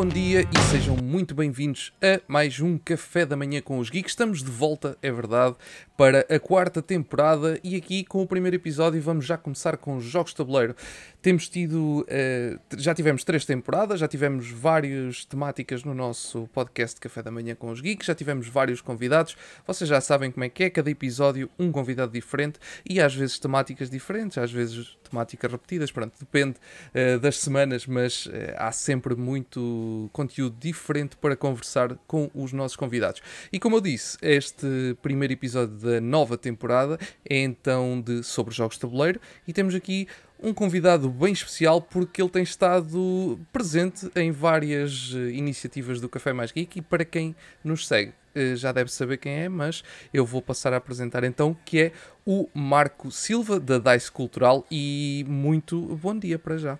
[0.00, 4.12] Bom dia e sejam muito bem-vindos a mais um Café da Manhã com os Geeks.
[4.12, 5.56] Estamos de volta, é verdade,
[6.00, 10.04] para a quarta temporada e aqui com o primeiro episódio vamos já começar com os
[10.04, 10.74] jogos de tabuleiro.
[11.20, 17.22] Temos tido, uh, já tivemos três temporadas, já tivemos várias temáticas no nosso podcast Café
[17.22, 19.36] da Manhã com os Geeks, já tivemos vários convidados.
[19.66, 22.58] Vocês já sabem como é que é, cada episódio um convidado diferente
[22.88, 26.56] e às vezes temáticas diferentes, às vezes temáticas repetidas, pronto, depende
[26.94, 32.76] uh, das semanas, mas uh, há sempre muito conteúdo diferente para conversar com os nossos
[32.76, 33.20] convidados.
[33.52, 38.76] E como eu disse, este primeiro episódio da nova temporada é então de sobre jogos
[38.76, 40.06] de tabuleiro e temos aqui
[40.42, 46.32] um convidado bem especial porque ele tem estado presente em várias eh, iniciativas do Café
[46.32, 49.82] Mais Geek e para quem nos segue eh, já deve saber quem é, mas
[50.14, 51.92] eu vou passar a apresentar então, que é
[52.24, 56.78] o Marco Silva da DICE Cultural e muito bom dia para já.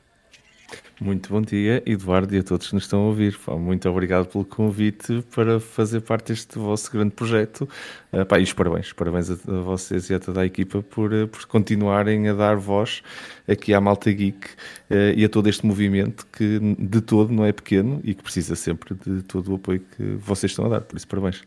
[1.01, 3.39] Muito bom dia, Eduardo, e a todos que nos estão a ouvir.
[3.59, 7.67] Muito obrigado pelo convite para fazer parte deste vosso grande projeto.
[8.12, 11.11] Uh, pá, e os parabéns, parabéns a, a, vocês e a toda a equipa por,
[11.11, 13.03] uh, por continuarem a dar voz
[13.49, 17.53] aqui à Malta Geek uh, e a todo este movimento que de todo não é
[17.53, 20.81] pequeno e que precisa sempre de todo o apoio que vocês estão a dar.
[20.83, 21.43] Por isso, parabéns.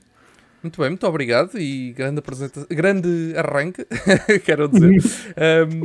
[0.63, 3.85] Muito bem, muito obrigado e grande apresentação, grande arranque,
[4.45, 5.03] quero dizer.
[5.67, 5.83] um,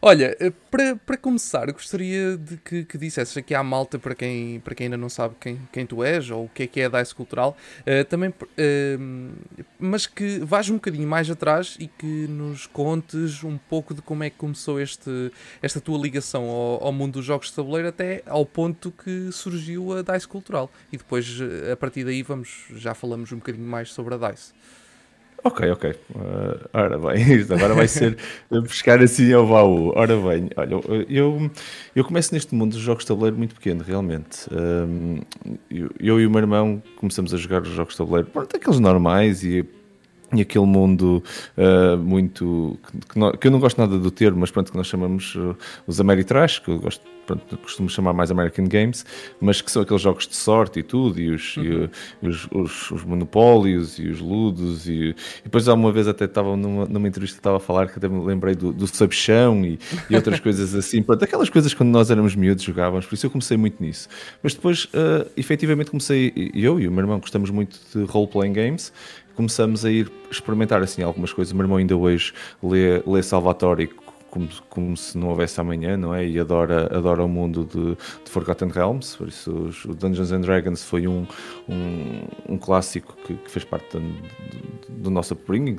[0.00, 4.60] Olha, eh, para, para começar, gostaria de que, que dissesses aqui à malta, para quem,
[4.60, 6.86] para quem ainda não sabe quem, quem tu és ou o que é que é
[6.86, 12.26] a DICE Cultural, uh, também, uh, mas que vais um bocadinho mais atrás e que
[12.28, 16.92] nos contes um pouco de como é que começou este, esta tua ligação ao, ao
[16.92, 20.70] mundo dos jogos de tabuleiro até ao ponto que surgiu a DICE Cultural.
[20.92, 21.26] E depois,
[21.72, 24.52] a partir daí, vamos, já falamos um bocadinho mais sobre a DICE.
[25.44, 25.90] Ok, ok.
[25.90, 28.16] Uh, ora bem, isto agora vai ser
[28.50, 29.92] buscar assim ao baú.
[29.94, 31.50] Ora bem, olha, eu,
[31.94, 34.48] eu começo neste mundo dos jogos de tabuleiro muito pequeno, realmente.
[34.52, 35.20] Um,
[35.70, 38.80] eu, eu, e o meu irmão começamos a jogar os jogos de tabuleiro, pronto, aqueles
[38.80, 39.64] normais e
[40.34, 41.22] e aquele mundo
[41.56, 44.86] uh, muito que, que, que, eu não gosto nada do termo, mas pronto, que nós
[44.86, 45.56] chamamos uh,
[45.86, 49.04] os Ameritrash, que eu gosto, pronto, costumo chamar mais American Games,
[49.40, 51.88] mas que são aqueles jogos de sorte e tudo, e os, uhum.
[52.22, 55.14] e, os, os, os, monopólios e os ludos, e, e,
[55.44, 58.24] depois há uma vez até estava numa, numa entrevista estava a falar que até me
[58.24, 59.78] lembrei do, do Sabichão e,
[60.08, 63.30] e outras coisas assim, pronto, aquelas coisas quando nós éramos miúdos jogávamos, por isso eu
[63.30, 64.08] comecei muito nisso.
[64.42, 68.92] Mas depois, uh, efetivamente, comecei, eu e o meu irmão gostamos muito de role-playing games,
[69.34, 71.52] começamos a ir experimentar assim algumas coisas.
[71.52, 72.32] O meu irmão ainda hoje
[72.62, 73.90] lê, lê Salvatore
[74.36, 76.26] como, como se não houvesse amanhã, não é?
[76.26, 80.42] E adora, adora o mundo de, de Forgotten Realms, por isso os, o Dungeons and
[80.42, 81.26] Dragons foi um,
[81.66, 84.02] um, um clássico que, que, fez parte do,
[84.88, 85.76] do nosso upbringing,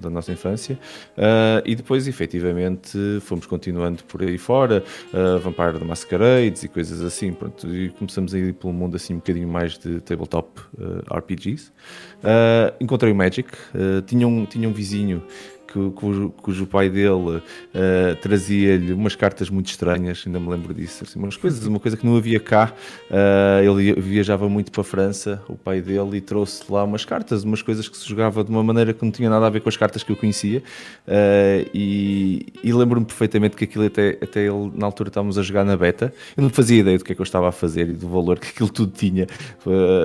[0.00, 0.78] da nossa infância,
[1.16, 4.82] uh, e depois efetivamente fomos continuando por aí fora,
[5.14, 9.14] uh, Vampire the Masquerades e coisas assim, pronto, e começamos a ir pelo mundo assim
[9.14, 11.70] um bocadinho mais de tabletop uh, RPGs.
[12.18, 13.48] Uh, encontrei o Magic,
[14.06, 15.22] tinha, um, tinha um vizinho
[15.72, 17.42] cujo, cujo pai dele uh,
[18.20, 22.06] trazia-lhe umas cartas muito estranhas, ainda me lembro disso, assim, umas coisas, uma coisa que
[22.06, 22.72] não havia cá.
[23.10, 27.44] Uh, ele viajava muito para a França, o pai dele, e trouxe lá umas cartas,
[27.44, 29.68] umas coisas que se jogava de uma maneira que não tinha nada a ver com
[29.68, 30.62] as cartas que eu conhecia.
[31.06, 35.64] Uh, e, e lembro-me perfeitamente que aquilo até, até ele, na altura estávamos a jogar
[35.64, 36.12] na beta.
[36.36, 38.38] Eu não fazia ideia do que é que eu estava a fazer e do valor
[38.38, 39.26] que aquilo tudo tinha,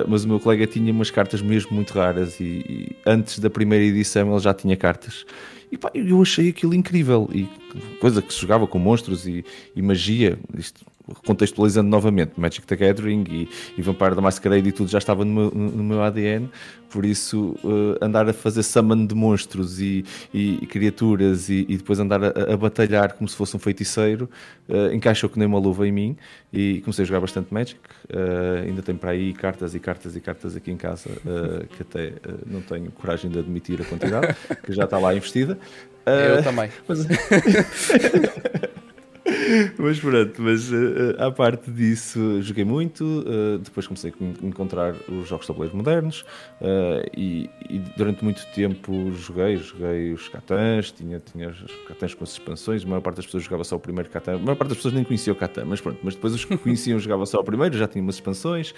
[0.06, 3.84] mas o meu colega tinha umas cartas mesmo muito raras e, e antes da primeira
[3.84, 5.24] edição ele já tinha cartas.
[5.70, 7.28] E pá, eu achei aquilo incrível.
[7.32, 7.48] E
[8.00, 10.38] coisa que se jogava com monstros e, e magia.
[10.56, 10.84] Isto,
[11.26, 15.32] contextualizando novamente, Magic the Gathering e, e Vampire da Masquerade e tudo já estava no
[15.32, 16.50] meu, no meu ADN,
[16.90, 21.98] por isso uh, andar a fazer summon de monstros e, e, e criaturas e, depois
[21.98, 24.28] andar a, a, batalhar como se fosse um feiticeiro,
[24.68, 26.16] uh, encaixou que nem uma luva em mim
[26.52, 27.78] e comecei a jogar bastante Magic.
[28.08, 31.10] Uh, ainda tenho para aí cartas e cartas e cartas aqui em casa
[31.76, 32.14] que até
[32.46, 34.34] não tenho coragem de admitir a quantidade,
[34.64, 35.58] que já está lá investida.
[36.06, 36.70] Eu também.
[36.86, 37.06] Mas...
[39.78, 43.04] mas pronto, mas uh, à parte disso, joguei muito.
[43.04, 46.24] Uh, depois comecei a encontrar os jogos de tabuleiro modernos
[46.60, 49.56] uh, e, e, durante muito tempo joguei.
[49.56, 52.84] Joguei os Catans, tinha, tinha os Catans com as expansões.
[52.84, 54.36] A maior parte das pessoas jogava só o primeiro Catan.
[54.36, 55.98] A maior parte das pessoas nem conhecia o Catan, mas pronto.
[56.02, 58.74] Mas depois os que conheciam jogavam só o primeiro, já tinha umas expansões.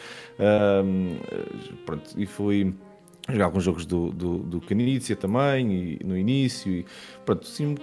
[1.84, 2.74] pronto, e fui
[3.28, 4.60] jogar alguns jogos do, do, do
[5.16, 6.72] também, e, no início.
[6.72, 6.86] E,
[7.24, 7.74] pronto, assim,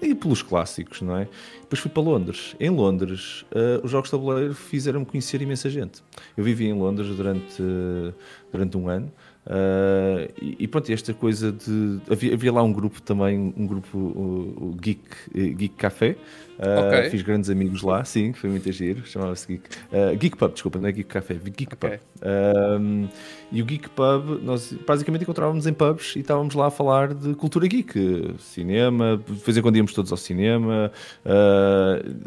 [0.00, 1.28] e pelos clássicos, não é?
[1.60, 2.54] Depois fui para Londres.
[2.58, 6.02] Em Londres, uh, os jogos de tabuleiro fizeram-me conhecer imensa gente.
[6.36, 8.14] Eu vivi em Londres durante, uh,
[8.52, 9.12] durante um ano.
[9.48, 11.98] Uh, e, e pronto, esta coisa de.
[12.10, 15.00] Havia, havia, lá um grupo também, um grupo, o, o Geek,
[15.34, 16.16] Geek Café.
[16.58, 17.10] Uh, okay.
[17.10, 19.06] Fiz grandes amigos lá, sim, foi muito giro.
[19.06, 19.64] Chamava-se Geek.
[19.90, 21.98] Uh, Geek Pub, desculpa, não é Geek Café, Geek okay.
[21.98, 23.10] Pub.
[23.50, 27.34] E o Geek Pub, nós basicamente encontrávamos em pubs e estávamos lá a falar de
[27.34, 30.92] cultura geek, cinema, de vez em quando íamos todos ao cinema.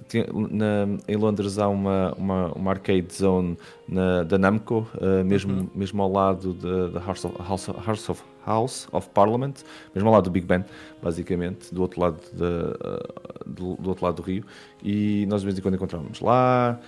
[0.08, 3.56] Tinha, na, em Londres há uma, uma, uma arcade zone
[3.88, 4.88] na, da Namco,
[5.24, 5.70] mesmo, uhum.
[5.76, 9.64] mesmo ao lado da House of, House, House, of, House of Parliament,
[9.94, 10.66] mesmo ao lado do Big Ben,
[11.04, 14.44] basicamente, do outro lado, de, uh, do, do, outro lado do Rio,
[14.82, 16.80] e nós de vez em quando encontrávamos lá.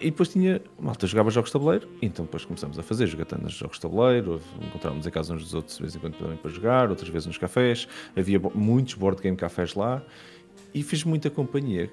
[0.00, 3.58] E depois tinha, malta jogava jogos de tabuleiro, então depois começamos a fazer jogatanas de
[3.58, 6.50] jogos de tabuleiro, encontrávamos em casa uns dos outros de vez em quando também para
[6.50, 7.86] jogar, outras vezes nos cafés,
[8.16, 10.02] havia muitos board game cafés lá,
[10.76, 11.90] e fiz muita companhia.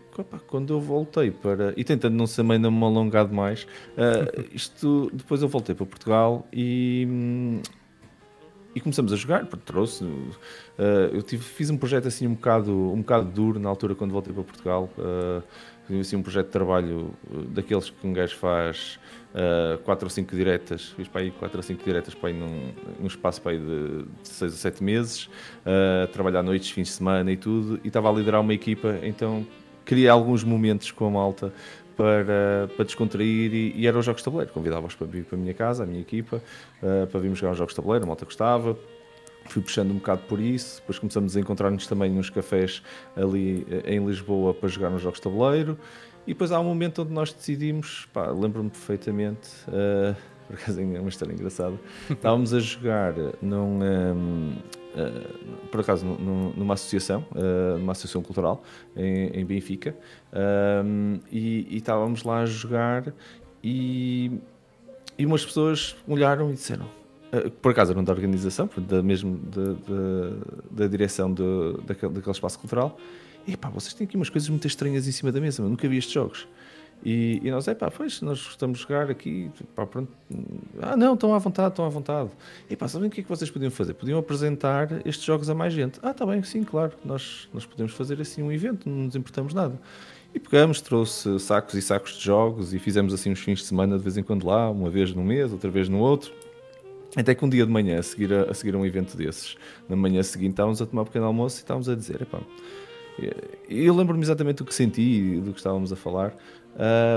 [0.47, 1.73] Quando eu voltei para.
[1.77, 6.45] E tentando não também não me alongar demais, uh, isto depois eu voltei para Portugal
[6.51, 7.61] e.
[8.75, 10.03] e começamos a jogar, trouxe.
[10.03, 10.33] Uh,
[11.13, 14.33] eu tive, fiz um projeto assim um bocado, um bocado duro na altura quando voltei
[14.33, 14.89] para Portugal.
[14.97, 15.41] Uh,
[15.99, 17.13] assim um projeto de trabalho
[17.49, 18.99] daqueles que um gajo faz
[19.33, 22.71] uh, 4 ou 5 diretas, fiz para aí 4 ou 5 diretas para aí num,
[22.99, 26.93] num espaço para aí de, de 6 ou 7 meses, uh, trabalhar noites, fins de
[26.93, 29.45] semana e tudo, e estava a liderar uma equipa, então
[29.85, 31.53] queria alguns momentos com a malta
[31.95, 34.51] para, para descontrair e, e eram os jogos de tabuleiro.
[34.51, 36.41] Convidava-os para vir para a minha casa, a minha equipa,
[36.81, 38.77] uh, para virmos jogar os jogos de tabuleiro, a malta gostava.
[39.45, 42.81] Fui puxando um bocado por isso, depois começamos a encontrar-nos também nos cafés
[43.15, 45.77] ali eh, em Lisboa para jogar nos jogos de tabuleiro.
[46.25, 48.07] E depois há um momento onde nós decidimos,
[48.39, 50.15] lembro-me perfeitamente, uh,
[50.47, 51.77] por acaso é uma história engraçada,
[52.09, 54.57] estávamos a jogar num, um, uh,
[54.95, 58.63] eh, por acaso num, numa associação, uh, numa associação cultural
[58.95, 59.95] em, em Benfica,
[60.85, 63.13] um, e, e, estávamos lá a jogar
[63.61, 64.39] e,
[65.17, 66.87] e umas pessoas olharam e disseram,
[67.61, 72.59] por acaso eram da organização, da mesmo da, da, da direção do, daquele, daquele espaço
[72.59, 72.97] cultural,
[73.47, 75.97] e pá, vocês têm aqui umas coisas muito estranhas em cima da mesa, nunca vi
[75.97, 76.47] estes jogos.
[77.05, 80.09] E, e nós, é pá, pois, nós gostamos de jogar aqui, pá, pronto.
[80.81, 82.29] Ah, não, estão à vontade, estão à vontade.
[82.69, 83.93] E pá, sabem o que é que vocês podiam fazer?
[83.93, 85.99] Podiam apresentar estes jogos a mais gente.
[86.01, 89.53] Ah, está bem, sim, claro, nós, nós podemos fazer assim um evento, não nos importamos
[89.53, 89.77] nada.
[90.33, 93.97] E pegamos, trouxe sacos e sacos de jogos e fizemos assim uns fins de semana
[93.97, 96.31] de vez em quando lá, uma vez num mês, outra vez no outro.
[97.15, 99.55] Até que um dia de manhã, a seguir a, a seguir um evento desses,
[99.87, 102.39] na manhã seguinte estávamos a tomar um pequeno almoço e estávamos a dizer, epá,
[103.69, 106.33] eu lembro-me exatamente do que senti e do que estávamos a falar.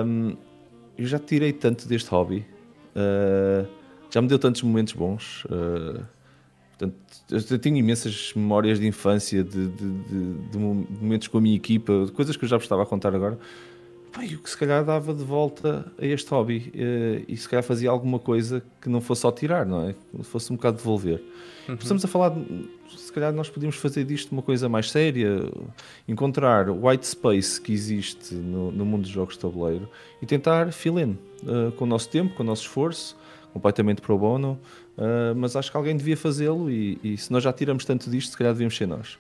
[0.05, 0.37] Um,
[0.99, 2.45] eu já tirei tanto deste hobby,
[2.95, 3.67] uh,
[4.11, 5.45] já me deu tantos momentos bons.
[5.47, 6.05] Uh,
[6.71, 6.97] portanto,
[7.31, 12.07] eu tenho imensas memórias de infância, de, de, de, de, momentos com a minha equipa,
[12.15, 13.39] coisas que eu já vos estava a contar agora.
[14.13, 17.63] Pai, o que se calhar dava de volta a este hobby uh, e se calhar
[17.63, 19.95] fazia alguma coisa que não fosse só tirar, não é?
[19.95, 21.23] Que fosse um bocado devolver.
[21.69, 21.75] Uhum.
[21.75, 22.69] Estamos a falar de
[23.17, 25.51] calhar nós podíamos fazer disto uma coisa mais séria,
[26.07, 29.89] encontrar o white space que existe no, no mundo dos jogos de tabuleiro
[30.21, 33.17] e tentar fill in uh, com o nosso tempo, com o nosso esforço,
[33.55, 34.61] completamente pro bono,
[34.99, 38.31] uh, mas acho que alguém devia fazê-lo e, e, se nós já tiramos tanto disto,
[38.31, 39.19] se calhar devíamos ser nós.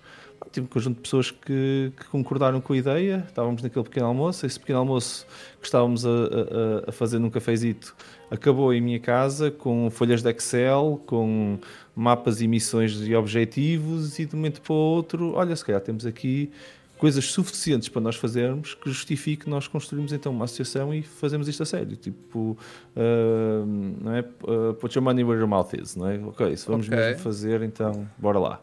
[0.52, 4.44] Tive um conjunto de pessoas que, que, concordaram com a ideia, estávamos naquele pequeno almoço,
[4.44, 5.26] esse pequeno almoço
[5.58, 7.96] que estávamos a, a, a fazer num cafezito
[8.30, 11.58] acabou em minha casa com folhas de Excel, com
[11.94, 15.80] mapas e missões e objetivos e de um momento para o outro, olha, se calhar
[15.80, 16.50] temos aqui
[16.98, 21.62] coisas suficientes para nós fazermos que justifique nós construirmos então uma associação e fazemos isto
[21.62, 21.96] a sério.
[21.96, 22.56] Tipo,
[22.96, 23.66] uh,
[24.02, 24.20] não é?
[24.20, 26.18] Uh, put your money where your mouth is, não é?
[26.18, 26.98] Ok, se vamos okay.
[26.98, 28.60] mesmo fazer, então bora lá.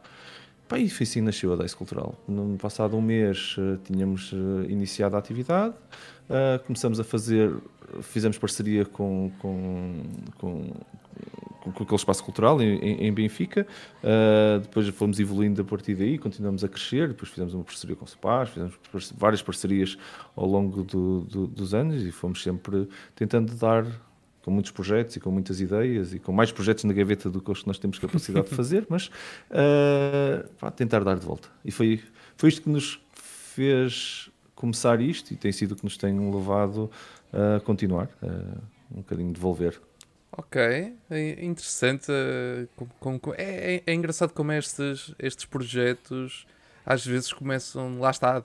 [0.68, 2.16] Pá, e foi assim que nasceu a Dice Cultural.
[2.28, 4.32] No passado um mês uh, tínhamos
[4.68, 5.76] iniciado a atividade,
[6.66, 7.54] começamos a fazer
[8.02, 10.04] fizemos parceria com, com,
[10.38, 10.74] com,
[11.72, 13.66] com, aquele espaço cultural em, em Benfica.
[14.04, 17.10] Uh, depois fomos evoluindo a partir daí, continuamos a crescer.
[17.10, 18.76] Depois fizemos uma parceria com o SOPAS, fizemos
[19.16, 19.98] várias parcerias
[20.36, 23.86] ao longo do, do, dos anos e fomos sempre tentando dar
[24.44, 27.50] com muitos projetos e com muitas ideias e com mais projetos na gaveta do que
[27.50, 29.08] os que nós temos capacidade de fazer, mas
[29.50, 31.48] uh, tentar dar de volta.
[31.64, 32.02] E foi,
[32.36, 36.90] foi isto que nos fez começar isto e tem sido o que nos tem levado
[37.32, 38.10] a continuar,
[38.92, 39.80] um bocadinho devolver.
[40.36, 40.60] Ok,
[41.12, 42.08] é interessante.
[42.10, 42.68] Eh,
[43.00, 46.48] com, com, é, é, é, engraçado como estes, estes projetos
[46.86, 48.44] às vezes começam, lá está,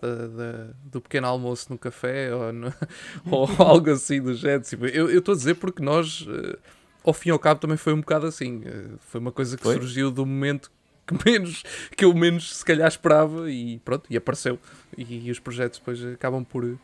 [0.85, 2.73] do pequeno almoço no café ou, no,
[3.31, 4.63] ou algo assim do género.
[4.63, 6.59] Tipo, eu estou a dizer porque nós, eh,
[7.03, 8.63] ao fim e ao cabo, também foi um bocado assim.
[8.67, 9.75] Eh, foi uma coisa que foi?
[9.75, 10.71] surgiu do momento
[11.07, 11.63] que menos
[11.97, 14.59] que eu menos se calhar esperava e pronto, e apareceu.
[14.97, 16.79] E, e os projetos depois acabam por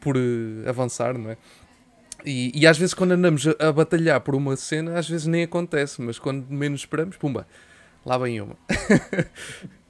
[0.00, 0.16] por
[0.66, 1.36] avançar, não é?
[2.24, 5.42] E, e, às vezes quando andamos a, a, batalhar por uma cena, às vezes nem
[5.42, 7.46] acontece, mas quando menos esperamos, pumba,
[8.04, 8.56] lá vem uma.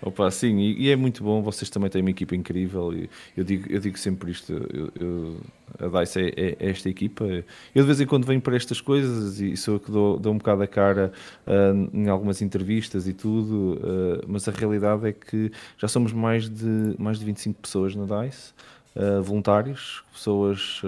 [0.00, 3.42] Opa, sim, e, e, é muito bom, vocês também têm uma equipa incrível e eu
[3.42, 5.40] digo, eu digo sempre isto, eu, eu,
[5.80, 8.80] a DICE é, é, é, esta equipa, eu de vez em quando venho para estas
[8.80, 11.12] coisas e sou eu que dou, dou um bocado a cara
[11.44, 16.48] uh, em algumas entrevistas e tudo, uh, mas a realidade é que já somos mais
[16.48, 18.52] de, mais de 25 pessoas na DICE,
[18.94, 20.80] uh, voluntários, pessoas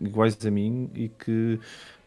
[0.00, 1.58] iguais a mim e que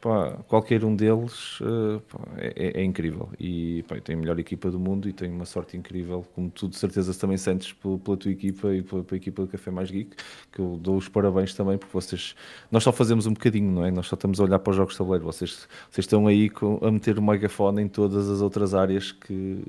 [0.02, 4.72] pá, qualquer um deles uh, pá, é, é, incrível e pá, tem a melhor equipa
[4.72, 8.32] do mundo e tem uma sorte incrível, como tu de certeza também sentes pela tua
[8.32, 10.16] equipa e pela, pela, equipa do Café Mais Geek,
[10.52, 12.36] que eu dou os parabéns também, porque vocês,
[12.72, 13.92] nós só fazemos um bocadinho, não é?
[13.92, 16.80] Nós só estamos a olhar para os jogos de tabuleiro, vocês, vocês estão aí com,
[16.82, 19.64] a meter o megafone em todas as outras áreas que,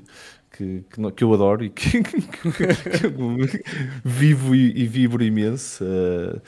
[0.53, 2.13] que, que, que, eu adoro e que, que,
[4.05, 6.39] vivo e, e, vibro imenso uh,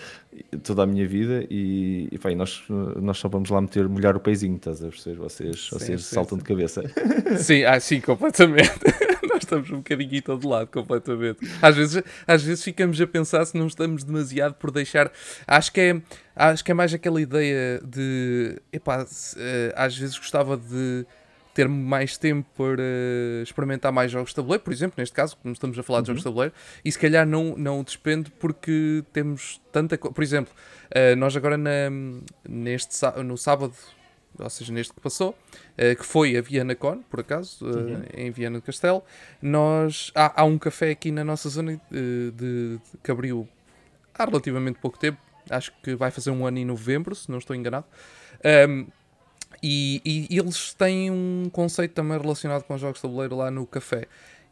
[0.59, 4.19] toda a minha vida e, e, e, nós, nós só vamos lá meter, molhar o
[4.19, 5.17] peizinho, estás a perceber?
[5.17, 6.43] Vocês, sim, vocês sim, saltam sim.
[6.43, 6.83] de cabeça.
[7.37, 8.79] Sim, ah, sim, completamente.
[9.27, 11.39] nós estamos um bocadinho todo lado, completamente.
[11.61, 15.11] Às vezes, às vezes ficamos a pensar se não estamos demasiado por deixar.
[15.47, 16.01] Acho que é,
[16.35, 19.05] acho que é mais aquela ideia de epá,
[19.37, 21.05] eh, às vezes gostava de
[21.55, 22.83] ter mais tempo para
[23.41, 26.21] experimentar mais jogos de tabuleiro, por exemplo, neste caso, como estamos a falar de jogos
[26.21, 26.33] de uhum.
[26.33, 30.13] tabuleiro, e se calhar não, não despende porque temos tanta coisa.
[30.13, 30.53] Por exemplo,
[30.91, 31.89] uh, nós agora na,
[32.47, 32.93] neste,
[33.23, 33.73] no sábado,
[34.37, 38.03] ou seja, neste que passou, uh, que foi a Viana Con, por acaso, uh, uhum.
[38.13, 39.01] em Viana do Castelo,
[39.41, 43.47] nós, há, há, um café aqui na nossa zona de, de, que abriu
[44.13, 45.19] há relativamente pouco tempo,
[45.49, 47.85] acho que vai fazer um ano em novembro, se não estou enganado.
[48.67, 48.87] Um,
[49.61, 54.07] e, e, eles têm um conceito também relacionado com jogos de tabuleiro lá no café.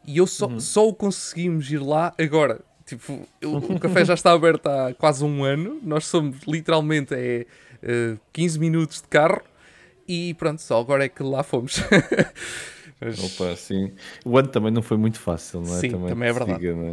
[0.06, 0.60] E eu só, uhum.
[0.60, 2.60] só conseguimos ir lá agora.
[2.84, 5.78] Tipo, o, o café já está aberto há quase um ano.
[5.82, 7.46] Nós somos literalmente é,
[7.82, 9.40] uh, eh, 15 minutos de carro.
[10.06, 11.76] E pronto, só agora é que lá fomos.
[13.04, 13.22] Mas...
[13.22, 13.92] Opa, sim.
[14.24, 15.80] O ano também não foi muito fácil, não é?
[15.80, 16.60] Sim, também, também é verdade.
[16.60, 16.92] Siga, não, é?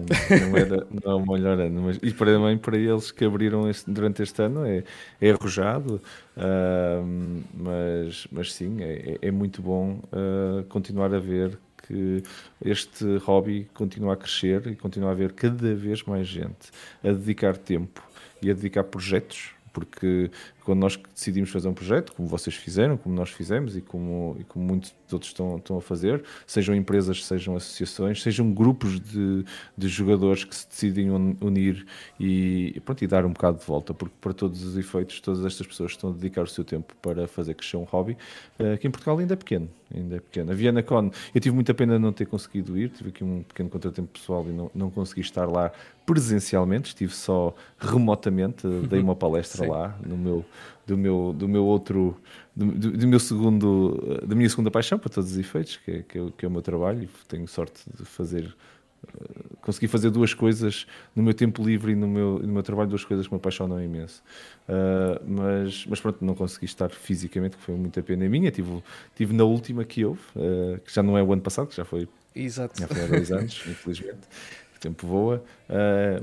[0.50, 1.82] não, era, não é o melhor ano.
[1.84, 4.84] Mas, e para, também para eles que abriram este, durante este ano é,
[5.22, 6.02] é arrojado,
[6.36, 12.22] uh, mas, mas sim, é, é, é muito bom uh, continuar a ver que
[12.64, 16.72] este hobby continua a crescer e continua a haver cada vez mais gente
[17.04, 18.04] a dedicar tempo
[18.42, 20.30] e a dedicar projetos porque
[20.64, 24.44] quando nós decidimos fazer um projeto, como vocês fizeram, como nós fizemos e como, e
[24.44, 29.44] como muitos outros estão, estão a fazer, sejam empresas, sejam associações, sejam grupos de,
[29.78, 31.10] de jogadores que se decidem
[31.42, 31.86] unir
[32.20, 35.66] e, pronto, e dar um bocado de volta, porque para todos os efeitos, todas estas
[35.66, 38.18] pessoas estão a dedicar o seu tempo para fazer crescer um hobby,
[38.60, 40.52] uh, que em Portugal ainda é pequeno, ainda é pequeno.
[40.52, 43.44] A Viena Con, eu tive muita pena de não ter conseguido ir, tive aqui um
[43.44, 45.72] pequeno contratempo pessoal e não, não consegui estar lá
[46.06, 50.46] presencialmente, estive só remotamente, dei uma palestra lá no meu
[50.86, 52.18] do meu, do meu outro,
[52.56, 56.20] do, do, meu segundo, da minha segunda paixão, para todos os efeitos, que é, que
[56.20, 58.56] é, que é o meu trabalho, tenho sorte de fazer,
[59.04, 62.90] uh, conseguir fazer duas coisas no meu tempo livre e no meu, no meu trabalho,
[62.90, 64.24] duas coisas que me apaixonam imenso.
[64.68, 68.52] Uh, mas, mas pronto, não consegui estar fisicamente, que foi muita pena minha.
[68.52, 68.84] Tive,
[69.16, 71.86] tive na última que houve, uh, que já não é o ano passado, que já
[71.86, 72.80] foi, Exato.
[72.80, 74.22] Já foi há dois anos, infelizmente.
[74.76, 75.44] O tempo voa,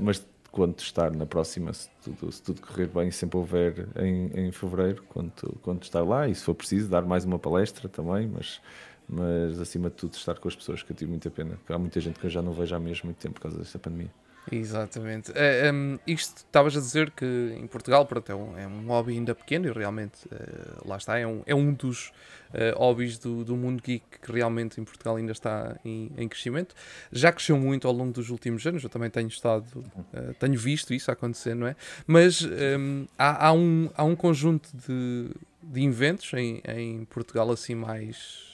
[0.01, 4.51] mas quando estar na próxima, se tudo, se tudo correr bem, sempre houver em, em
[4.51, 8.61] fevereiro, quando, quando estar lá, e se for preciso, dar mais uma palestra também, mas,
[9.07, 11.99] mas acima de tudo estar com as pessoas, que eu tive muita pena, há muita
[11.99, 14.11] gente que eu já não vejo há mesmo muito tempo por causa desta pandemia.
[14.51, 15.31] Exatamente.
[15.31, 19.35] Um, isto estavas a dizer que em Portugal pronto, é, um, é um hobby ainda
[19.35, 22.11] pequeno e realmente uh, lá está, é um, é um dos
[22.53, 26.73] uh, hobbies do, do mundo geek que realmente em Portugal ainda está em, em crescimento.
[27.11, 30.93] Já cresceu muito ao longo dos últimos anos, eu também tenho estado, uh, tenho visto
[30.93, 31.75] isso acontecer, não é?
[32.07, 35.29] Mas um, há, há, um, há um conjunto de,
[35.61, 38.49] de eventos em, em Portugal assim mais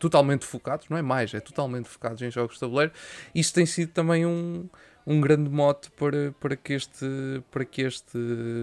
[0.00, 2.90] totalmente focados, não é mais, é totalmente focados em jogos de tabuleiro.
[3.32, 4.68] Isso tem sido também um
[5.06, 7.06] um grande mote para, para, que este,
[7.50, 8.18] para, que este,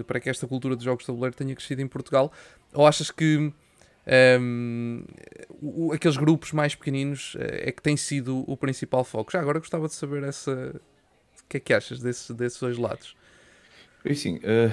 [0.06, 2.32] para que esta cultura de jogos de tabuleiro tenha crescido em Portugal?
[2.72, 3.52] Ou achas que
[4.40, 5.04] um,
[5.92, 9.30] aqueles grupos mais pequeninos eh, é que tem sido o principal foco?
[9.30, 10.80] Já agora gostava de saber essa.
[11.44, 13.16] O que é que achas desses, desses dois lados?
[14.04, 14.72] E sim, uh,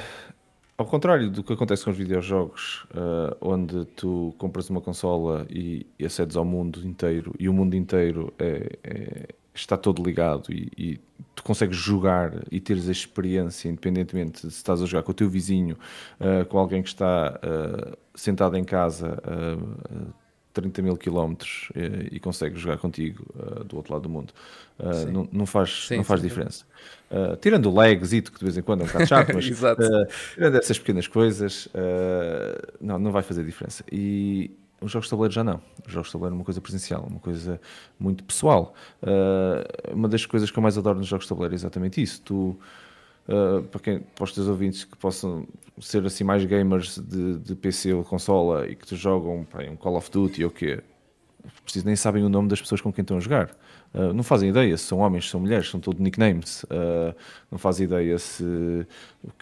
[0.78, 5.86] ao contrário do que acontece com os videojogos, uh, onde tu compras uma consola e,
[5.98, 9.28] e acedes ao mundo inteiro e o mundo inteiro é, é
[9.60, 11.00] está todo ligado e, e,
[11.34, 15.30] tu consegues jogar e teres a experiência, independentemente se estás a jogar com o teu
[15.30, 15.78] vizinho,
[16.20, 20.14] uh, com alguém que está uh, sentado em casa uh,
[20.54, 23.26] 30 mil quilómetros e, e consegue jogar contigo
[23.66, 24.34] do outro lado do mundo.
[25.12, 26.64] Não, não, faz, sim, não faz sim, diferença.
[27.12, 30.56] Uh, tirando o lagzito, que de vez em quando é um bocado chato, mas tirando
[30.56, 31.68] essas pequenas coisas,
[32.80, 33.84] não, não vai fazer diferença.
[33.92, 34.52] E
[34.86, 35.62] os jogos de tabuleiro já não.
[35.86, 37.60] Os jogos de tabuleiro é uma coisa presencial, uma coisa
[38.00, 38.74] muito pessoal.
[39.94, 42.22] uma das coisas que eu mais adoro nos jogos de tabuleiro é exatamente isso.
[42.22, 42.58] Tu
[43.28, 45.48] Uh, para, quem, para os teus ouvintes que possam
[45.80, 49.76] ser assim mais gamers de, de PC ou consola e que te jogam pá, um
[49.76, 50.84] Call of Duty ou o quê,
[51.64, 53.50] preciso nem sabem o nome das pessoas com quem estão a jogar.
[53.96, 56.64] Uh, não fazem ideia se são homens, se são mulheres, são todos nicknames.
[56.66, 57.16] Uh,
[57.50, 58.44] não fazem ideia se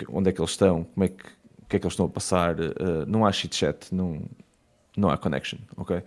[0.07, 1.25] onde é que eles estão, como é que,
[1.61, 2.55] o que é que eles estão a passar.
[3.05, 4.21] não há chit chat, não,
[4.95, 6.03] não há connection, ok?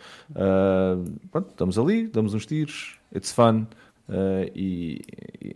[1.31, 3.67] pronto, estamos ali, damos uns tiros, it's fun
[4.55, 5.03] e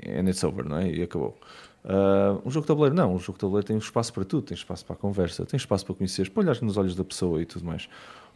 [0.06, 0.90] and it's over, não é?
[0.90, 1.38] E acabou.
[1.82, 4.54] Uh, um jogo de tabuleiro não, um jogo de tabuleiro tem espaço para tudo, tem
[4.54, 7.46] espaço para a conversa, tem espaço para conhecer, para olhar nos olhos da pessoa e
[7.46, 7.88] tudo mais.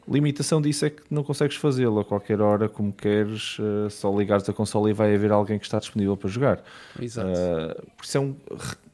[0.08, 4.48] Limitação disso é que não consegues fazê-lo a qualquer hora, como queres, uh, só ligares
[4.48, 6.62] a consola e vai haver alguém que está disponível para jogar.
[7.00, 7.28] Exato.
[7.28, 8.34] Uh, por isso é um,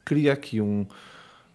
[0.04, 0.86] cria aqui um.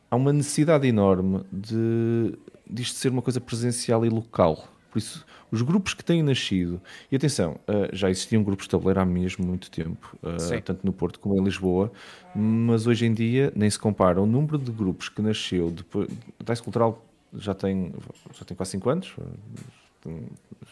[0.10, 2.34] Há uma necessidade enorme de
[2.70, 4.68] disto ser uma coisa presencial e local.
[4.92, 6.82] Por isso, os grupos que têm nascido,
[7.12, 10.94] e atenção, uh, já existiam grupos de tabuleiro há mesmo muito tempo, uh, tanto no
[10.94, 11.92] Porto como em Lisboa,
[12.34, 16.10] mas hoje em dia nem se compara o número de grupos que nasceu depois.
[16.40, 17.94] A Dice Cultural já tem,
[18.34, 19.16] já tem quase 5 anos,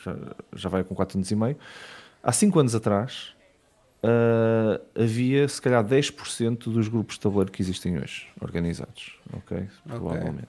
[0.04, 0.16] já,
[0.56, 1.58] já vai com 4 anos e meio.
[2.22, 3.34] Há 5 anos atrás,
[4.06, 9.66] Uh, havia se calhar 10% dos grupos de tabuleiro que existem hoje, organizados, ok?
[9.86, 10.46] okay.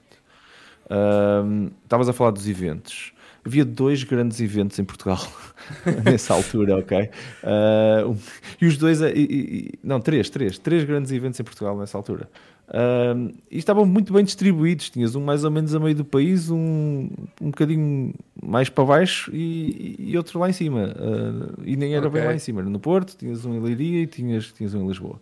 [1.83, 3.13] Estavas uh, a falar dos eventos
[3.45, 5.19] havia dois grandes eventos em Portugal
[6.03, 7.09] nessa altura, ok?
[7.43, 8.17] Uh,
[8.59, 12.27] e os dois, e, e, não, três, três, três grandes eventos em Portugal nessa altura.
[12.67, 14.89] Uh, e estavam muito bem distribuídos.
[14.89, 17.07] Tinhas um mais ou menos a meio do país, um,
[17.39, 20.95] um bocadinho mais para baixo e, e outro lá em cima.
[20.95, 22.19] Uh, e nem era okay.
[22.19, 24.83] bem lá em cima, era no Porto, tinhas um em Leiria e tinhas, tinhas um
[24.83, 25.19] em Lisboa.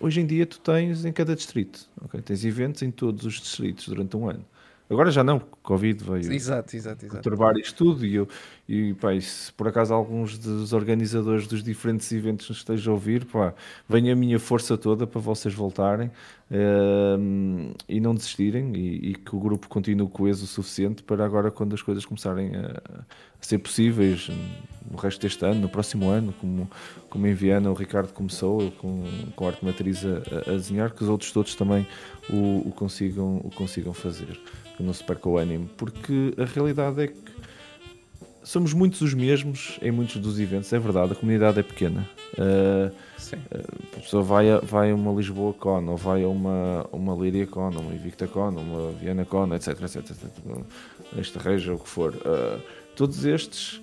[0.00, 2.22] Hoje em dia tu tens em cada distrito, okay?
[2.22, 4.44] tens eventos em todos os distritos durante um ano.
[4.92, 7.22] Agora já não, porque Covid veio exato, exato, exato.
[7.22, 8.28] perturbar isto tudo e, eu,
[8.68, 13.24] e pá, se por acaso alguns dos organizadores dos diferentes eventos nos estejam a ouvir,
[13.24, 13.54] pá,
[13.88, 16.08] vem a minha força toda para vocês voltarem
[16.50, 21.50] uh, e não desistirem e, e, que o grupo continue coeso o suficiente para agora
[21.50, 23.02] quando as coisas começarem a, a,
[23.40, 24.28] ser possíveis
[24.90, 26.70] no resto deste ano, no próximo ano, como,
[27.08, 31.02] como em Viana o Ricardo começou com, com a arte matriz a, a desenhar, que
[31.02, 31.86] os outros todos também
[32.28, 34.38] o, o consigam, o consigam fazer
[34.90, 37.32] se perca o ânimo, porque a realidade é que
[38.42, 42.08] somos muitos os mesmos em muitos dos eventos, é verdade, a comunidade é pequena.
[42.38, 42.92] Uh,
[43.96, 47.46] a pessoa vai a, vai a uma Lisboa Con, ou vai a uma, uma Líria
[47.46, 50.28] Con, uma Invicta Con, uma Viena Con, etc, etc, etc.
[51.16, 52.14] Esta reja, o que for.
[52.14, 52.60] Uh,
[52.96, 53.80] todos estes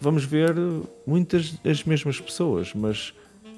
[0.00, 0.54] vamos ver
[1.06, 3.12] muitas as mesmas pessoas, mas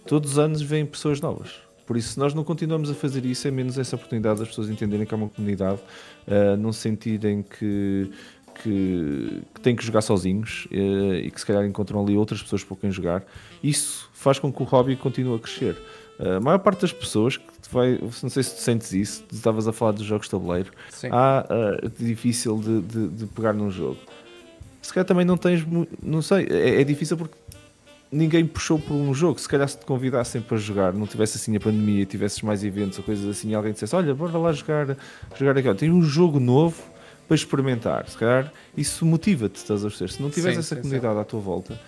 [0.07, 1.51] todos os anos vêm pessoas novas.
[1.87, 4.69] Por isso, se nós não continuamos a fazer isso, é menos essa oportunidade das pessoas
[4.69, 5.81] entenderem que há uma comunidade,
[6.27, 8.11] uh, não sentirem que,
[8.63, 12.65] que, que, têm que jogar sozinhos uh, e que se calhar encontram ali outras pessoas
[12.65, 13.25] para quem jogar.
[13.63, 15.77] Isso faz com que o hobby continue a crescer.
[16.19, 19.67] Uh, a maior parte das pessoas que vai, não sei se tu sentes isso, estavas
[19.67, 21.09] a falar dos jogos de tabuleiro, Sim.
[21.11, 23.99] há uh, difícil de, de, de, pegar num jogo.
[24.81, 25.65] Se calhar também não tens,
[26.03, 27.35] não sei, é, é difícil porque
[28.13, 29.41] ninguém puxou por um jogo.
[29.41, 32.99] Se calhar se te convidassem para jogar, não tivesse assim a pandemia, tivesses mais eventos
[32.99, 34.97] ou coisas assim, e alguém dissesse: Olha, bora lá jogar,
[35.35, 35.75] jogar aqui.
[35.75, 36.81] Tem um jogo novo
[37.27, 38.07] para experimentar.
[38.09, 40.11] Se calhar isso motiva-te, estás a ver?
[40.11, 41.21] Se não tiveres essa sim, comunidade sim.
[41.21, 41.81] à tua volta,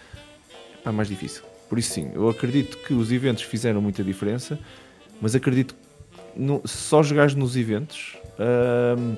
[0.84, 1.42] é mais difícil.
[1.68, 4.58] Por isso, sim, eu acredito que os eventos fizeram muita diferença,
[5.20, 8.16] mas acredito que só jogares nos eventos
[8.98, 9.16] hum,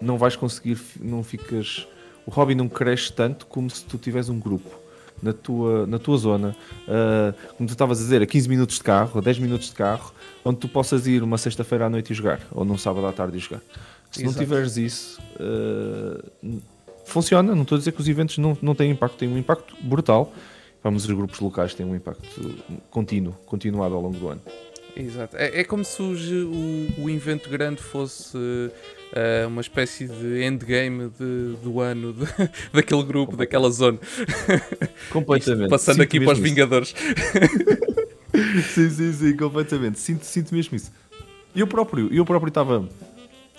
[0.00, 1.86] não vais conseguir, não ficas.
[2.24, 4.81] O hobby não cresce tanto como se tu tiveres um grupo
[5.22, 6.56] na tua, na tua zona,
[6.88, 9.74] uh, como tu estavas a dizer, a 15 minutos de carro, a 10 minutos de
[9.74, 10.12] carro,
[10.44, 13.36] onde tu possas ir uma sexta-feira à noite e jogar, ou num sábado à tarde
[13.36, 13.60] e jogar.
[14.10, 14.24] Se Exato.
[14.24, 16.60] não tiveres isso, uh,
[17.04, 17.54] funciona.
[17.54, 20.32] Não estou a dizer que os eventos não, não têm impacto, têm um impacto brutal.
[20.82, 22.56] Vamos, os grupos locais têm um impacto
[22.90, 24.40] contínuo, continuado ao longo do ano.
[24.96, 25.36] Exato.
[25.36, 31.56] É, é como se o, o evento grande fosse uh, uma espécie de endgame de,
[31.62, 32.26] do ano de,
[32.72, 33.98] daquele grupo, daquela zona.
[35.10, 35.70] Completamente.
[35.70, 36.94] passando sinto aqui para os Vingadores.
[38.74, 39.98] sim, sim, sim, completamente.
[39.98, 40.92] Sinto, sinto mesmo isso.
[41.54, 42.88] Eu próprio, eu próprio estava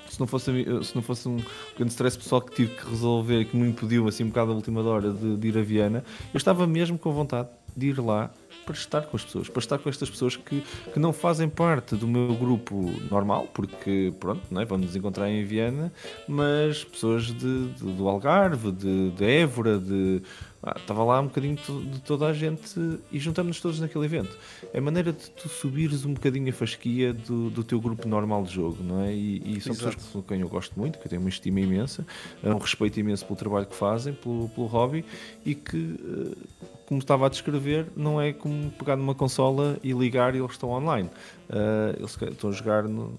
[0.10, 0.52] se não fosse,
[0.84, 1.38] se não fosse um
[1.76, 4.56] grande stress pessoal que tive que resolver e que me impediu assim um bocado a
[4.56, 8.32] última hora de, de ir a Viena, eu estava mesmo com vontade de ir lá
[8.66, 11.96] para estar com as pessoas, para estar com estas pessoas que, que não fazem parte
[11.96, 14.66] do meu grupo normal, porque pronto, não é?
[14.66, 15.92] vamos nos encontrar em Viena,
[16.28, 20.22] mas pessoas de, de do Algarve, de, de Évora, de
[20.64, 22.80] ah, estava lá um bocadinho de toda a gente
[23.12, 24.38] e juntamos-nos todos naquele evento.
[24.74, 28.54] É maneira de tu subires um bocadinho a fasquia do, do teu grupo normal de
[28.54, 29.14] jogo, não é?
[29.14, 29.98] E, e são Exato.
[29.98, 32.06] pessoas com quem eu gosto muito, que eu tenho uma estima imensa,
[32.42, 35.04] um respeito imenso pelo trabalho que fazem, pelo, pelo hobby
[35.46, 40.34] e que, eh, como estava a descrever, não é como pegar numa consola e ligar
[40.34, 41.10] e eles estão online.
[41.50, 43.18] Uh, eles estão a jogar no,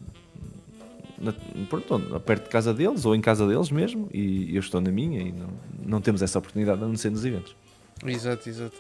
[1.25, 1.33] na,
[1.69, 5.21] pronto, perto de casa deles ou em casa deles mesmo e eu estou na minha
[5.21, 5.49] e não,
[5.85, 7.57] não temos essa oportunidade a não ser nos eventos.
[8.05, 8.77] Exato, exato.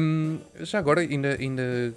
[0.00, 1.94] Um, já agora, ainda, ainda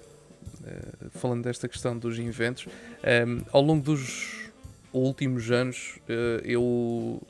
[0.62, 4.50] uh, falando desta questão dos eventos, um, ao longo dos
[4.92, 7.20] últimos anos, uh, eu,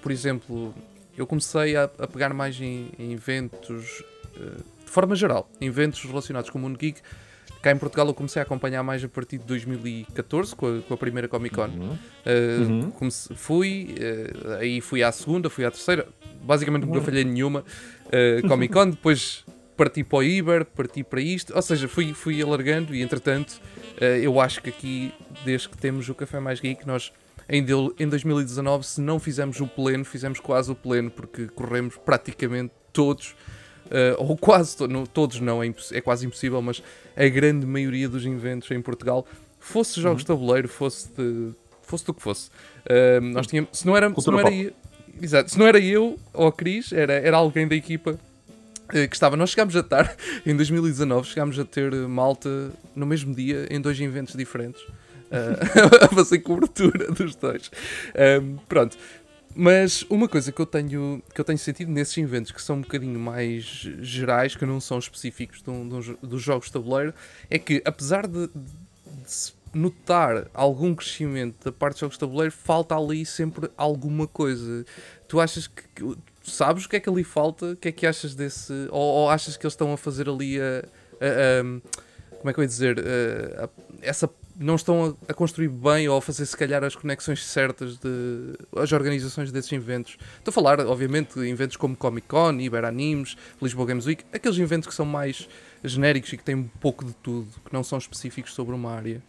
[0.00, 0.74] por exemplo,
[1.16, 4.02] eu comecei a, a pegar mais em, em eventos,
[4.36, 7.00] uh, de forma geral, eventos relacionados com o mundo geek,
[7.64, 10.92] Cá em Portugal eu comecei a acompanhar mais a partir de 2014, com a, com
[10.92, 11.62] a primeira Comic Con.
[11.68, 11.92] Uhum.
[11.92, 12.90] Uh, uhum.
[12.90, 16.06] Comecei, fui, uh, aí fui à segunda, fui à terceira,
[16.42, 19.46] basicamente nunca falhei nenhuma uh, Comic Con, depois
[19.78, 23.58] parti para o Iber, parti para isto, ou seja, fui, fui alargando e entretanto
[24.20, 27.12] eu acho que aqui, desde que temos o Café Mais Geek, nós
[27.48, 27.64] em,
[27.98, 33.30] em 2019, se não fizemos o pleno, fizemos quase o pleno, porque corremos praticamente todos
[33.30, 33.34] uh,
[34.18, 36.82] ou quase to no, todos não, é, é, quase impossível, mas
[37.16, 39.26] a grande maioria dos inventos em Portugal,
[39.58, 43.96] fosse jogos de tabuleiro, fosse de, fosse do que fosse, uh, nós tínhamos, se não
[43.96, 44.72] era, se não era eu,
[45.20, 48.18] exato, se não era eu ou a Cris, era, era alguém da equipa
[48.92, 49.36] eh, que estava.
[49.36, 53.98] Nós chegámos a estar, em 2019, chegámos a ter malta no mesmo dia em dois
[54.00, 54.82] eventos diferentes.
[54.82, 57.70] Uh, a fazer cobertura dos dois.
[58.40, 58.96] Um, pronto,
[59.54, 62.80] mas uma coisa que eu tenho que eu tenho sentido nesses eventos que são um
[62.80, 63.64] bocadinho mais
[64.00, 65.62] gerais, que não são específicos
[66.22, 67.14] dos jogos de tabuleiro,
[67.48, 72.96] é que apesar de, de notar algum crescimento da parte de jogos de tabuleiro, falta
[72.96, 74.84] ali sempre alguma coisa.
[75.28, 77.72] Tu achas que, que sabes o que é que ali falta?
[77.72, 78.72] O que é que achas desse.
[78.90, 80.84] Ou, ou achas que eles estão a fazer ali a.
[81.20, 81.94] a, a
[82.38, 82.98] como é que eu ia dizer?
[83.58, 83.68] A,
[84.02, 88.56] essa não estão a, construir bem ou a fazer se calhar as conexões certas de
[88.76, 90.16] as organizações desses eventos.
[90.38, 94.88] Estou a falar, obviamente, de eventos como Comic Con, Iberaanimes, Lisboa Games Week, aqueles eventos
[94.88, 95.48] que são mais
[95.82, 99.22] genéricos e que têm um pouco de tudo, que não são específicos sobre uma área.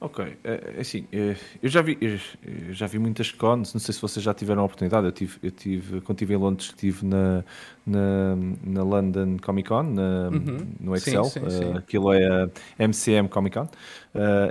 [0.00, 3.92] Ok, é, é assim, é, eu já vi, eu já vi muitas cons, não sei
[3.92, 7.04] se vocês já tiveram a oportunidade, eu tive, eu tive quando estive em Londres, estive
[7.04, 7.44] na,
[7.84, 10.68] na, na London Comic Con, na, uhum.
[10.78, 11.72] no Excel, sim, sim, sim.
[11.76, 13.68] aquilo é a MCM Comic Con, uh,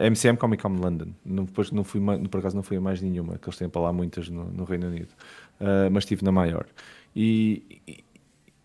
[0.01, 3.01] eh, MCM Comic Con London, não, depois não fui, por acaso não fui a mais
[3.01, 5.11] nenhuma, que eles têm para lá muitas no, no Reino Unido,
[5.61, 6.65] uh, mas estive na maior.
[7.15, 7.81] E,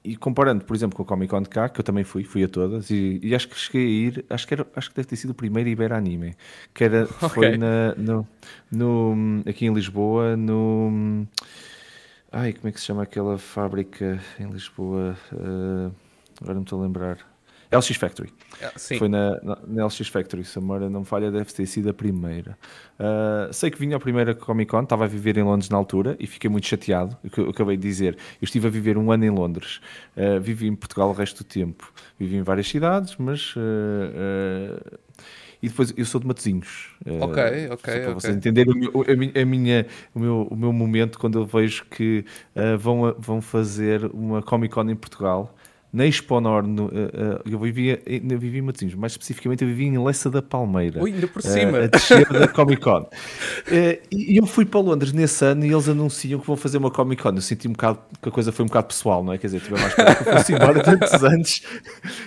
[0.04, 2.42] e comparando, por exemplo, com a Comic Con de cá, que eu também fui, fui
[2.42, 5.08] a todas, e, e acho que cheguei a ir, acho que, era, acho que deve
[5.08, 6.34] ter sido o primeiro Ibera Anime,
[6.74, 7.28] que era, okay.
[7.28, 8.26] foi na, no,
[8.70, 11.26] no, aqui em Lisboa, no.
[12.32, 15.16] Ai, como é que se chama aquela fábrica em Lisboa?
[15.32, 15.92] Uh,
[16.40, 17.32] agora não estou a lembrar.
[17.72, 18.32] LX Factory.
[18.62, 21.66] Ah, Foi na, na, na, LX Factory, se a memória não me falha, deve ter
[21.66, 22.56] sido a primeira.
[22.98, 26.16] Uh, sei que vinha a primeira Comic Con, estava a viver em Londres na altura
[26.20, 27.16] e fiquei muito chateado.
[27.24, 29.80] O que eu acabei de dizer, eu estive a viver um ano em Londres,
[30.16, 33.54] uh, vivi em Portugal o resto do tempo, vivi em várias cidades, mas.
[33.56, 34.98] Uh,
[35.62, 36.90] e depois eu sou de Matozinhos.
[37.06, 37.76] Ok, ok.
[37.76, 38.14] Para okay.
[38.14, 38.74] vocês entenderem
[39.40, 42.24] a minha, o, meu, o meu momento quando eu vejo que
[42.56, 45.54] uh, vão, vão fazer uma Comic Con em Portugal
[45.92, 46.90] na Expo Nord, no, uh, uh,
[47.44, 51.02] eu vivia, eu vivia em Matosinhos, mais especificamente eu vivia em Leça da Palmeira.
[51.02, 51.78] Ui, ainda por cima.
[51.78, 53.07] Uh, a descer da Comic Con.
[54.11, 57.22] e eu fui para Londres nesse ano e eles anunciam que vão fazer uma Comic
[57.22, 57.35] Con.
[57.35, 59.38] Eu senti um bocado que a coisa foi um bocado pessoal, não é?
[59.38, 61.62] Quer dizer, tive mais perto que eu fosse embora tantos anos.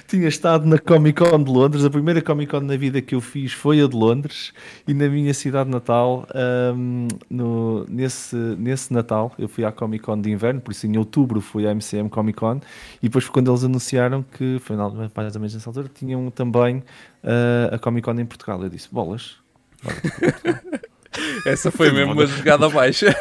[0.08, 1.84] Tinha estado na Comic Con de Londres.
[1.84, 4.54] A primeira Comic Con na vida que eu fiz foi a de Londres
[4.88, 6.28] e na minha cidade natal,
[6.76, 10.96] um, no, nesse, nesse Natal, eu fui à Comic Con de inverno, por isso em
[10.98, 12.60] outubro fui à MCM Comic Con
[13.02, 16.78] e depois quando eles anunciaram que, foi mais ou menos nessa altura, tinham também
[17.24, 18.62] uh, a Comic Con em Portugal.
[18.62, 19.38] Eu disse, bolas.
[21.46, 23.08] Essa foi mesmo uma jogada baixa.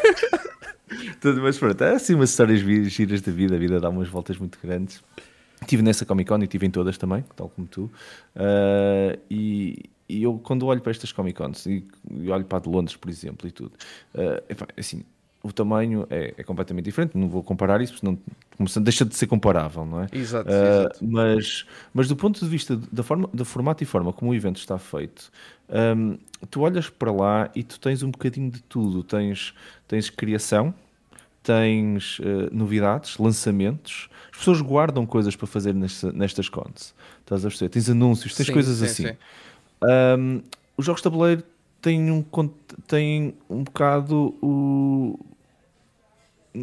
[1.41, 3.55] Mas pronto, é assim umas histórias giras da vida.
[3.55, 5.01] A vida dá umas voltas muito grandes.
[5.61, 7.91] Estive nessa Comic Con e estive em todas também, tal como tu.
[8.35, 12.61] Uh, e, e, eu, quando olho para estas Comic Cons e, e, olho para a
[12.61, 13.71] de Londres, por exemplo, e tudo,
[14.13, 15.03] uh, assim,
[15.45, 17.15] o tamanho é, é, completamente diferente.
[17.15, 20.07] Não vou comparar isso, porque senão deixa de ser comparável, não é?
[20.11, 20.49] Exato.
[20.49, 20.99] Uh, exato.
[21.05, 24.57] Mas, mas do ponto de vista da, forma, da formato e forma como o evento
[24.57, 25.31] está feito,
[25.69, 26.17] um,
[26.49, 29.03] tu olhas para lá e tu tens um bocadinho de tudo.
[29.03, 29.53] Tens,
[29.87, 30.73] tens criação,
[31.43, 34.09] tens uh, novidades, lançamentos.
[34.31, 36.95] As pessoas guardam coisas para fazer nesta, nestas cons.
[37.21, 37.69] Estás a perceber?
[37.69, 39.07] Tens anúncios, tens sim, coisas sim, assim.
[39.09, 39.17] Sim.
[40.17, 40.41] Um,
[40.75, 41.43] os jogos de tabuleiro
[41.85, 42.25] têm um,
[42.87, 45.19] têm um bocado o.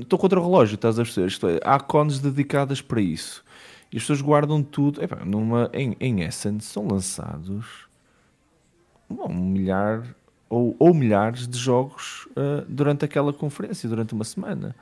[0.00, 1.26] Estou contra o relógio, estás a perceber?
[1.26, 3.44] Isto é, há cons dedicadas para isso.
[3.92, 5.02] E as pessoas guardam tudo.
[5.02, 7.86] Epá, numa, em, em Essence são lançados
[9.10, 10.14] um milhar
[10.48, 14.74] ou, ou milhares de jogos uh, durante aquela conferência, durante uma semana.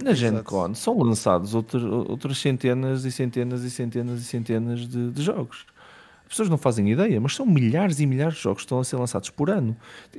[0.00, 5.10] Na Gen Con são lançados outras, outras centenas e centenas e centenas e centenas de,
[5.10, 5.66] de jogos.
[6.28, 8.84] As pessoas não fazem ideia, mas são milhares e milhares de jogos que estão a
[8.84, 9.74] ser lançados por ano,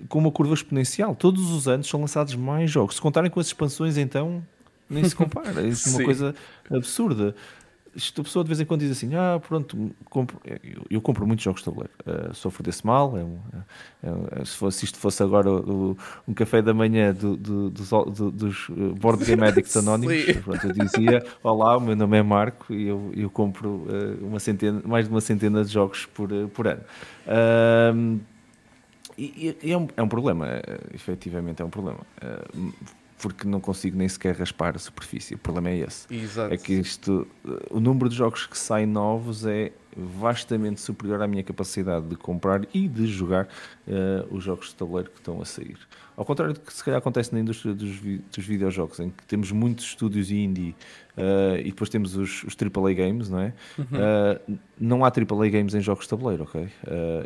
[0.08, 1.14] com uma curva exponencial.
[1.14, 2.96] Todos os anos são lançados mais jogos.
[2.96, 4.44] Se contarem com as expansões, então
[4.90, 5.62] nem se compara.
[5.62, 6.36] Isso é uma coisa
[6.68, 7.36] absurda
[8.00, 11.28] isto a pessoa de vez em quando diz assim: Ah, pronto, compro, eu, eu compro
[11.28, 13.18] muitos jogos de tabuleiro, uh, sofro desse mal.
[13.18, 13.38] É um,
[14.02, 17.90] é, é, se, fosse, isto fosse agora o, um café da manhã do, do, dos,
[17.90, 22.24] do, dos eh, Board Game Addicts Anónimos, pronto, eu dizia: Olá, o meu nome é
[22.24, 26.30] Marco e eu, eu compro uh, uma centena, mais de uma centena de jogos por,
[26.54, 26.82] por ano.
[27.28, 28.20] Uh,
[29.18, 30.48] e, e é, um, é um problema,
[30.94, 32.00] efetivamente é um problema
[33.20, 35.36] porque não consigo nem sequer raspar a superfície.
[35.36, 36.14] O problema é esse.
[36.14, 36.54] Exato.
[36.54, 37.28] É que isto,
[37.70, 42.62] o número de jogos que saem novos é vastamente superior à minha capacidade de comprar
[42.74, 45.78] e de jogar uh, os jogos de tabuleiro que estão a sair.
[46.16, 49.26] Ao contrário do que se calhar acontece na indústria dos, vi dos videojogos, em que
[49.26, 50.76] temos muitos estúdios indie
[51.18, 53.54] uh, e depois temos os, os AAA games, não é?
[53.78, 53.86] Uhum.
[53.86, 56.62] Uh, não há AAA games em jogos de tabuleiro, ok?
[56.62, 56.70] Uh,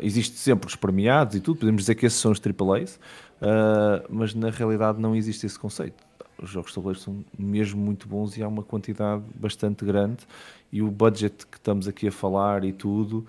[0.00, 3.00] existe sempre os premiados e tudo, podemos dizer que esses são os AAAs,
[3.44, 6.02] uh, mas na realidade não existe esse conceito.
[6.42, 10.26] Os jogos de tabuleiro são mesmo muito bons e há uma quantidade bastante grande
[10.72, 13.24] e o budget que estamos aqui a falar e tudo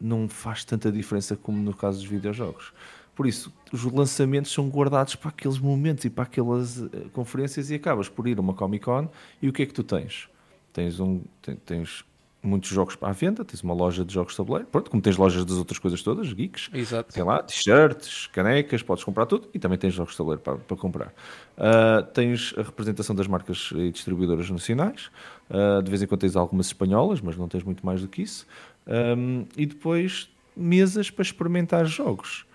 [0.00, 2.72] não faz tanta diferença como no caso dos videojogos.
[3.18, 7.74] Por isso, os lançamentos são guardados para aqueles momentos e para aquelas uh, conferências e
[7.74, 9.08] acabas por ir a uma Comic Con
[9.42, 10.28] e o que é que tu tens?
[10.72, 11.22] Tens, um,
[11.66, 12.04] tens
[12.48, 15.16] muitos jogos para a venda, tens uma loja de jogos de tabuleiro, pronto, como tens
[15.16, 17.12] lojas das outras coisas todas, geeks, Exato.
[17.12, 20.76] tem lá t-shirts, canecas, podes comprar tudo e também tens jogos de tabuleiro para, para
[20.76, 21.08] comprar.
[21.56, 25.10] Uh, tens a representação das marcas e distribuidoras nacionais,
[25.50, 28.22] uh, de vez em quando tens algumas espanholas, mas não tens muito mais do que
[28.22, 28.46] isso,
[28.86, 32.47] um, e depois mesas para experimentar jogos.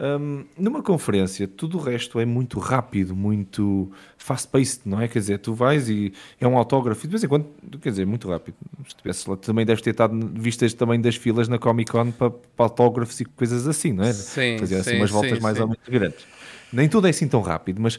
[0.00, 5.08] Um, numa conferência, tudo o resto é muito rápido, muito fast-paced, não é?
[5.08, 7.46] Quer dizer, tu vais e é um autógrafo, de vez em quando,
[7.80, 8.54] quer dizer, muito rápido.
[9.12, 12.66] Se lá, também deves ter estado vistas também das filas na Comic Con para, para
[12.66, 14.12] autógrafos e coisas assim, não é?
[14.12, 15.62] Sim, Fazer assim sim, umas voltas sim, mais sim.
[15.64, 16.26] ou menos grandes.
[16.72, 17.98] Nem tudo é assim tão rápido, mas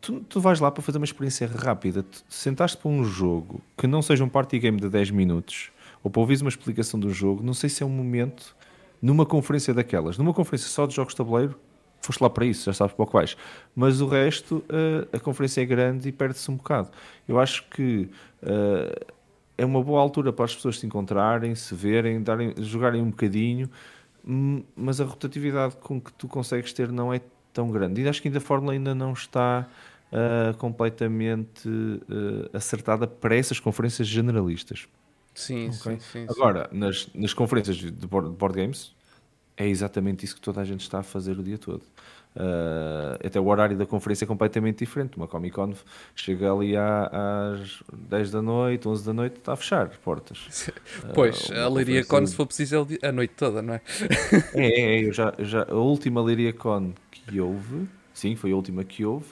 [0.00, 2.04] tu, tu vais lá para fazer uma experiência rápida.
[2.04, 5.72] Tu sentaste para um jogo que não seja um party game de 10 minutos
[6.04, 8.54] ou para ouvir uma explicação do jogo, não sei se é um momento
[9.02, 11.58] numa conferência daquelas, numa conferência só de jogos de tabuleiro,
[12.00, 13.36] foste lá para isso, já sabes para o que vais.
[13.74, 16.90] Mas o resto, uh, a conferência é grande e perde-se um bocado.
[17.26, 18.08] Eu acho que
[18.42, 19.14] uh,
[19.58, 23.68] é uma boa altura para as pessoas se encontrarem, se verem, darem, jogarem um bocadinho,
[24.26, 27.20] hum, mas a rotatividade com que tu consegues ter não é
[27.52, 28.00] tão grande.
[28.00, 29.66] E acho que ainda a fórmula ainda não está
[30.12, 31.68] uh, completamente
[32.52, 34.88] acertada para essas conferências generalistas.
[35.34, 35.98] Sim, okay?
[35.98, 38.92] sim, sim, Agora, Nas, nas conferências de board, board, games,
[39.56, 41.82] é exatamente isso que toda a gente está a fazer o dia todo.
[42.34, 45.16] Uh, até o horário da conferência é completamente diferente.
[45.16, 45.74] Uma Comic Con
[46.16, 50.70] chega ali às 10 da noite, 11 da noite, está a fechar portas.
[51.14, 53.82] Pois, uh, a Leiria Con, se for preciso, é a noite toda, não é?
[54.54, 58.56] é, é, é eu já, já, a última Leiria Con que houve, sim, foi a
[58.56, 59.26] última que houve,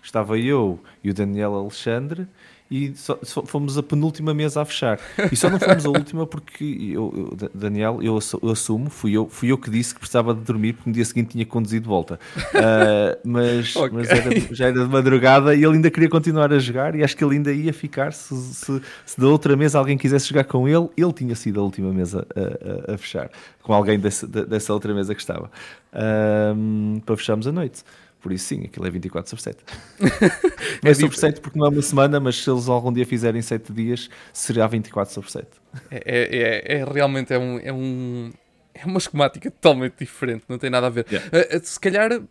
[0.00, 2.28] estava eu e o Daniel Alexandre
[2.74, 4.98] e só, só fomos a penúltima mesa a fechar.
[5.30, 9.28] E só não fomos a última porque eu, eu Daniel, eu, eu, assumo, fui eu,
[9.28, 11.88] fui eu que disse que precisava de dormir porque no dia seguinte tinha conduzido de
[11.88, 12.18] volta.
[12.36, 13.90] Uh, mas, okay.
[13.96, 17.16] mas era, já era de madrugada e ele ainda queria continuar a jogar e acho
[17.16, 20.68] que ele ainda ia ficar se, se, se da outra mesa alguém quisesse jogar com
[20.68, 23.30] ele, ele tinha sido a última mesa a, a, a fechar,
[23.62, 25.48] com alguém desse, dessa outra mesa que estava.
[25.92, 27.84] Uh, para fecharmos a noite.
[28.24, 29.58] Por isso, sim, aquilo é 24 sobre 7.
[30.82, 33.42] é, é sobre 7 porque não é uma semana, mas se eles algum dia fizerem
[33.42, 35.46] 7 dias, será 24 sobre 7.
[35.90, 38.32] É, é, é, é realmente é um, é um,
[38.72, 41.04] é uma esquemática totalmente diferente, não tem nada a ver.
[41.06, 41.28] Yeah.
[41.54, 42.24] Uh, se calhar, uh,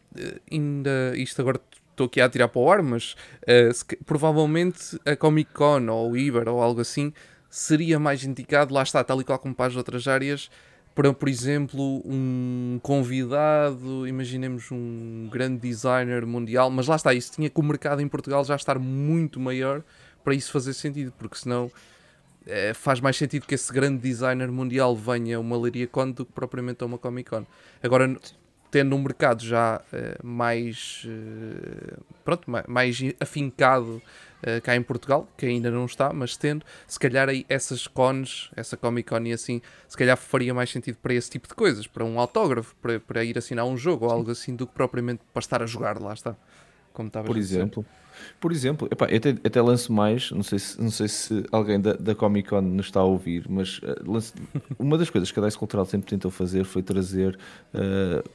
[0.52, 5.16] ainda isto agora estou aqui a tirar para o ar, mas uh, se, provavelmente a
[5.16, 7.14] Comic Con ou o Iber ou algo assim
[7.52, 10.50] seria mais indicado, lá está, tal e qual como para as outras áreas,
[10.96, 17.50] para, por exemplo, um convidado, imaginemos um grande designer mundial, mas lá está, isso tinha
[17.50, 19.84] que o mercado em Portugal já estar muito maior
[20.24, 21.72] para isso fazer sentido, porque senão
[22.46, 26.26] é, faz mais sentido que esse grande designer mundial venha a uma Leiria Con do
[26.26, 27.46] que propriamente a uma Comic Con.
[27.82, 28.16] Agora,
[28.70, 34.02] tendo um mercado já uh, mais, uh, pronto, mais afincado
[34.44, 38.52] uh, cá em Portugal, que ainda não está, mas tendo, se calhar aí essas cons,
[38.56, 41.88] essa Comic Con e assim, se calhar faria mais sentido para esse tipo de coisas,
[41.88, 45.22] para um autógrafo, para, para ir assinar um jogo ou algo assim, do que propriamente
[45.34, 46.36] para estar a jogar, lá está.
[46.94, 47.86] Como Por exemplo.
[48.40, 51.82] Por exemplo, epá, eu até, até, lanço mais, não sei se, não sei se alguém
[51.82, 54.36] da, da Comic Con nos está a ouvir, mas uh, lanço,
[54.78, 57.38] uma das coisas que a DICE Cultural sempre tentou fazer foi trazer
[57.74, 58.30] uh,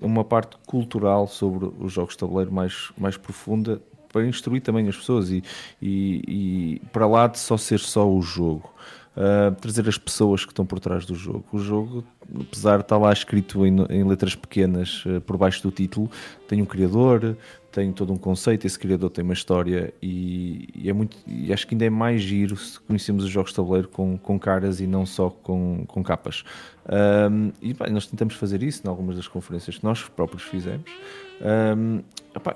[0.00, 3.82] uma parte cultural sobre os jogos de tabuleiro mais, mais profunda
[4.16, 5.44] para instruir também as pessoas e,
[5.80, 8.72] e, e para lá de só ser só o jogo.
[9.14, 11.44] Uh, trazer as pessoas que estão por trás do jogo.
[11.52, 12.04] O jogo,
[12.38, 16.10] apesar de estar lá escrito em, em letras pequenas uh, por baixo do título,
[16.48, 17.36] tem um criador,
[17.70, 21.66] tem todo um conceito, esse criador tem uma história e, e, é muito, e acho
[21.66, 24.86] que ainda é mais giro se conhecemos os jogos de tabuleiro com, com caras e
[24.86, 26.42] não só com, com capas.
[27.30, 30.90] Um, e bem, nós tentamos fazer isso em algumas das conferências que nós próprios fizemos
[31.40, 32.02] um,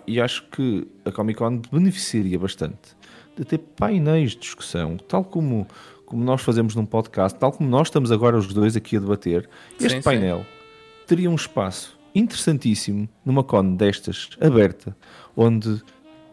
[0.06, 2.96] e acho que a Comic Con beneficiaria bastante
[3.36, 5.66] de ter painéis de discussão, tal como,
[6.04, 9.48] como nós fazemos num podcast, tal como nós estamos agora os dois aqui a debater.
[9.78, 11.06] Este sim, painel sim.
[11.06, 14.96] teria um espaço interessantíssimo numa con destas, aberta,
[15.36, 15.82] onde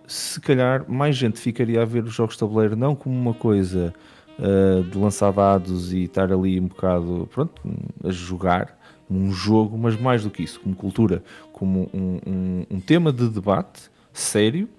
[0.08, 3.94] se calhar mais gente ficaria a ver os jogos de tabuleiro não como uma coisa
[4.40, 7.62] uh, de lançar dados e estar ali um bocado pronto,
[8.04, 8.77] a jogar
[9.10, 13.28] um jogo, mas mais do que isso, como cultura, como um, um, um tema de
[13.30, 14.70] debate sério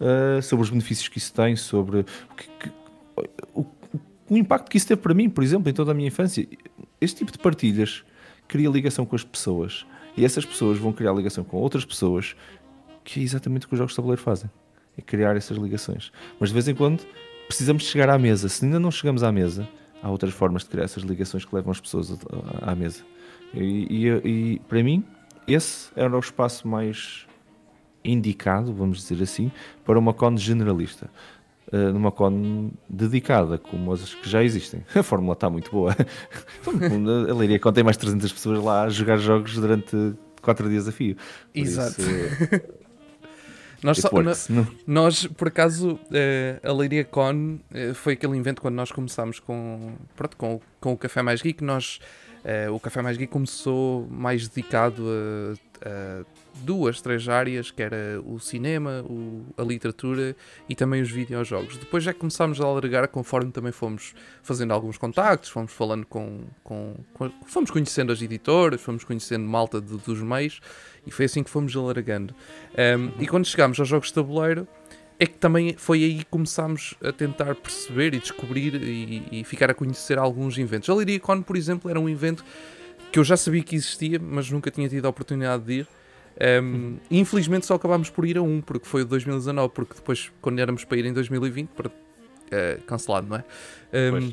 [0.00, 2.72] uh, sobre os benefícios que isso tem, sobre o, que, que,
[3.54, 3.64] o,
[4.28, 6.46] o impacto que isso teve para mim, por exemplo, em toda a minha infância.
[7.00, 8.04] Este tipo de partilhas
[8.46, 12.34] cria ligação com as pessoas e essas pessoas vão criar ligação com outras pessoas,
[13.04, 14.50] que é exatamente o que os jogos de tabuleiro fazem.
[14.96, 16.10] É criar essas ligações.
[16.40, 17.06] Mas de vez em quando
[17.48, 18.48] precisamos chegar à mesa.
[18.48, 19.66] Se ainda não chegamos à mesa,
[20.02, 22.16] há outras formas de criar essas ligações que levam as pessoas
[22.62, 23.02] à mesa.
[23.54, 25.04] E, e, e para mim,
[25.46, 27.26] esse era o espaço mais
[28.04, 29.50] indicado, vamos dizer assim,
[29.84, 31.10] para uma con generalista.
[31.70, 34.82] Uh, numa con dedicada, como as que já existem.
[34.94, 35.94] A fórmula está muito boa.
[37.30, 40.92] a Leiria Con tem mais 300 pessoas lá a jogar jogos durante 4 dias a
[40.92, 41.14] fio.
[41.16, 41.22] Por
[41.54, 42.00] Exato.
[42.00, 42.62] Isso,
[43.82, 48.62] nós, só, works, na, nós, por acaso, uh, a Leiria Con uh, foi aquele evento
[48.62, 51.62] quando nós começámos com, pronto, com, com o Café Mais Geek.
[51.62, 52.00] Nós,
[52.72, 55.04] o Café Mais Geek começou mais dedicado
[55.84, 56.24] a, a
[56.62, 60.34] duas, três áreas, que era o cinema, o, a literatura
[60.68, 61.76] e também os videojogos.
[61.76, 66.94] Depois já começámos a alargar conforme também fomos fazendo alguns contactos, fomos falando com, com,
[67.14, 70.60] com fomos conhecendo as editoras, fomos conhecendo malta de, dos meios
[71.06, 72.34] e foi assim que fomos alargando.
[72.74, 74.66] Um, e quando chegámos aos jogos de tabuleiro,
[75.18, 79.70] é que também foi aí que começámos a tentar perceber e descobrir e, e ficar
[79.70, 80.88] a conhecer alguns eventos.
[80.88, 82.44] A LiriaCon, por exemplo, era um evento
[83.10, 85.88] que eu já sabia que existia, mas nunca tinha tido a oportunidade de ir.
[86.62, 90.60] Um, infelizmente só acabámos por ir a um, porque foi o 2019, porque depois, quando
[90.60, 93.44] éramos para ir em 2020, para, uh, cancelado, não é?
[93.92, 94.32] Um,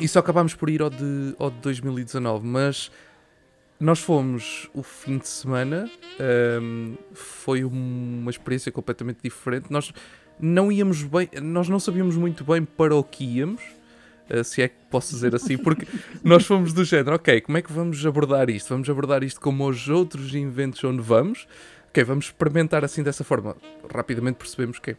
[0.00, 2.90] e só acabámos por ir ao de, ao de 2019, mas
[3.80, 5.90] nós fomos o fim de semana,
[6.62, 9.70] um, foi uma experiência completamente diferente.
[9.70, 9.92] Nós
[10.38, 13.62] não íamos bem, nós não sabíamos muito bem para o que íamos
[14.30, 15.86] eh, se é que posso dizer assim, porque
[16.22, 18.68] nós fomos do género, ok, como é que vamos abordar isto?
[18.68, 21.48] Vamos abordar isto como os outros eventos onde vamos?
[21.88, 23.56] Ok, vamos experimentar assim dessa forma.
[23.92, 24.96] Rapidamente percebemos que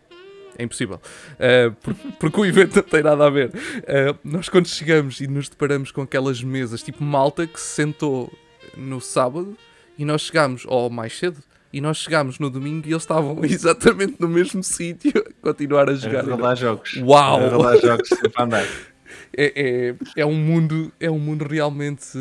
[0.58, 3.50] é impossível, uh, porque, porque, o evento não tem nada a ver.
[3.50, 8.30] Uh, nós, quando chegamos e nos deparamos com aquelas mesas, tipo malta que se sentou
[8.76, 9.58] no sábado
[9.98, 11.42] e nós chegámos, ou mais cedo,
[11.74, 15.96] e nós chegámos no domingo e eles estavam exatamente no mesmo sítio a continuar a
[15.96, 16.28] jogar.
[16.28, 16.96] A rolar jogos.
[16.98, 17.46] Uau!
[17.46, 18.66] A rolar jogos, para andar
[19.36, 22.18] é, é, é, um mundo, é um mundo realmente.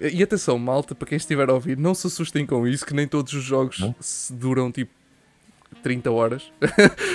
[0.00, 3.06] E atenção, malta, para quem estiver a ouvir, não se assustem com isso, que nem
[3.06, 3.80] todos os jogos
[4.30, 4.92] duram tipo
[5.82, 6.52] 30 horas.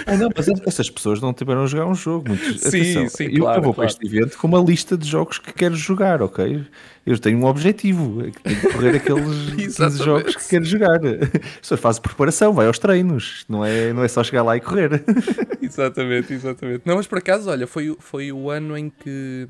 [0.06, 2.30] Ah, não, mas essas pessoas não tiveram a jogar um jogo.
[2.30, 3.76] Muitos, sim, atenção, sim, eu, claro, eu vou claro.
[3.76, 6.66] para este evento com uma lista de jogos que quero jogar, ok?
[7.06, 11.00] Eu tenho um objetivo, é que tenho que correr aqueles 15 jogos que quero jogar.
[11.06, 14.62] As pessoas fazem preparação, vai aos treinos, não é, não é só chegar lá e
[14.62, 15.04] correr.
[15.62, 16.82] exatamente, exatamente.
[16.86, 19.48] Não, mas por acaso, olha, foi, foi o ano em que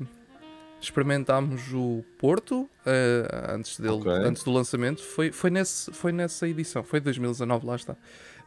[0.80, 2.68] experimentámos o Porto uh,
[3.54, 4.12] antes, dele, okay.
[4.12, 5.02] antes do lançamento.
[5.02, 7.96] Foi, foi, nesse, foi nessa edição, foi 2019, lá está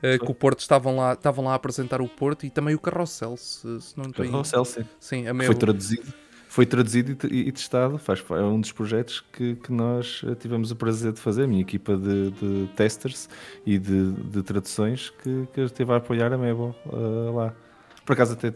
[0.03, 2.79] uh, que o Porto estavam lá, estavam lá a apresentar o Porto e também o
[2.79, 4.85] Carrossel, se, se não estou Carrossel, sim.
[4.99, 5.45] sim a meu...
[5.45, 6.13] Foi traduzido.
[6.47, 7.97] foi traduzido e, e testado.
[7.97, 11.61] Faz, é um dos projetos que, que, nós tivemos o prazer de fazer, a minha
[11.61, 13.29] equipa de, de testers
[13.65, 17.55] e de, de traduções que, que esteve a apoiar a Mebo uh, lá.
[18.05, 18.47] Por acaso até,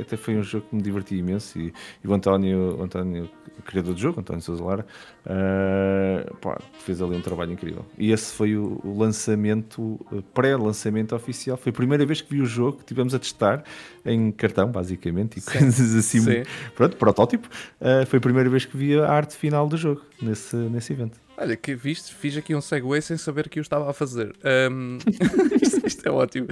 [0.00, 1.72] até foi um jogo que me diverti imenso e,
[2.02, 3.28] e o António, o António,
[3.58, 4.86] o criador do jogo, António Sousa Lara,
[5.26, 7.84] uh, pá, fez ali um trabalho incrível.
[7.98, 10.00] E esse foi o, o lançamento,
[10.32, 11.56] pré-lançamento oficial.
[11.56, 13.64] Foi a primeira vez que vi o jogo que tivemos a testar
[14.04, 16.42] em cartão, basicamente, e sim, coisas assim, sim.
[16.74, 17.48] pronto, protótipo.
[17.80, 21.23] Uh, foi a primeira vez que vi a arte final do jogo nesse, nesse evento.
[21.36, 24.34] Olha, que viste, fiz aqui um segue sem saber que eu estava a fazer.
[24.70, 24.98] Um,
[25.60, 26.46] isto, isto, é ótimo.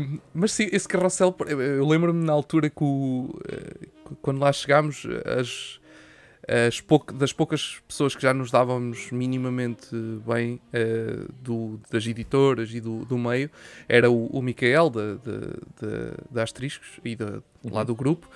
[0.00, 3.88] Um, mas sim, esse carrossel, eu lembro-me na altura que o, eh,
[4.20, 5.06] quando lá chegámos,
[5.40, 5.80] as,
[6.68, 9.88] as pouca, das poucas pessoas que já nos dávamos minimamente
[10.24, 13.50] bem uh, do, das editoras e do, do meio,
[13.88, 15.14] era o, o Micael da,
[16.30, 17.84] da Asteriscos e da, lá uhum.
[17.86, 18.30] do grupo.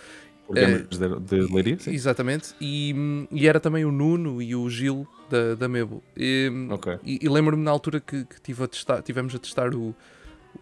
[0.49, 1.79] Uh, de, de Leiria?
[1.87, 2.55] Exatamente.
[2.61, 2.95] E,
[3.31, 6.03] e, era também o Nuno e o Gil da, da Mebo.
[6.17, 6.99] E, okay.
[7.05, 9.95] e, e lembro-me na altura que, que tive a testar, tivemos a testar o,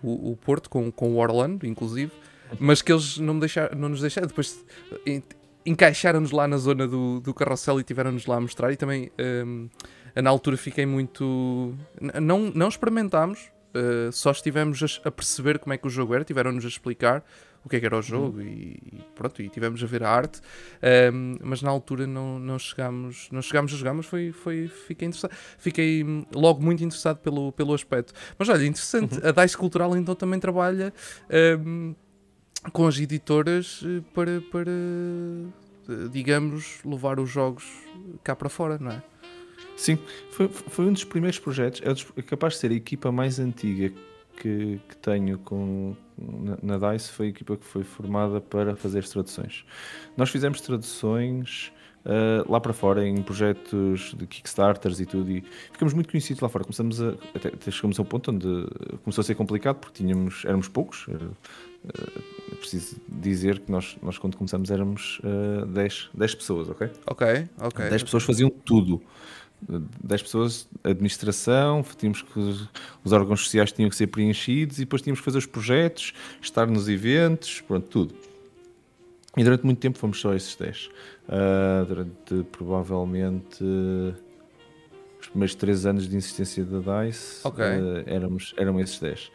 [0.02, 2.12] o, o, Porto com, com o Orlando, inclusive,
[2.58, 4.26] mas que eles não, me deixaram, não nos deixaram.
[4.26, 4.64] Depois
[5.66, 8.72] encaixaram-nos lá na zona do, do carrossel e tiveram-nos lá a mostrar.
[8.72, 9.10] E também
[9.46, 9.68] um,
[10.14, 11.74] na altura fiquei muito.
[12.22, 16.24] Não, não experimentámos, uh, só estivemos a, a, perceber como é que o jogo era,
[16.24, 17.24] tiveram-nos a explicar
[17.64, 18.46] o que é que era o jogo uhum.
[18.46, 20.40] e, pronto, e tivemos a ver a arte,
[21.12, 25.08] um, mas na altura não, não, chegámos, não chegámos a jogar, mas foi, foi, fiquei
[25.08, 26.04] interessado, fiquei
[26.34, 28.12] logo muito interessado pelo, pelo aspecto.
[28.38, 29.28] Mas olha, interessante, uhum.
[29.28, 30.92] a DICE Cultural então também trabalha
[31.58, 31.94] um,
[32.72, 37.64] com as editoras eh, para, para, eh, digamos, levar os jogos
[38.22, 39.02] cá para fora, não é?
[39.76, 39.98] Sim,
[40.30, 41.82] foi, foi um dos primeiros projetos,
[42.16, 43.92] é capaz de ser a equipa mais antiga
[44.36, 49.00] que, que tenho com, na, na, DICE foi a equipa que foi formada para fazer
[49.00, 49.64] as traduções.
[50.16, 51.72] Nós fizemos traduções
[52.04, 56.48] uh, lá para fora em projetos de Kickstarters e tudo, e ficamos muito conhecidos lá
[56.48, 56.64] fora.
[56.64, 58.66] Começamos a, até, até chegamos a um ponto onde
[59.02, 61.06] começou a ser complicado porque tínhamos, éramos poucos.
[61.08, 66.90] Era, uh, preciso dizer que nós, nós quando começamos éramos uh, 10, 10 pessoas, ok?
[67.06, 67.88] Ok, ok.
[67.90, 69.02] 10 pessoas faziam tudo.
[69.68, 75.20] 10 pessoas, administração, tínhamos que os órgãos sociais tinham que ser preenchidos e depois tínhamos
[75.20, 78.14] que fazer os projetos, estar nos eventos, pronto, tudo.
[79.36, 80.86] E durante muito tempo fomos só esses 10.
[80.86, 80.90] Uh,
[81.28, 84.14] ah, durante provavelmente uh,
[85.20, 87.80] os primeiros 3 anos de insistência da DICE, okay.
[87.80, 89.32] uh, éramos, éramos esses 10.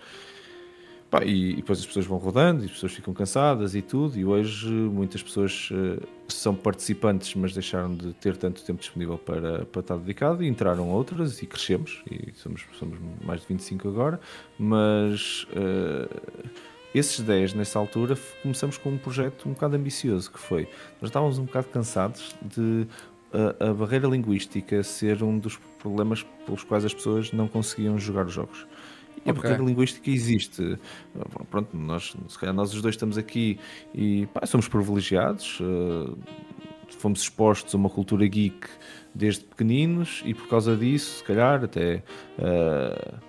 [1.10, 4.18] Pá, e, e, depois as pessoas vão rodando e as pessoas ficam cansadas e tudo.
[4.18, 9.66] E hoje muitas pessoas uh, são participantes, mas deixaram de ter tanto tempo disponível para,
[9.66, 12.04] para estar dedicado e entraram outras e crescemos.
[12.12, 14.20] E somos, somos mais de 25 agora.
[14.60, 16.50] Mas uh,
[16.94, 20.68] esses 10 nessa altura começamos com um projeto um bocado ambicioso que foi.
[21.02, 22.86] Nós estávamos um bocado cansados de
[23.34, 28.26] a, a barreira linguística ser um dos problemas pelos quais as pessoas não conseguiam jogar
[28.26, 28.68] os jogos.
[29.26, 30.78] E a barreira linguística existe.
[31.50, 33.60] Pronto, nós, se calhar nós os dois estamos aqui
[33.94, 36.18] e pá, somos privilegiados, uh,
[36.98, 38.68] fomos expostos a uma cultura geek
[39.14, 42.04] desde pequeninos e por causa disso, se calhar, até
[42.38, 43.20] uh,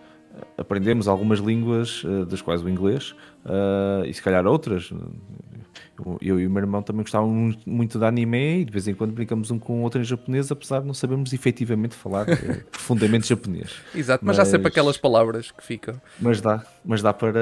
[0.56, 3.14] aprendemos algumas línguas, uh, das quais o inglês,
[4.06, 4.92] e se calhar outras.
[6.20, 9.12] Eu e o meu irmão também gostávamos muito de anime e de vez em quando
[9.12, 13.28] brincamos um com o outro em japonês, apesar de não sabermos efetivamente falar eh, profundamente
[13.28, 13.72] japonês.
[13.94, 16.00] Exato, mas, mas, já sempre aquelas palavras que ficam.
[16.20, 17.38] Mas dá, mas dá para.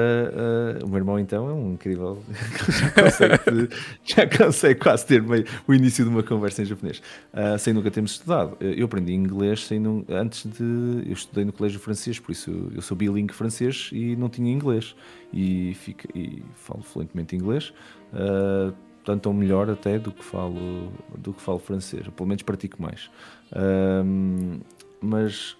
[0.81, 2.21] Uh, o meu irmão então é um incrível.
[2.69, 3.69] já, consegue,
[4.03, 7.01] já consegue quase ter meio, o início de uma conversa em japonês,
[7.33, 8.57] uh, sem nunca termos estudado.
[8.59, 11.03] Eu aprendi inglês sem, antes de.
[11.05, 14.95] Eu estudei no colégio francês, por isso eu sou bilingue francês e não tinha inglês.
[15.31, 17.71] E, fico, e falo fluentemente inglês.
[18.13, 22.81] Uh, tanto ou melhor até do que falo do que falo francês, pelo menos pratico
[22.81, 23.09] mais.
[23.51, 24.59] Uh,
[25.01, 25.57] mas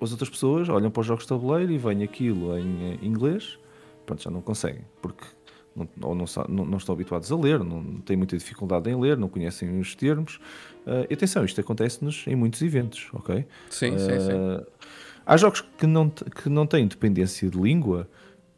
[0.00, 3.58] as outras pessoas olham para os jogos de tabuleiro e veem aquilo em inglês,
[4.06, 5.24] pronto, já não conseguem, porque
[5.76, 9.16] não, ou não, não, não, estão habituados a ler, não têm muita dificuldade em ler,
[9.16, 10.40] não conhecem os termos.
[10.86, 13.46] Uh, e atenção, isto acontece-nos em muitos eventos, ok?
[13.68, 14.66] Sim, uh, sim, sim.
[15.24, 18.08] Há jogos que não, que não têm dependência de língua,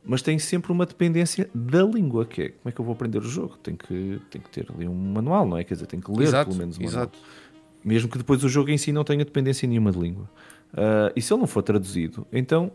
[0.05, 3.19] mas tem sempre uma dependência da língua, que é como é que eu vou aprender
[3.19, 3.57] o jogo?
[3.59, 5.65] Tem que, tem que ter ali um manual, não é?
[5.65, 7.03] Quer dizer, tem que ler exato, pelo menos um manual.
[7.03, 7.19] Exato.
[7.85, 10.29] Mesmo que depois o jogo em si não tenha dependência nenhuma de língua.
[10.73, 12.73] Uh, e se ele não for traduzido, então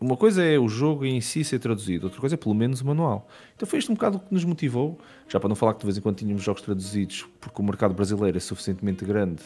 [0.00, 2.86] uma coisa é o jogo em si ser traduzido, outra coisa é pelo menos o
[2.86, 3.28] manual.
[3.54, 5.98] Então foi isto um bocado que nos motivou, já para não falar que de vez
[5.98, 9.42] em quando tínhamos jogos traduzidos, porque o mercado brasileiro é suficientemente grande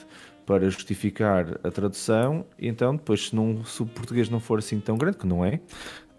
[0.47, 4.79] para justificar a tradução, e então depois se, não, se o português não for assim
[4.79, 5.61] tão grande, que não é,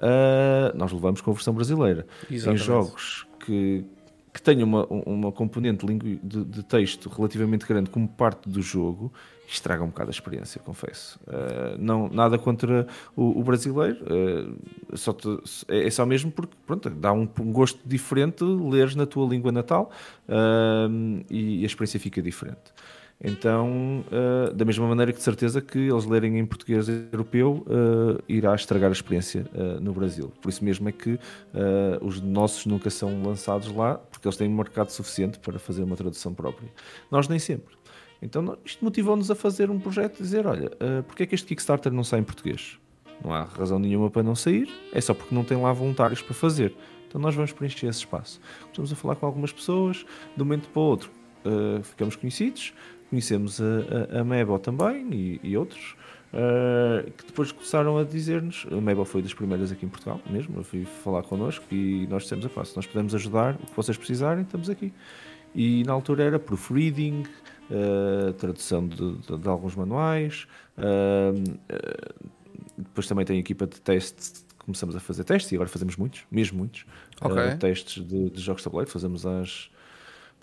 [0.02, 2.06] uh, nós levamos com a versão brasileira.
[2.30, 2.62] Exatamente.
[2.62, 3.86] Em jogos que,
[4.34, 9.12] que tenha uma, uma componente de, de, texto relativamente grande como parte do jogo,
[9.48, 11.20] estraga um bocado a experiência, confesso.
[11.28, 15.28] Uh, não, nada contra o, o brasileiro, uh, só te,
[15.68, 19.52] é, é, só mesmo porque pronto, dá um, um gosto diferente leres na tua língua
[19.52, 19.92] natal
[20.28, 22.74] uh, e a experiência fica diferente.
[23.24, 28.22] Então, uh, da mesma maneira que de certeza que eles lerem em português europeu uh,
[28.28, 30.32] irá estragar a experiência uh, no Brasil.
[30.42, 31.18] Por isso mesmo é que
[32.02, 35.96] os nossos nunca são lançados lá, porque eles têm um mercado suficiente para fazer uma
[35.96, 36.70] tradução própria.
[37.10, 37.76] Nós nem sempre.
[38.22, 41.48] Então, isto motivou-nos a fazer um projeto e dizer: olha, uh, porque é que este
[41.48, 42.78] Kickstarter não sai em português?
[43.24, 46.34] Não há razão nenhuma para não sair, é só porque não tem lá voluntários para
[46.34, 46.76] fazer.
[47.08, 48.42] Então, nós vamos preencher esse espaço.
[48.68, 50.06] Estamos a falar com algumas pessoas,
[50.36, 51.10] de um momento para o outro,
[51.84, 52.74] ficamos conhecidos
[53.10, 55.96] Conhecemos a, a, a Mebo também e, e outros.
[56.34, 60.62] Uh, que depois começaram a dizer-nos, a Mebo foi das primeiras aqui em Portugal mesmo,
[60.66, 64.70] fui falar connosco e nós dissemos, se nós podemos ajudar, o que vocês precisarem, estamos
[64.70, 64.92] aqui.
[65.54, 67.24] E na altura era proofreading,
[67.70, 70.46] uh, tradução de, de, de, alguns manuais,
[70.78, 71.58] uh,
[72.78, 76.24] depois também tem a equipa de testes, começamos a fazer testes e agora fazemos muitos,
[76.30, 76.86] mesmo muitos,
[77.22, 77.56] okay.
[77.56, 79.70] testes de, de jogos de tabuleiro, fazemos as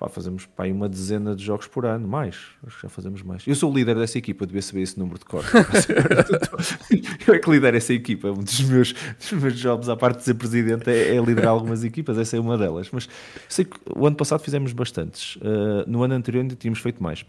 [0.02, 2.34] Pá, fazemos pá, uma dezena de jogos por ano, mais.
[2.66, 3.46] Acho que já fazemos mais.
[3.46, 5.44] Eu sou o líder dessa equipa, devia saber esse número de cor.
[7.24, 8.32] eu é que lidero essa equipa.
[8.32, 11.84] Um dos meus, dos meus jobs, à parte de ser presidente, é, é liderar algumas
[11.84, 12.18] equipas.
[12.18, 12.90] Essa é uma delas.
[12.90, 13.08] Mas
[13.48, 15.36] sei que o ano passado fizemos bastantes.
[15.36, 17.24] Uh, no ano anterior ainda tínhamos feito mais.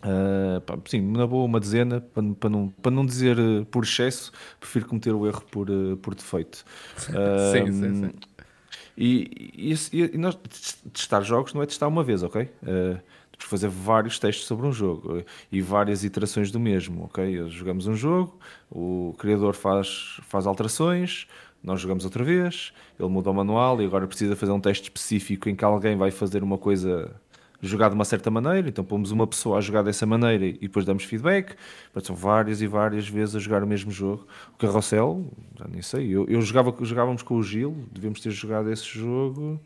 [0.00, 3.84] Uh, pá, sim, na boa, uma dezena, para, para, não, para não dizer uh, por
[3.84, 6.64] excesso, prefiro cometer o erro por, uh, por defeito.
[6.96, 8.10] sim, sim, sim.
[9.02, 10.38] E, e, e, nós
[10.92, 12.42] testar jogos não é testar uma vez, ok?
[12.62, 13.00] Uh,
[13.38, 17.48] fazer vários testes sobre um jogo uh, e várias iterações do mesmo, ok?
[17.48, 18.38] Jogamos um jogo,
[18.70, 21.26] o criador faz, faz alterações,
[21.64, 25.48] nós jogamos outra vez, ele muda o manual e agora precisa fazer um teste específico
[25.48, 27.10] em que alguém vai fazer uma coisa
[27.62, 30.84] jogar de uma certa maneira, então pomos uma pessoa a jogar dessa maneira e depois
[30.84, 31.54] damos feedback.
[31.94, 34.26] Mas são várias e várias vezes a jogar o mesmo jogo.
[34.54, 35.24] O Carrossel,
[35.58, 39.60] já nem sei, eu, eu jogava, jogávamos com o Gil, devemos ter jogado esse jogo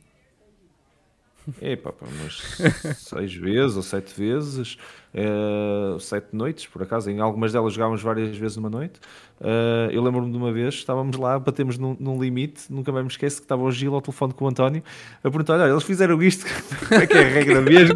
[1.61, 2.41] Epá, pá, umas
[2.97, 4.79] seis vezes ou sete vezes,
[5.15, 7.11] uh, sete noites, por acaso.
[7.11, 8.99] Em algumas delas jogávamos várias vezes numa noite.
[9.45, 13.11] Uh, eu lembro-me de uma vez, estávamos lá, batemos num, num, limite, nunca mais me
[13.11, 14.83] esqueço que estava o Gil ao telefone com o António
[15.19, 16.47] a perguntar: olha, eles fizeram isto,
[16.89, 17.95] como é que é a regra mesmo?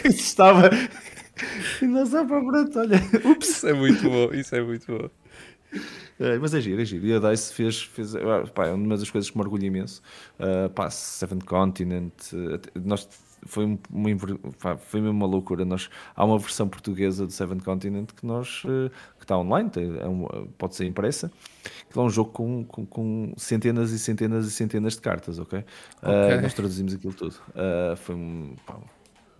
[0.00, 0.70] Que estava?
[1.82, 3.48] E nós, ah, pá, pronto, olha, ups.
[3.48, 5.10] Isso é muito bom, isso é muito bom.
[6.20, 7.04] É, mas é giro, é giro.
[7.04, 10.00] E a DICE fez, fez ah, pá, é uma das coisas que me orgulho imenso.
[10.38, 12.12] Uh, pá, Seven Continent,
[12.84, 13.08] nós,
[13.48, 13.78] foi, uma,
[14.60, 15.64] pá, foi mesmo uma loucura.
[15.64, 19.98] Nós, há uma versão portuguesa do Seven Continent que nós uh, que está online, tem,
[19.98, 20.26] é um,
[20.56, 21.30] pode ser impressa,
[21.90, 25.64] que é um jogo com, com, com, centenas e centenas e centenas de cartas, ok?
[26.02, 26.40] okay.
[26.40, 27.34] nós traduzimos aquilo tudo.
[27.96, 28.76] foi um, pá,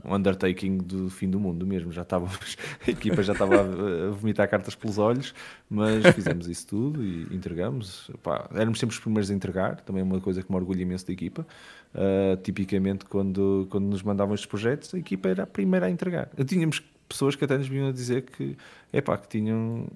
[0.08, 1.92] um undertaking do fim do mundo mesmo.
[1.92, 2.56] Já estávamos,
[2.86, 5.34] a equipa já estava a vomitar cartas pelos olhos,
[5.68, 8.10] mas fizemos isso tudo e entregamos.
[8.22, 11.06] Pá, éramos sempre os primeiros a entregar, também é uma coisa que me orgulha imenso
[11.06, 11.46] da equipa.
[11.94, 16.28] Uh, tipicamente, quando, quando nos mandavam estes projetos, a equipa era a primeira a entregar.
[16.46, 18.56] Tínhamos pessoas que até nos vinham a dizer que,
[18.92, 19.86] epá, que tinham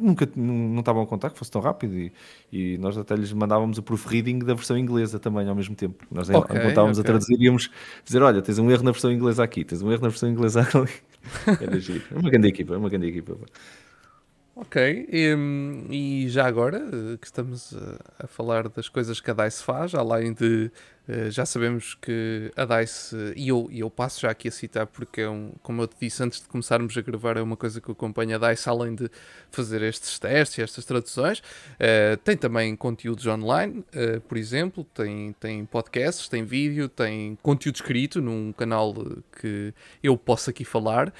[0.00, 2.12] nunca não, estavam a contar que fosse tão rápido e,
[2.52, 6.04] e, nós até lhes mandávamos o proofreading da versão inglesa também ao mesmo tempo.
[6.10, 7.10] Nós okay, estávamos okay.
[7.10, 7.70] a traduzir íamos
[8.04, 10.60] dizer, olha, tens um erro na versão inglesa aqui, tens um erro na versão inglesa
[10.74, 10.90] ali.
[11.60, 12.02] Era giro.
[12.10, 13.36] É uma grande equipa, é uma grande equipa.
[14.56, 15.36] Ok, e,
[15.90, 19.96] e, já agora eh, que estamos a, a, falar das coisas que a DICE faz,
[19.96, 20.70] além de
[21.30, 25.28] já sabemos que a DICE, e eu, eu passo já aqui a citar porque é
[25.28, 28.36] um, como eu te disse antes de começarmos a gravar, é uma coisa que acompanha
[28.36, 29.10] a DICE, além de
[29.50, 35.34] fazer estes testes e estas traduções, uh, tem também conteúdos online, uh, por exemplo, tem,
[35.38, 38.94] tem podcasts, tem vídeo, tem conteúdo escrito num canal
[39.40, 41.12] que eu posso aqui falar,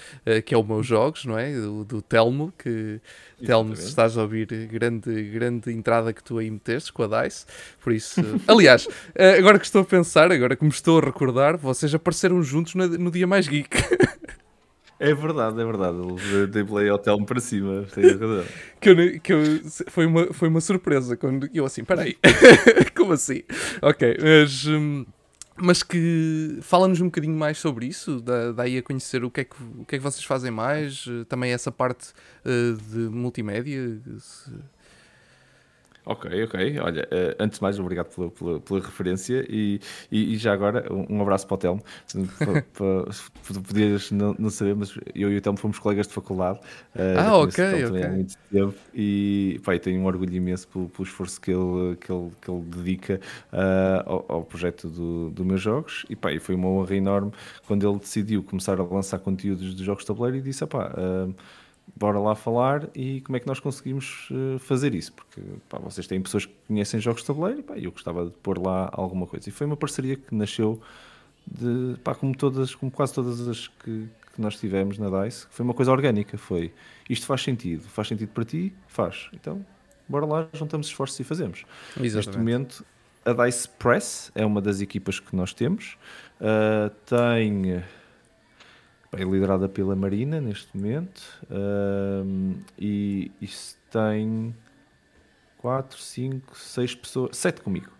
[0.44, 1.52] que é o Meus Jogos, não é?
[1.52, 3.00] Do, do Telmo, que
[3.44, 7.46] Telmo, se estás a ouvir, grande, grande entrada que tu aí meteste com a DICE.
[7.80, 11.56] Por isso, aliás, eh, agora que estou a pensar, agora que me estou a recordar,
[11.56, 13.76] vocês apareceram juntos no, no dia mais geek.
[15.00, 15.96] É verdade, é verdade.
[16.52, 17.84] Dei play ao Telmo para cima.
[18.80, 19.40] que eu, que eu,
[19.88, 22.16] foi, uma, foi uma surpresa quando eu assim, peraí,
[22.96, 23.42] como assim?
[23.82, 24.66] Ok, mas.
[24.66, 25.04] Hum,
[25.56, 28.22] mas que fala-nos um bocadinho mais sobre isso,
[28.56, 31.24] daí a conhecer o que, é que, o que é que vocês fazem mais, eh,
[31.28, 32.12] também essa parte
[32.44, 34.00] uh, de multimédia.
[34.18, 34.50] Se...
[36.06, 36.80] Ok, ok.
[36.80, 39.80] Olha, uh, antes de mais, obrigado pela, pela, pela referência e,
[40.12, 41.82] e, e, já agora um, abraço para o Telmo.
[43.66, 46.58] Podias não, não saber, mas eu e o Telmo fomos colegas de faculdade.
[46.94, 48.02] Uh, ah, ok, ok.
[48.02, 52.12] Há muito tempo e pá, tenho um orgulho imenso pelo, pelo, esforço que ele, que
[52.12, 56.04] ele, que ele dedica uh, ao, ao, projeto do, do meus jogos.
[56.10, 57.32] E, pá, e foi uma honra enorme
[57.66, 60.92] quando ele decidiu começar a lançar conteúdos de jogos de tabuleiro e disse: pá.
[60.98, 61.34] Uh,
[61.96, 66.06] bora lá falar e como é que nós conseguimos uh, fazer isso, porque pá, vocês
[66.06, 69.48] têm pessoas que conhecem jogos de tabuleiro e eu gostava de pôr lá alguma coisa.
[69.48, 70.80] E foi uma parceria que nasceu
[71.46, 75.64] de, pá, como, todas, como quase todas as que, que nós tivemos na DICE, foi
[75.64, 76.72] uma coisa orgânica, foi
[77.08, 78.72] isto faz sentido, faz sentido para ti?
[78.88, 79.28] Faz.
[79.32, 79.64] Então,
[80.08, 81.64] bora lá, juntamos esforços e fazemos.
[81.96, 82.14] Exatamente.
[82.14, 82.84] Neste momento,
[83.24, 85.96] a DICE Press é uma das equipas que nós temos,
[86.40, 87.82] uh, tem
[89.16, 94.54] é liderada pela Marina neste momento um, e isso tem
[95.58, 97.90] 4, 5, 6 pessoas, 7 comigo.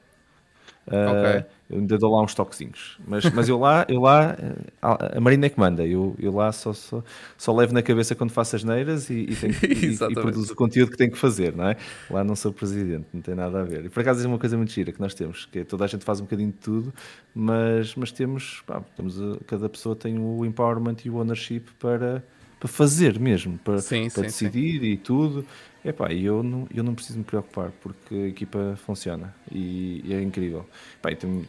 [0.87, 1.45] Uh, okay.
[1.70, 2.99] Eu ainda dou lá uns toquezinhos.
[3.07, 4.37] Mas, mas eu lá, eu lá
[4.82, 5.85] a Marina é que manda.
[5.87, 7.03] Eu, eu lá só, só,
[7.39, 10.57] só levo na cabeça quando faço as neiras e, e, tenho, e, e produzo o
[10.57, 11.76] conteúdo que tenho que fazer, não é?
[12.11, 13.87] Lá não sou presidente, não tem nada a ver.
[13.87, 15.87] E por acaso é uma coisa muito gira que nós temos, que é, toda a
[15.87, 16.93] gente faz um bocadinho de tudo,
[17.35, 22.22] mas, mas temos, pá, temos a, cada pessoa tem o empowerment e o ownership para,
[22.61, 24.87] para fazer mesmo, para, sim, para sim, decidir sim.
[24.87, 25.47] e tudo.
[25.85, 30.22] Epá, eu não, eu não preciso me preocupar porque a equipa funciona e, e é
[30.22, 30.66] incrível.
[30.99, 31.47] Epá, e, tem,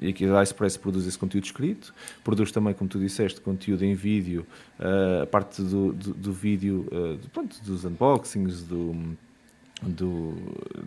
[0.00, 1.94] e aqui a Icepress produz esse conteúdo escrito,
[2.24, 4.44] produz também, como tu disseste, conteúdo em vídeo,
[4.80, 9.16] uh, a parte do, do, do vídeo, uh, pronto, dos unboxings, do,
[9.82, 10.34] do,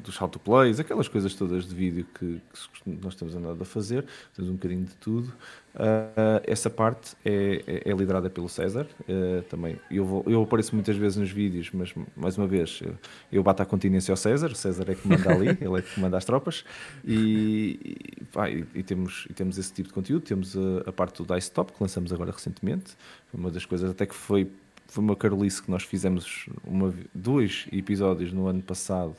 [0.03, 2.41] dos how plays, aquelas coisas todas de vídeo que,
[2.83, 5.33] que, nós temos andado a fazer, temos um bocadinho de tudo.
[5.75, 9.79] Uh, essa parte é, é, é, liderada pelo César uh, também.
[9.91, 12.95] Eu, vou, eu apareço muitas vezes nos vídeos, mas mais uma vez eu,
[13.31, 14.47] eu bato a continência ao César.
[14.51, 16.65] O César é que manda ali, ele é que manda as tropas.
[17.05, 17.79] E,
[18.19, 20.23] e, pá, e, e, temos, e temos esse tipo de conteúdo.
[20.23, 22.95] Temos a, a parte do Dice Top que lançamos agora recentemente.
[23.31, 24.49] Uma das coisas até que foi
[24.87, 29.15] foi uma carolice que nós fizemos uma, dois episódios no ano passado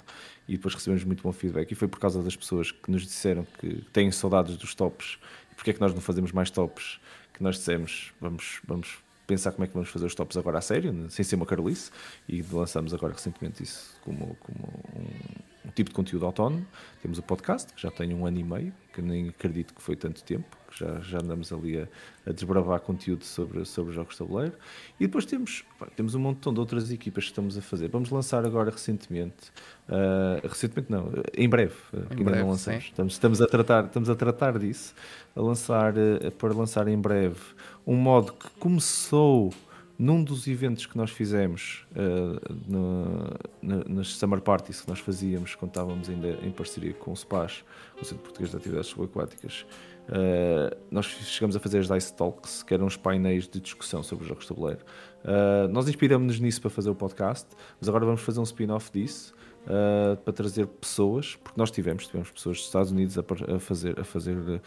[0.49, 1.71] e depois recebemos muito bom feedback.
[1.71, 5.19] E foi por causa das pessoas que nos disseram que têm saudades dos tops.
[5.53, 6.99] E porque é que nós não fazemos mais tops?
[7.35, 10.61] Que nós dissemos vamos, vamos pensar como é que vamos fazer os tops agora a
[10.63, 11.91] sério, sem ser uma carolice,
[12.27, 16.67] e lançamos agora recentemente isso como, como um, um tipo de conteúdo autónomo.
[17.03, 19.97] Temos o podcast, que já tem um ano e meio, que nem acredito que foi
[19.97, 21.89] tanto tempo já, já andamos ali a,
[22.27, 24.55] a, desbravar conteúdo sobre, sobre jogos de tabuleiro.
[24.99, 27.89] E depois temos, pá, temos um montão de outras equipas que estamos a fazer.
[27.89, 29.51] Vamos lançar agora recentemente,
[29.89, 32.85] uh, recentemente não, em breve, uh, em ainda breve, não lançamos.
[32.85, 34.95] Estamos, estamos, a tratar, estamos a tratar disso,
[35.35, 37.41] a lançar, uh, para lançar em breve
[37.87, 39.53] um modo que começou
[39.99, 45.55] num dos eventos que nós fizemos uh, no, na, nas Summer Parties que nós fazíamos
[45.55, 47.65] quando estávamos ainda em parceria com o SPAS,
[48.01, 49.67] o Centro Português de Atividades Subaquáticas,
[50.09, 54.23] Uh, nós chegamos a fazer as Dice Talks, que eram os painéis de discussão sobre
[54.23, 54.81] os jogos de tabuleiro.
[55.23, 57.47] Uh, nós inspiramos-nos nisso para fazer o podcast,
[57.79, 59.35] mas agora vamos fazer um spin-off disso.
[59.69, 63.21] Uh, para trazer pessoas, porque nós tivemos, tivemos pessoas dos Estados Unidos a,
[63.55, 64.63] a fazer, a fazer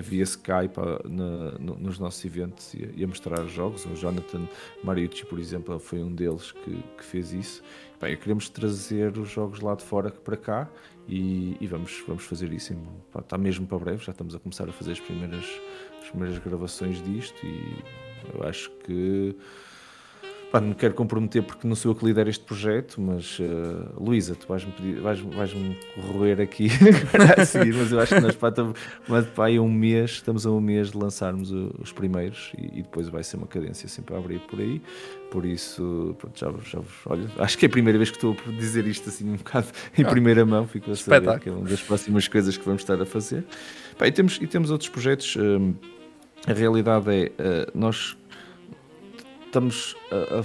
[0.00, 3.84] via Skype na, no, nos nossos eventos e a, e a, mostrar jogos.
[3.86, 4.46] O Jonathan
[4.84, 7.60] Mariucci, por exemplo, foi um deles que, que fez isso.
[8.00, 10.70] Bem, queremos trazer os jogos lá de fora para cá
[11.08, 12.72] e, e, vamos, vamos fazer isso.
[12.72, 12.78] Em,
[13.10, 15.44] pá, está mesmo para breve, já estamos a começar a fazer as primeiras,
[16.02, 17.82] as primeiras gravações disto e
[18.34, 19.34] eu acho que
[20.50, 23.92] Pá, não me quero comprometer porque não sou eu que lidero este projeto, mas uh,
[24.00, 25.52] Luísa, tu vais-me vais, vais
[25.94, 26.68] corroer aqui
[27.36, 28.78] a seguir, mas eu acho que nós pá, estamos,
[29.08, 33.08] mas, pá, um mês, estamos a um mês de lançarmos os primeiros e, e, depois
[33.08, 34.80] vai ser uma cadência sempre a abrir por aí.
[35.32, 38.50] Por isso, pronto, já, já olha, acho que é a primeira vez que estou a
[38.52, 39.66] dizer isto assim um bocado
[39.98, 42.82] em ah, primeira mão, fico a saber que é uma das próximas coisas que vamos
[42.82, 43.44] estar a fazer.
[43.98, 45.34] Pá, e, temos, e temos outros projetos.
[45.34, 45.74] Uh,
[46.46, 48.16] a realidade é, uh, nós
[49.46, 50.42] estamos a, a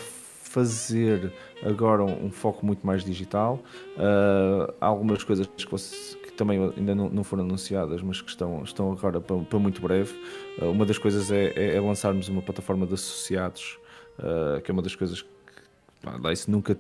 [0.51, 1.31] fazer
[1.63, 3.59] agora um, um, foco muito mais digital.
[3.95, 8.29] Uh, há algumas coisas que, você, que também ainda não, não, foram anunciadas, mas que
[8.29, 10.13] estão, estão agora para, para muito breve.
[10.61, 13.79] Uh, uma das coisas é, é, é, lançarmos uma plataforma de associados,
[14.19, 15.29] uh, que é uma das coisas que
[16.51, 16.77] nunca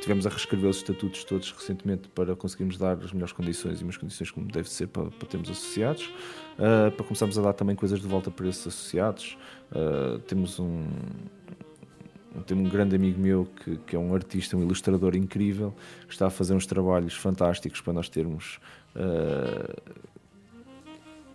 [0.00, 3.96] tivemos a reescrever os estatutos todos recentemente para conseguirmos dar as melhores condições e umas
[3.96, 6.10] condições como deve ser para, para termos associados,
[6.58, 9.36] uh, para começarmos a dar também coisas de volta para esses associados.
[9.70, 10.86] Uh, temos um,
[12.46, 15.74] tenho um grande amigo meu que, que, é um artista, um ilustrador incrível,
[16.06, 18.58] que está a fazer uns trabalhos fantásticos para nós termos
[18.96, 20.04] uh,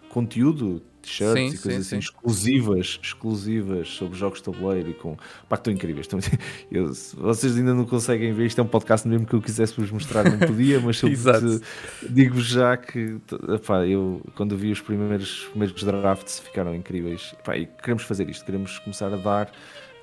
[0.09, 1.97] conteúdo t-shirts e coisas sim, assim sim.
[1.97, 5.17] exclusivas, exclusivas sobre jogos de tabuleiro e com.
[5.47, 6.05] Pá, estão incríveis.
[6.05, 6.19] Estão...
[6.71, 9.89] Eu, vocês ainda não conseguem ver, isto é um podcast mesmo que eu quisesse vos
[9.91, 11.01] mostrar, não podia, mas
[12.09, 13.17] digo-vos já que
[13.65, 17.33] pá, eu quando vi os primeiros, primeiros drafts ficaram incríveis.
[17.43, 19.51] Pá, e queremos fazer isto, queremos começar a dar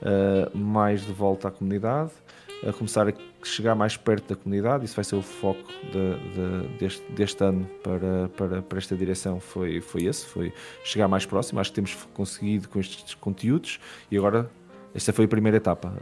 [0.02, 2.10] uh, mais de volta à comunidade
[2.66, 4.84] a começar a chegar mais perto da comunidade.
[4.84, 9.40] Isso vai ser o foco de, de, deste, deste, ano para, para, para, esta direção.
[9.40, 10.52] Foi, foi esse, foi
[10.84, 11.60] chegar mais próximo.
[11.60, 13.80] Acho que temos conseguido com estes conteúdos
[14.10, 14.50] e agora
[14.96, 15.92] esta foi a primeira etapa.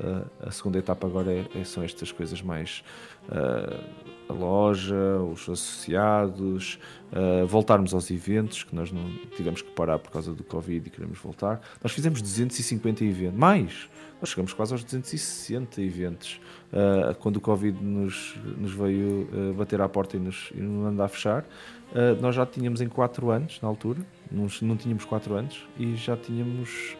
[0.40, 2.84] A, segunda etapa agora é, é, são estas coisas mais
[3.28, 3.82] uh,
[4.28, 6.78] a loja, os associados,
[7.10, 10.90] uh, voltarmos aos eventos que nós não tivemos que parar por causa do Covid e
[10.90, 11.60] queremos voltar.
[11.82, 13.88] Nós fizemos 250 eventos, mais
[14.24, 16.40] nós chegamos quase aos 260 eventos.
[16.72, 20.84] Uh, quando o Covid nos, nos veio uh, bater à porta e nos, e nos
[20.84, 24.00] mandar fechar, uh, nós já tínhamos em 4 anos, na altura,
[24.32, 26.96] não, não tínhamos 4 anos, e já tínhamos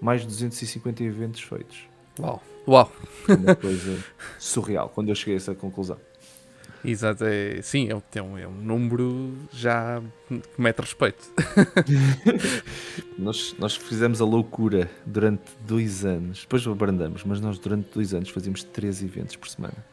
[0.00, 1.86] mais de 250 eventos feitos.
[2.18, 2.42] Uau!
[2.66, 2.90] Uau!
[3.28, 4.02] Uma coisa
[4.38, 5.98] surreal, quando eu cheguei a essa conclusão.
[6.84, 11.32] Exato, é, sim, é um, é um número já que mete respeito.
[13.18, 18.30] nós, nós fizemos a loucura durante dois anos, depois abrandamos, mas nós durante dois anos
[18.30, 19.84] fazíamos três eventos por semana.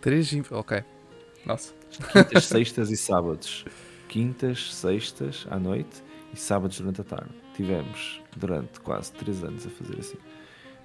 [0.00, 0.30] Três?
[0.50, 0.84] Ok.
[1.44, 1.72] Nossa.
[2.12, 3.64] Quintas, sextas e sábados.
[4.08, 7.30] Quintas, sextas à noite e sábados durante a tarde.
[7.54, 10.18] Tivemos durante quase três anos a fazer assim.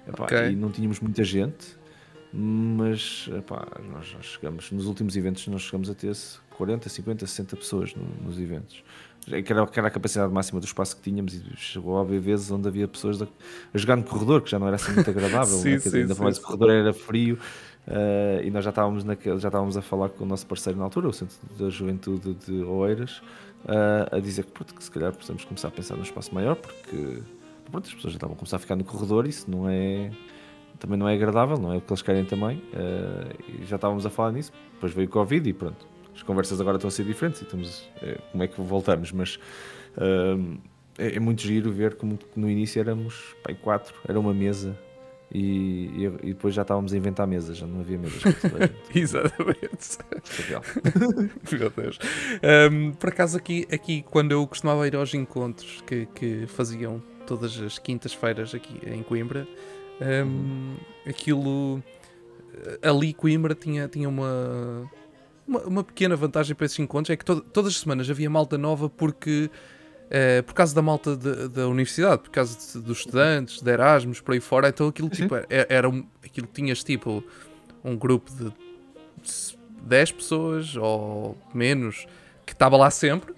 [0.08, 0.50] Epá, okay.
[0.50, 1.76] E não tínhamos muita gente
[2.32, 6.16] mas epá, nós, nós, chegamos, nos últimos eventos nós chegamos a ter
[6.56, 8.82] 40, 50, 60 pessoas no, nos eventos.
[9.24, 12.20] Que era, que era, a capacidade máxima do espaço que tínhamos e chegou a haver
[12.20, 13.28] vezes onde havia pessoas a,
[13.72, 15.78] a jogar no corredor, que já não era assim muito agradável, sim, né?
[15.78, 17.38] sim, ainda sim, mais o corredor era frio
[17.86, 20.84] uh, e nós já estávamos, naquele, já estávamos a falar com o nosso parceiro na
[20.84, 23.18] altura, o Centro da Juventude de Oeiras,
[23.64, 26.56] uh, a dizer que, pronto, que se calhar precisamos começar a pensar num espaço maior,
[26.56, 27.22] porque
[27.70, 30.10] pronto, as pessoas já estavam a começar a ficar no corredor, isso não é
[30.82, 32.56] também não é agradável, não é o que eles querem também.
[32.56, 35.86] Uh, já estávamos a falar nisso, depois veio o Covid e pronto.
[36.12, 39.38] As conversas agora estão a ser diferentes e estamos, é, como é que voltamos, mas
[39.96, 40.58] uh,
[40.98, 44.76] é, é, muito giro ver como no início éramos pai, quatro, era uma mesa
[45.32, 48.20] e, e, e, depois já estávamos a inventar mesas, já não havia mesas.
[48.92, 49.98] Exatamente.
[51.58, 51.98] Meu Deus.
[52.70, 57.58] Um, por acaso, aqui, aqui, quando eu costumava ir aos encontros que, que faziam todas
[57.60, 59.46] as quintas-feiras aqui em Coimbra,
[60.00, 60.74] um,
[61.06, 61.82] aquilo
[62.82, 64.90] ali Coimbra tinha, tinha uma,
[65.46, 68.56] uma, uma, pequena vantagem para esses encontros, é que to todas as semanas havia malta
[68.58, 69.50] nova porque
[70.06, 74.20] uh, por causa da malta de, da universidade, por causa de, dos estudantes, de Erasmus,
[74.20, 77.22] por aí fora, então aquilo tipo, era, era um, aquilo tinhas tipo
[77.84, 78.52] um grupo de
[79.82, 82.06] 10 pessoas ou menos
[82.46, 83.34] que estava lá sempre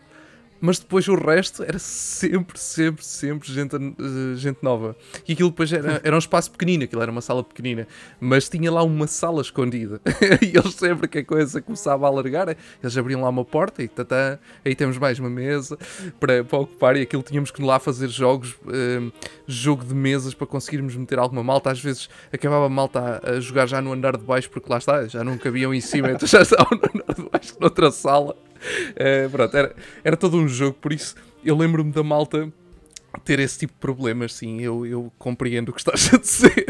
[0.60, 4.96] mas depois o resto era sempre, sempre, sempre gente, uh, gente nova.
[5.26, 7.86] E aquilo depois era, era um espaço pequenino, aquilo era uma sala pequenina,
[8.20, 10.00] mas tinha lá uma sala escondida.
[10.40, 13.88] e eles sempre que a coisa começava a alargar, eles abriam lá uma porta e
[13.88, 15.78] tatã, aí temos mais uma mesa
[16.18, 16.96] para, para ocupar.
[16.96, 19.12] E aquilo tínhamos que lá fazer jogos, uh,
[19.46, 21.70] jogo de mesas para conseguirmos meter alguma malta.
[21.70, 24.78] Às vezes acabava a malta a, a jogar já no andar de baixo, porque lá
[24.78, 28.36] está, já não cabiam em cima, então já estavam no andar de baixo, noutra sala.
[28.90, 32.52] Uh, pronto, era, era todo um jogo, por isso eu lembro-me da malta
[33.24, 36.66] ter esse tipo de problemas, sim, eu, eu compreendo o que estás a dizer.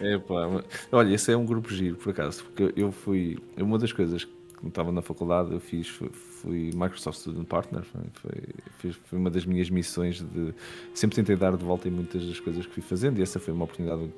[0.00, 3.92] É pá, olha, esse é um grupo giro, por acaso, porque eu fui, uma das
[3.92, 4.32] coisas que
[4.66, 7.82] estava na faculdade, eu fiz, fui, fui Microsoft Student Partner,
[8.14, 10.54] foi, foi, uma das minhas missões de,
[10.94, 13.52] sempre tentei dar de volta em muitas das coisas que fui fazendo e essa foi
[13.54, 14.10] uma oportunidade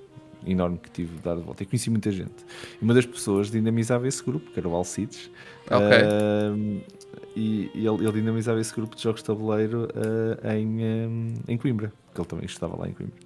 [0.46, 1.62] enorme que tive de dar de volta.
[1.62, 2.44] E conheci muita gente.
[2.80, 5.30] E uma das pessoas dinamizava esse grupo, que era o Alcides.
[5.66, 6.80] Uh,
[7.36, 11.56] e, e ele, ele, dinamizava esse grupo de jogos de tabuleiro uh, em, um, em
[11.56, 13.16] Coimbra, porque ele também estava lá em Coimbra.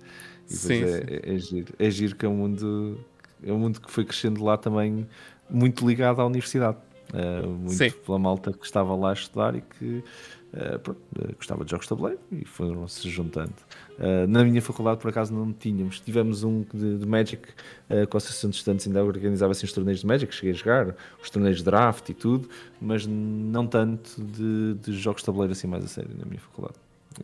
[0.49, 1.05] E sim, é, sim.
[1.09, 1.75] É, é, giro.
[1.79, 2.99] é giro que é um mundo
[3.43, 5.07] é um mundo que foi crescendo lá também
[5.49, 6.79] muito ligado à universidade.
[7.13, 7.91] Uh, muito sim.
[7.91, 10.05] pela malta que estava lá a estudar e que
[10.53, 13.55] uh, pronto, uh, gostava de jogos de tabuleiro e foram-se juntando.
[13.99, 16.01] Uh, na minha faculdade, por acaso, não tínhamos.
[16.01, 19.73] Tivemos um de, de Magic, uh, com a Associação de Estudantes ainda organizava assim, os
[19.73, 22.49] torneios de Magic, cheguei a jogar, os torneios de draft e tudo,
[22.81, 26.77] mas não tanto de, de jogos de tabuleiro assim mais a sério na minha faculdade.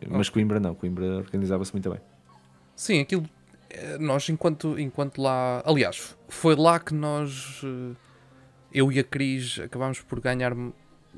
[0.09, 0.17] Oh.
[0.17, 1.99] Mas Coimbra não, Coimbra organizava-se muito bem.
[2.75, 3.25] Sim, aquilo.
[3.69, 5.63] Eh, nós, enquanto, enquanto lá.
[5.65, 7.61] Aliás, foi lá que nós.
[8.73, 10.53] Eu e a Cris acabámos por ganhar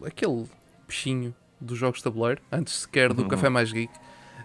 [0.06, 0.46] aquele
[0.86, 3.28] peixinho dos jogos de tabuleiro, antes sequer do uhum.
[3.28, 3.92] Café Mais Geek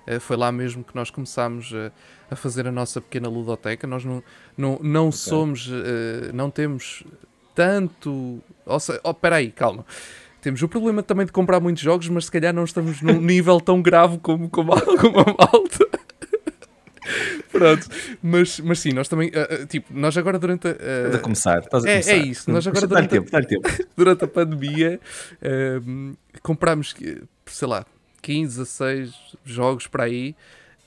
[0.06, 1.92] eh, foi lá mesmo que nós começámos a,
[2.32, 3.86] a fazer a nossa pequena ludoteca.
[3.86, 4.22] Nós não,
[4.56, 5.18] não, não okay.
[5.18, 7.04] somos, eh, não temos
[7.54, 8.40] tanto.
[8.66, 9.84] Oh, espera aí, calma.
[10.40, 13.60] temos o problema também de comprar muitos jogos, mas se calhar não estamos num nível
[13.60, 15.91] tão grave como, como, a, como a malta.
[17.52, 17.86] Pronto,
[18.22, 20.70] mas, mas sim, nós também, uh, uh, tipo, nós agora durante a.
[20.70, 22.12] Uh, Estás a começar, estás a é, começar.
[22.12, 23.68] é isso, nós agora durante, tempo, dá tempo.
[23.68, 25.00] A, durante a pandemia
[25.42, 26.94] uh, comprámos,
[27.46, 27.84] sei lá,
[28.22, 29.12] 15, 16
[29.44, 30.34] jogos para aí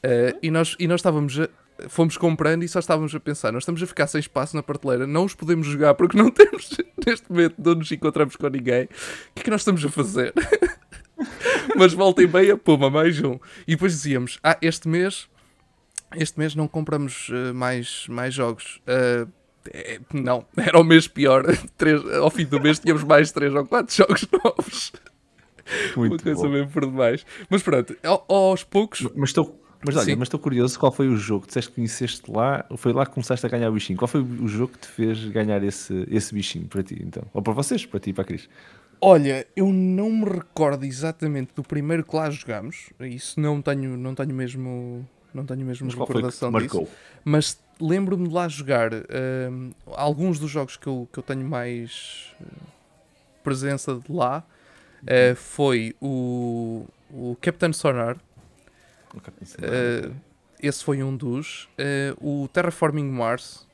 [0.03, 1.49] uh, e, nós, e nós estávamos a,
[1.87, 5.05] fomos comprando e só estávamos a pensar, nós estamos a ficar sem espaço na prateleira,
[5.05, 6.69] não os podemos jogar porque não temos,
[7.05, 8.85] neste momento não nos encontramos com ninguém.
[8.85, 8.87] O
[9.35, 10.33] que é que nós estamos a fazer?
[11.75, 13.39] Mas volta e meia, puma, mais um.
[13.67, 15.27] E depois dizíamos, ah, este mês,
[16.17, 18.81] este mês não compramos uh, mais, mais jogos.
[18.87, 19.29] Uh,
[19.71, 21.43] é, não, era o mês pior.
[21.77, 24.91] Três, ao fim do mês tínhamos mais 3 ou 4 jogos novos.
[25.95, 26.49] Muito Uma coisa bom.
[26.49, 27.25] mesmo por demais.
[27.49, 29.01] Mas pronto, ao- aos poucos.
[29.15, 30.15] Mas estou, mas olha, Sim.
[30.15, 33.13] mas estou curioso qual foi o jogo que disseste que conheceste lá, foi lá que
[33.13, 33.97] começaste a ganhar o bichinho.
[33.97, 37.23] Qual foi o jogo que te fez ganhar esse, esse bichinho para ti, então?
[37.33, 38.47] Ou para vocês, para ti e para a Cris?
[39.01, 42.89] Olha, eu não me recordo exatamente do primeiro que lá jogámos.
[43.01, 46.87] Isso não tenho, não tenho mesmo, não tenho mesmo Mas foi que recordação disso.
[47.23, 52.33] Mas lembro-me de lá jogar hum, alguns dos jogos que eu, que eu tenho mais
[52.41, 52.45] eh,
[53.43, 54.43] presença de lá.
[55.05, 58.17] eh, foi o, o Captain Sonar,
[59.13, 59.59] Nunca pensei.
[59.63, 60.11] eh,
[60.61, 61.67] esse foi um dos.
[61.77, 63.67] eh, o Terraforming Mars,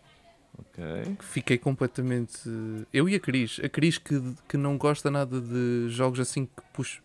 [0.69, 1.15] ok.
[1.15, 2.39] que fiquei completamente.
[2.93, 3.59] Eu e a Cris.
[3.63, 7.01] A Cris que, que não gosta nada de jogos assim que puxa.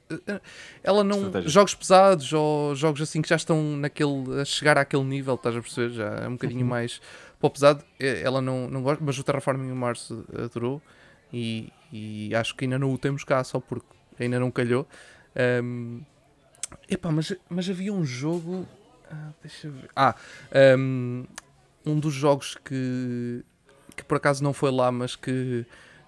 [0.83, 1.17] Ela não.
[1.17, 1.49] Estratégia.
[1.51, 4.41] Jogos pesados ou jogos assim que já estão naquele.
[4.41, 5.95] a chegar àquele nível, estás a perceber?
[5.95, 7.01] Já é um bocadinho mais
[7.39, 7.85] para o pesado.
[7.99, 10.81] Ela não, não gosta, mas o Terraforming Mars adorou
[11.33, 13.87] e, e acho que ainda não o temos cá só porque
[14.19, 14.87] ainda não calhou.
[15.35, 16.01] Ahm,
[16.89, 18.67] epá, mas, mas havia um jogo.
[19.11, 19.91] ah, deixa ver.
[19.95, 20.15] Ah,
[20.53, 21.25] ahm,
[21.87, 23.45] um dos jogos que,
[23.97, 25.65] que por acaso não foi lá, mas que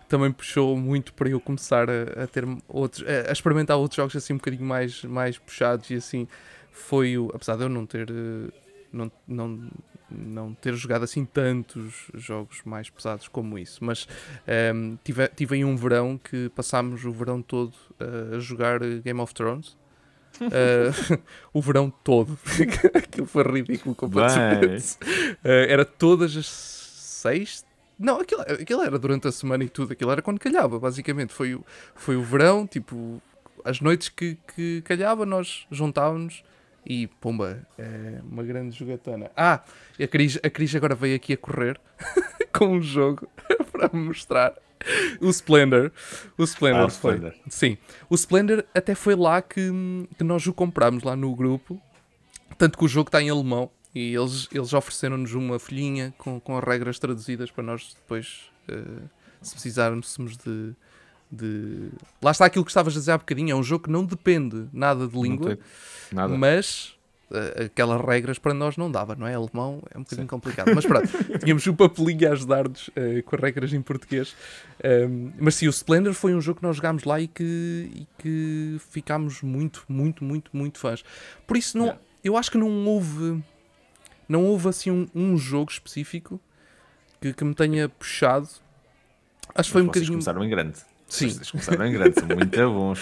[0.08, 4.16] também puxou muito para eu começar a, a ter outros, a, a experimentar outros jogos
[4.16, 6.26] assim um bocadinho mais, mais puxados e assim
[6.72, 7.30] foi o.
[7.34, 8.08] Apesar de eu não ter.
[8.10, 8.52] eh,
[8.92, 9.70] Não, não,
[10.10, 14.08] não ter jogado assim tantos jogos mais pesados como isso, mas
[14.46, 19.20] ehm, tive, tive aí um verão que passámos o verão todo eh, a jogar Game
[19.20, 19.76] of Thrones.
[20.40, 21.18] Eh,
[21.52, 22.38] o verão todo.
[22.94, 24.96] Aquilo foi ridículo completamente.
[25.44, 27.64] Eh, era todas as seis.
[27.98, 29.92] Não, aquilo, aquilo era durante a semana e tudo.
[29.92, 31.32] Aquilo era quando calhava, basicamente.
[31.32, 31.64] Foi, o-
[31.94, 33.20] foi o verão, tipo,
[33.64, 36.42] as noites que, que calhava, nós juntávamos
[36.86, 39.30] e pumba, é uma grande jogatana.
[39.36, 39.62] Ah,
[40.00, 41.78] a Cris, a Cris agora veio aqui a correr
[42.52, 43.28] com um jogo
[43.72, 44.54] para mostrar.
[45.20, 45.90] O Splendor.
[46.36, 47.14] O Splendor Ah, o foi.
[47.14, 47.34] Splendor.
[47.48, 47.78] Sim.
[48.08, 49.70] O Splendor até foi lá que,
[50.16, 51.80] que nós o comprámos lá no grupo.
[52.56, 56.56] Tanto que o jogo está em alemão e eles, eles ofereceram-nos uma folhinha com, com
[56.56, 59.02] as regras traduzidas para nós depois, eh,
[59.42, 60.74] se precisarmos de,
[61.30, 61.88] de.
[62.22, 64.66] Lá está aquilo que estavas a dizer há bocadinho: é um jogo que não depende
[64.72, 65.58] nada de língua,
[66.10, 66.36] Nada.
[66.36, 66.94] mas
[67.64, 69.34] aquelas regras para nós não dava, não é?
[69.34, 70.72] Alemão é um bocadinho complicado.
[70.74, 71.08] Mas pronto,
[71.40, 74.34] tínhamos o papelinho a ajudar-nos eh, com as regras em português.
[74.82, 78.06] Um, mas sim, o Splendor foi um jogo que nós jogámos lá e que, e
[78.18, 81.04] que ficámos muito, muito, muito, muito fãs.
[81.46, 82.02] Por isso, não, Yeah.
[82.24, 83.42] eu acho que não houve,
[84.28, 86.40] não houve assim um, um jogo específico
[87.20, 88.48] que, que me tenha puxado.
[89.54, 90.12] Acho que foi um bocadinho.
[90.12, 90.78] começaram em grande.
[91.08, 91.30] Sim.
[91.30, 92.98] Vocês começaram em grande, são muito bons.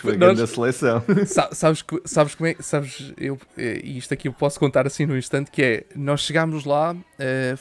[0.00, 1.02] Foi grande a seleção.
[1.26, 2.56] Sa- sabes, sabes como é?
[2.60, 6.22] Sabes, eu, eh, e isto aqui eu posso contar assim no instante, que é, nós
[6.22, 7.56] chegámos lá, eh,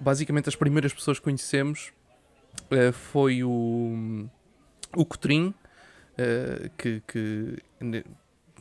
[0.00, 1.92] basicamente as primeiras pessoas que conhecemos
[2.72, 4.26] eh, foi o,
[4.96, 5.54] o Cotrim,
[6.78, 7.58] que, que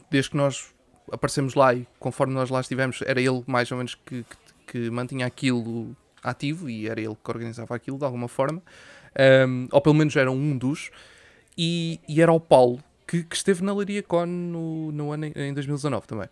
[0.09, 0.73] desde que nós
[1.11, 4.37] aparecemos lá e conforme nós lá estivemos, era ele mais ou menos que, que,
[4.67, 8.61] que mantinha aquilo ativo e era ele que organizava aquilo de alguma forma,
[9.17, 10.89] Ahm, ou pelo menos era um dos,
[11.57, 15.33] e, e era o Paulo, que, que esteve na Leiria Con no, no ano em,
[15.35, 16.27] em 2019 também.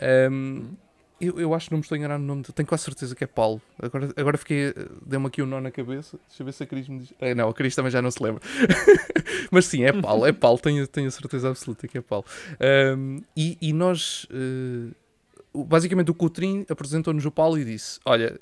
[0.00, 0.70] Ahm,
[1.20, 3.22] eu, eu acho que não me estou a enganar no nome, tenho quase certeza que
[3.24, 3.62] é Paulo.
[3.80, 4.74] Agora, agora fiquei, eh,
[5.06, 6.18] deu-me aqui um nó na cabeça.
[6.28, 7.14] Deixa eu ver se a Cris me diz.
[7.20, 8.42] Eh, não, a Cris também já não se lembra.
[9.50, 12.24] Mas sim, é Paulo, é Paulo, tenho, tenho a certeza absoluta que é Paulo.
[12.60, 14.26] Ahm, e, e nós,
[15.52, 18.38] o- basicamente, o Coutrinho apresentou-nos o Paulo e disse: Olha,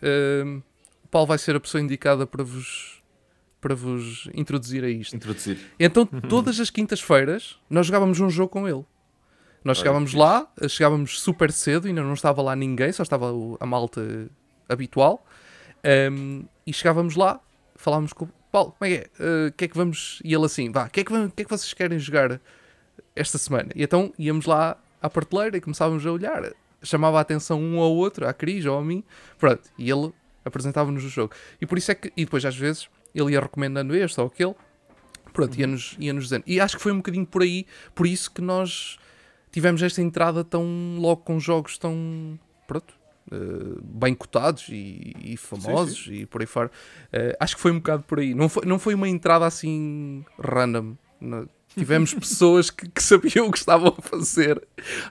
[1.05, 3.02] o Paulo vai ser a pessoa indicada para vos,
[3.63, 5.17] para vos introduzir a isto.
[5.17, 5.57] Introduzir.
[5.81, 8.85] Então, todas as quintas-feiras, nós jogávamos um jogo com ele.
[9.65, 14.29] Nós chegávamos lá, chegávamos super cedo, ainda não estava lá ninguém, só estava a malta
[14.69, 15.25] habitual.
[15.85, 17.41] Ahm, e chegávamos lá,
[17.77, 19.47] falávamos com o Paulo, como é que é?
[19.49, 20.21] O que é que vamos.
[20.25, 22.41] E ele assim, vá, o que, é que, vamos- que é que vocês querem jogar
[23.15, 23.69] esta semana?
[23.75, 26.53] E então íamos lá à prateleira e começávamos a olhar.
[26.83, 29.05] Chamava a atenção um ao outro, à Cris ou a mim.
[29.39, 30.13] Pronto, e ele
[30.45, 31.33] apresentava-nos o jogo.
[31.61, 32.13] E por isso é que.
[32.17, 34.55] E depois às vezes ele ia recomendando este ou aquele
[35.33, 36.45] Pronto, ia-nos ia -nos dizendo.
[36.47, 38.99] E acho que foi um bocadinho por aí, por isso que nós
[39.51, 42.39] tivemos esta entrada tão logo com jogos tão.
[42.67, 43.01] Pronto.
[43.31, 46.15] Uh, bem cotados e, e famosos sim, sim.
[46.23, 46.71] e por aí fora.
[47.07, 48.35] Uh, acho que foi um bocado por aí.
[48.35, 50.97] Não foi, não foi uma entrada assim random.
[51.21, 54.61] Não, tivemos pessoas que, que, sabiam o que estavam a fazer,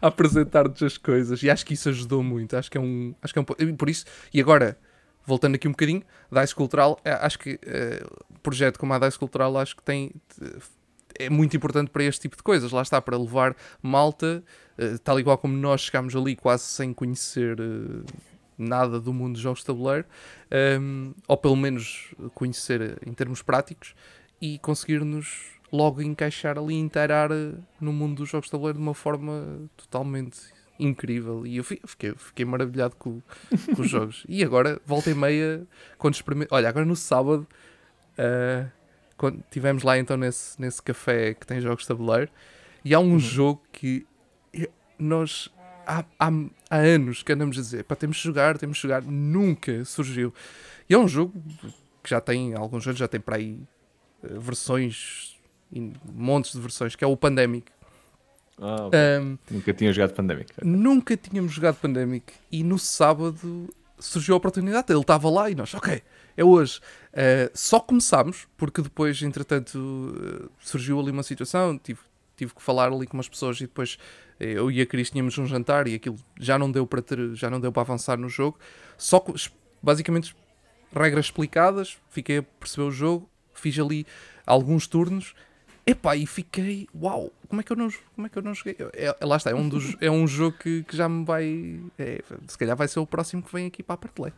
[0.02, 2.56] a apresentar-nos as coisas e acho que isso ajudou muito.
[2.56, 3.16] Acho que é um.
[3.22, 4.06] Acho que é um por isso.
[4.34, 4.78] E agora
[5.26, 9.58] voltando aqui um bocadinho, Dice Cultural, é, acho que uh, projeto como a Dice Cultural
[9.58, 10.12] acho que tem
[11.20, 12.72] é muito importante para este tipo de coisas.
[12.72, 14.44] Lá está, para levar malta,
[14.78, 18.04] uh, tal igual como nós chegámos ali quase sem conhecer uh,
[18.58, 20.06] nada do mundo dos jogos de tabuleiro,
[20.52, 23.96] um, ehm, ou pelo menos conhecer em termos práticos,
[24.40, 27.30] e conseguir-nos logo encaixar ali, inteirar
[27.80, 30.40] no mundo dos jogos de tabuleiro de uma forma totalmente
[30.82, 31.46] incrível.
[31.46, 33.22] E eu fiquei, fiquei maravilhado com,
[33.76, 34.24] com os jogos.
[34.28, 35.66] E agora, volta e meia,
[35.98, 36.54] quando experimento.
[36.54, 37.48] Olha, agora no sábado,
[38.18, 38.70] uh,
[39.16, 42.32] quando tivemos lá então nesse, nesse café que tem jogos de tabuleiro,
[42.84, 43.20] e há um uhum.
[43.20, 44.06] jogo que
[44.98, 45.50] nós.
[45.86, 46.32] Há, há,
[46.70, 50.34] há anos que andamos a dizer, para temos de jogar, temos de jogar, nunca surgiu.
[50.90, 51.34] E é um jogo
[52.04, 53.60] que já tem alguns anos, já tem para aí
[54.24, 55.40] uh, versões,
[56.14, 57.72] montes de versões, que é o Pandemic.
[58.62, 59.00] Ah, okay.
[59.20, 60.54] um, nunca tinha jogado Pandemic.
[60.64, 62.32] Nunca tínhamos jogado Pandemic.
[62.52, 64.94] E no sábado surgiu a oportunidade.
[64.94, 66.02] Ele estava lá e nós, ok,
[66.38, 66.80] é hoje.
[67.12, 71.78] Uh, só começámos, porque depois, entretanto, uh, surgiu ali uma situação.
[71.78, 72.00] Tive,
[72.38, 73.98] tive que falar ali com umas pessoas e depois
[74.40, 77.48] eu e a Cris tínhamos um jantar e aquilo já não deu para ter, já
[77.50, 78.58] não deu para avançar no jogo.
[78.98, 79.24] Só
[79.82, 80.36] basicamente
[80.96, 84.06] regras explicadas, fiquei a perceber o jogo, fiz ali
[84.46, 85.36] alguns turnos
[85.92, 88.78] Epá, e fiquei, uau, como é que eu não, como é que eu não joguei?
[88.94, 91.82] É, lá está, é um, dos, é um jogo que, que já me vai.
[92.00, 94.34] É, se calhar vai ser o próximo que vem aqui para a prateleira.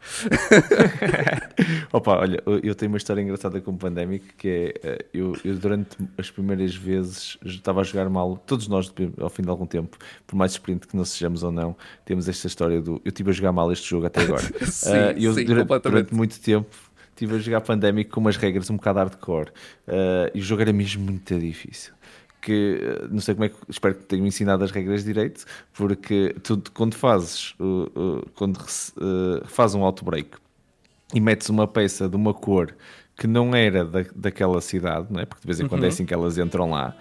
[1.93, 5.55] Opa, olha, eu tenho uma história engraçada com o Pandemic que é eh, eu, eu
[5.55, 8.91] durante as primeiras vezes estava a jogar mal, todos nós
[9.21, 9.95] ao fim de algum tempo,
[10.25, 13.33] por mais sprint que não sejamos ou não, temos esta história do eu estive a
[13.33, 14.41] jogar mal este jogo até agora.
[14.65, 18.70] sim, uh, eu sim, durante, durante muito tempo estive a jogar Pandemic com umas regras
[18.70, 19.49] um bocado hardcore
[19.88, 21.93] uh, e o jogo era mesmo muito difícil.
[22.41, 26.36] Que eh, não sei como é que espero que tenham ensinado as regras direito, porque
[26.43, 30.32] tu quando fazes uh, uh, quando uh, fazes um outbreak
[31.14, 32.76] e metes uma peça de uma cor
[33.16, 35.26] que não era da, daquela cidade, não é?
[35.26, 35.89] porque de vez em quando é uhum.
[35.89, 36.93] é assim que elas entram lá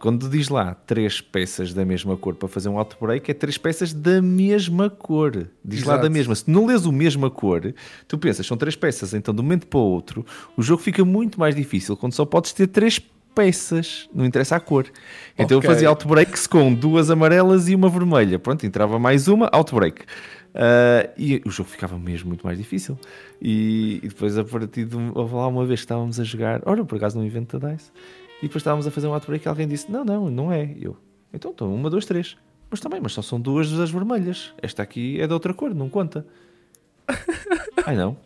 [0.00, 3.92] quando diz lá três peças da mesma cor para fazer um outbreak, é três peças
[3.92, 5.46] da mesma cor.
[5.62, 5.90] Diz Exato.
[5.90, 6.34] lá da mesma.
[6.34, 7.74] Se não lês o mesma cor,
[8.08, 10.24] tu pensas, são três peças, então de um momento para o outro,
[10.56, 12.98] o jogo fica muito mais difícil quando só podes ter três
[13.34, 14.86] peças, não interessa a cor.
[15.34, 15.68] Então okay.
[15.68, 18.38] eu fazia outbreaks com duas amarelas e uma vermelha.
[18.38, 20.00] Pronto, entrava mais uma, outbreak.
[20.50, 22.98] Uh, e o jogo ficava mesmo muito mais difícil.
[23.40, 26.96] E, e depois, a partir de lá, uma vez que estávamos a jogar, ora, por
[26.96, 27.92] acaso, no evento da DICE,
[28.40, 30.74] e depois estávamos a fazer um outbreak e alguém disse: Não, não, não é.
[30.80, 30.96] Eu,
[31.32, 32.36] então, então uma, duas, três.
[32.70, 34.52] Mas também, mas só são duas das vermelhas.
[34.62, 36.24] Esta aqui é de outra cor, não conta.
[37.84, 38.16] Ai não.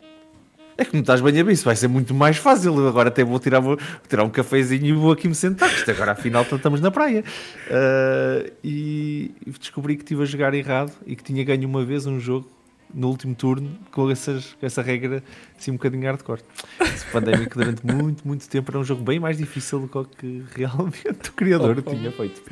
[0.76, 2.86] É que não estás bem a ver, isso vai ser muito mais fácil.
[2.86, 5.72] Agora até vou tirar, vou tirar um cafezinho e vou aqui me sentar.
[5.72, 7.24] Isto agora afinal estamos na praia.
[7.68, 12.18] Uh, e descobri que estive a jogar errado e que tinha ganho uma vez um
[12.18, 12.50] jogo
[12.94, 15.22] no último turno com, essas, essa regra
[15.58, 16.40] assim um bocadinho hardcore.
[16.80, 21.28] Esse Pandemic durante muito, muito tempo era um jogo bem mais difícil do que realmente
[21.28, 22.42] o criador oh, tinha feito.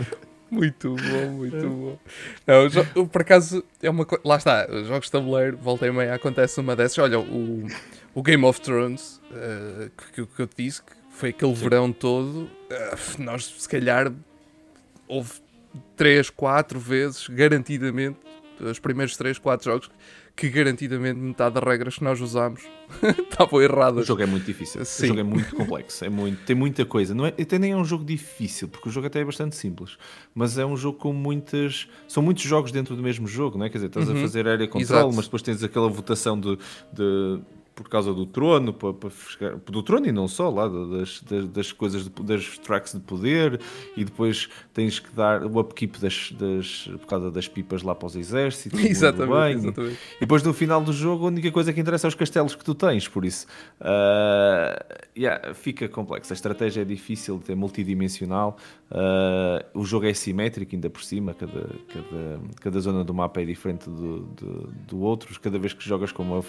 [0.50, 1.98] Muito bom, muito bom.
[2.94, 4.22] Não, por acaso, é uma coisa.
[4.22, 6.98] Lá está, os jogos de tabuleiro, volta e meia, acontece uma dessas.
[6.98, 7.66] Olha, o,
[8.14, 11.62] o Game of Thrones, uh, que, que eu te disse, que foi aquele Sim.
[11.62, 14.12] verão todo, uh, nós se calhar
[15.08, 15.32] houve
[15.96, 18.18] 3, 4 vezes, garantidamente,
[18.60, 19.90] os primeiros 3, 4 jogos
[20.34, 22.62] que garantidamente metade das regras que nós usamos
[23.02, 24.04] estavam erradas.
[24.04, 24.84] O jogo é muito difícil.
[24.84, 25.04] Sim.
[25.04, 26.04] O jogo é muito complexo.
[26.04, 27.14] É muito, tem muita coisa.
[27.14, 29.98] Não é, até nem é um jogo difícil, porque o jogo até é bastante simples.
[30.34, 31.88] Mas é um jogo com muitas.
[32.08, 33.68] São muitos jogos dentro do mesmo jogo, não é?
[33.68, 34.16] Quer dizer, estás uhum.
[34.16, 35.14] a fazer área control, Exato.
[35.14, 36.58] mas depois tens aquela votação de,
[36.92, 37.40] de
[37.74, 39.10] por causa do trono, para, para
[39.72, 43.60] do trono e não só, lá das, das, das, coisas, de, das tracks de poder,
[43.96, 48.06] e depois tens que dar o upkeep das, das, por causa das pipas lá para
[48.06, 48.78] os exércitos.
[48.84, 49.98] Exatamente, exatamente.
[50.16, 52.64] E depois no final do jogo, a única coisa que interessa é os castelos que
[52.64, 53.46] tu tens, por isso
[53.80, 56.32] uh, yeah, fica complexo.
[56.32, 58.56] A estratégia é difícil, é multidimensional,
[58.92, 63.44] uh, o jogo é simétrico, ainda por cima, cada, cada, cada zona do mapa é
[63.44, 66.44] diferente do, do, do outro, cada vez que jogas com uma,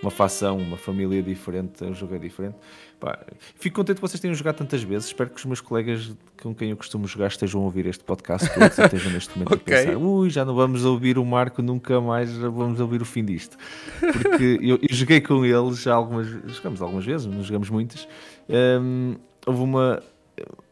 [0.00, 2.56] uma facção uma família diferente, um jogo é diferente.
[2.98, 3.18] Pá,
[3.56, 5.08] fico contente que vocês tenham jogado tantas vezes.
[5.08, 6.12] Espero que os meus colegas
[6.42, 9.54] com quem eu costumo jogar estejam a ouvir este podcast todos e estejam neste momento
[9.54, 9.74] okay.
[9.74, 13.24] a pensar: ui, já não vamos ouvir o Marco nunca mais, vamos ouvir o fim
[13.24, 13.56] disto.
[14.00, 18.06] Porque eu, eu joguei com eles já algumas, jogamos algumas vezes, não jogamos muitas.
[18.48, 19.16] Um,
[19.46, 20.02] houve uma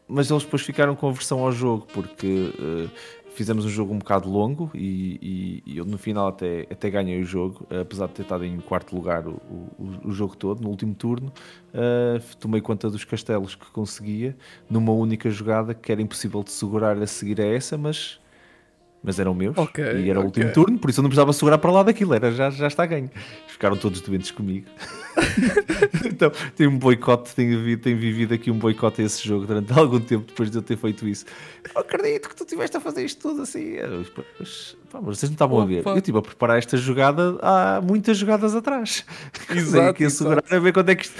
[0.09, 2.89] mas eles depois ficaram com a versão ao jogo, porque uh,
[3.35, 7.21] fizemos um jogo um bocado longo e, e, e, eu no final até, até ganhei
[7.21, 9.39] o jogo, apesar de ter estado em quarto lugar o,
[9.77, 11.31] o, o jogo todo, no último turno,
[11.73, 14.35] uh, tomei conta dos castelos que conseguia
[14.69, 18.19] numa única jogada que era impossível de segurar a seguir a essa, mas
[19.01, 21.57] mas eram meus okay, e era o último turno, por isso eu não precisava segurar
[21.57, 23.09] para lá daquilo, era, já, já está ganho.
[23.59, 24.67] Ficaram todos doentes comigo.
[26.05, 29.69] então tem um boicote, tenho vivido, tenho vivido aqui um boicote a esse jogo durante
[29.77, 31.25] algum tempo depois de eu ter feito isso.
[31.75, 33.75] Eu acredito que tu estiveste a fazer isto tudo assim.
[34.39, 35.65] Mas, pá, mas vocês não estavam Opa.
[35.65, 35.85] a ver.
[35.85, 39.05] Eu estive a preparar esta jogada há muitas jogadas atrás.
[39.53, 39.89] Exato.
[39.89, 41.15] aqui a segurar a ver quando é que isto.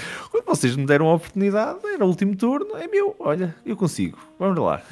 [0.46, 4.18] Vocês me deram a oportunidade, era o último turno, é meu, olha, eu consigo.
[4.38, 4.82] Vamos lá.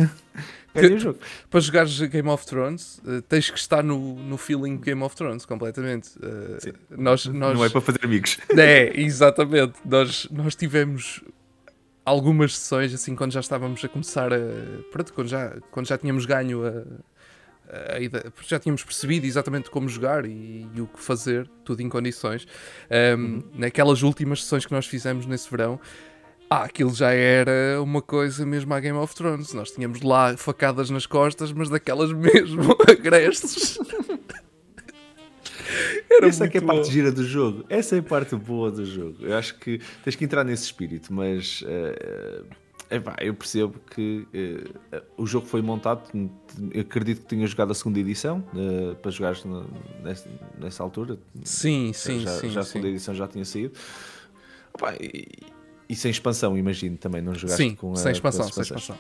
[0.86, 1.18] O jogo.
[1.50, 5.44] Para jogares Game of Thrones, uh, tens que estar no, no feeling Game of Thrones
[5.44, 6.10] completamente.
[6.18, 7.56] Uh, nós, nós...
[7.56, 8.38] Não é para fazer amigos.
[8.58, 9.74] É, exatamente.
[9.84, 11.22] Nós, nós tivemos
[12.04, 14.38] algumas sessões assim quando já estávamos a começar a.
[14.90, 20.24] Pronto, quando já, quando já tínhamos ganho a, ideia, já tínhamos percebido exatamente como jogar
[20.24, 22.46] e, e o que fazer, tudo em condições.
[22.90, 23.42] Um, uhum.
[23.54, 25.78] Naquelas últimas sessões que nós fizemos nesse verão,
[26.50, 29.52] ah, aquilo já era uma coisa mesmo à Game of Thrones.
[29.52, 33.78] Nós tínhamos lá facadas nas costas, mas daquelas mesmo agrestes.
[36.10, 37.64] Era Essa é que é a parte gira do jogo.
[37.68, 39.16] Essa é a parte boa do jogo.
[39.20, 42.46] Eu acho que tens que entrar nesse espírito, mas uh,
[42.90, 46.02] epá, eu percebo que uh, o jogo foi montado.
[46.80, 49.44] Acredito que tinha jogado a segunda edição uh, para jogares
[50.02, 50.28] nessa,
[50.58, 51.18] nessa, altura.
[51.44, 52.50] Sim, sim, já, sim.
[52.50, 52.94] Já a segunda sim.
[52.94, 53.74] edição já tinha saído.
[54.74, 55.28] Epá, e,
[55.88, 58.98] e sem expansão, imagino também, não jogaste Sim, com a, sem expansão, sem expansão.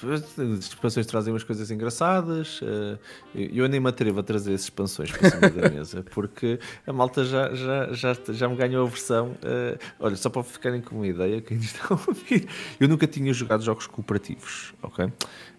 [0.00, 2.60] As expansões trazem umas coisas engraçadas.
[2.62, 2.98] Eh,
[3.34, 7.24] eu nem me atrevo a trazer essas expansões para cima da mesa, porque a malta
[7.24, 9.36] já, já, já, já me ganhou a versão.
[9.42, 12.46] Eh, olha, só para ficarem com uma ideia, quem está a ouvir,
[12.78, 15.06] eu nunca tinha jogado jogos cooperativos, ok?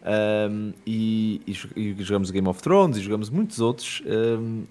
[0.02, 4.02] Um, e, e, e, jogamos Game of Thrones e jogamos muitos outros.
[4.06, 4.64] Um,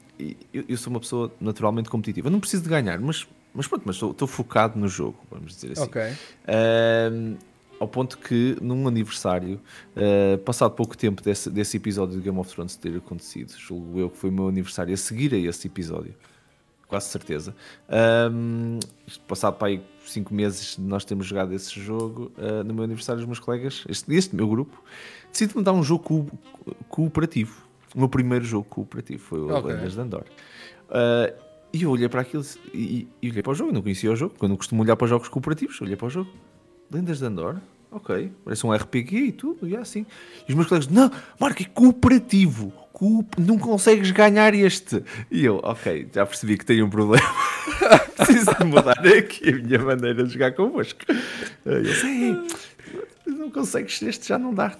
[0.52, 2.28] eu, eu, sou uma pessoa naturalmente competitiva.
[2.28, 3.28] Eu não preciso de ganhar, mas
[3.58, 5.82] mas pronto, mas estou focado no jogo, vamos dizer assim.
[5.82, 6.02] Ok.
[7.80, 9.60] Ao ponto que num aniversário,
[9.94, 14.10] uh, passado pouco tempo desse, desse episódio de Game of Thrones ter acontecido, julgo eu
[14.10, 16.12] que foi o meu aniversário a seguir a esse episódio,
[16.88, 17.54] quase certeza.
[18.32, 18.80] Um,
[19.28, 23.20] passado para aí 5 meses de nós termos jogado esse jogo, uh, no meu aniversário,
[23.20, 24.82] os meus colegas, este, este meu grupo,
[25.30, 26.26] decidiram dar um jogo co
[26.88, 27.64] cooperativo.
[27.94, 29.72] O meu primeiro jogo cooperativo foi o okay.
[29.72, 30.24] Lendas de Andor.
[30.88, 34.16] Uh, e eu olhei para aquilo e, e, olhei para o jogo, não conhecia o
[34.16, 34.34] jogo.
[34.38, 36.30] Quando costumo olhar para jogos cooperativos, olhei para o jogo.
[36.90, 37.60] Lendas de Andor?
[37.90, 40.04] Ok, parece um RPG e tudo, e é assim.
[40.46, 41.10] E os meus colegas, não,
[41.40, 45.02] Marco, é cooperativo, Coop, não consegues ganhar este.
[45.30, 47.24] E eu, ok, já percebi que tenho um problema.
[48.16, 51.00] Preciso de mudar aqui a minha maneira de jogar convosco.
[51.64, 52.36] Eu sei,
[53.26, 54.76] não consegues, este já não dá.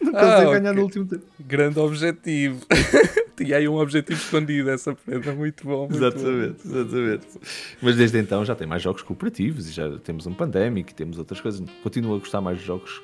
[0.00, 0.60] Não ah, consegue okay.
[0.60, 1.24] ganhar no último tempo.
[1.40, 2.66] Grande objetivo.
[3.36, 5.32] Tinha aí um objetivo escondido essa prenda.
[5.34, 5.88] Muito bom.
[5.88, 6.78] Muito exatamente, bom.
[6.80, 7.26] exatamente.
[7.82, 11.40] Mas desde então já tem mais jogos cooperativos e já temos um Pandemic, temos outras
[11.40, 11.62] coisas.
[11.82, 13.02] Continuo a gostar mais de jogos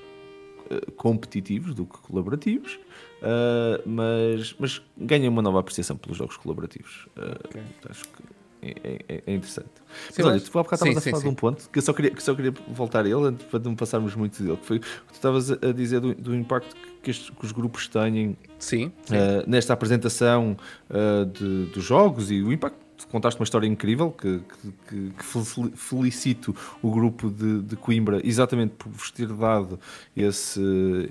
[0.70, 2.78] uh, competitivos do que colaborativos.
[3.20, 7.06] Uh, mas, mas ganhei uma nova apreciação pelos jogos colaborativos.
[7.16, 7.62] Uh, okay.
[7.88, 8.22] Acho que
[8.62, 9.68] é, é, é, interessante.
[10.10, 11.22] Sim, mas olha, tu há bocado estavas a falar sim.
[11.22, 13.74] de um ponto que eu só queria, que só queria voltar a ele para não
[13.74, 17.10] passarmos muito dele, que foi o que tu estavas a dizer do, do impacto que,
[17.10, 18.86] estes, que, os grupos têm sim.
[18.86, 20.56] Uh, nesta apresentação
[20.90, 24.40] uh, de, dos jogos e o impacto contaste uma história incrível que,
[24.88, 29.78] que, que felicito o grupo de, de, Coimbra exatamente por vos ter dado
[30.16, 30.60] esse,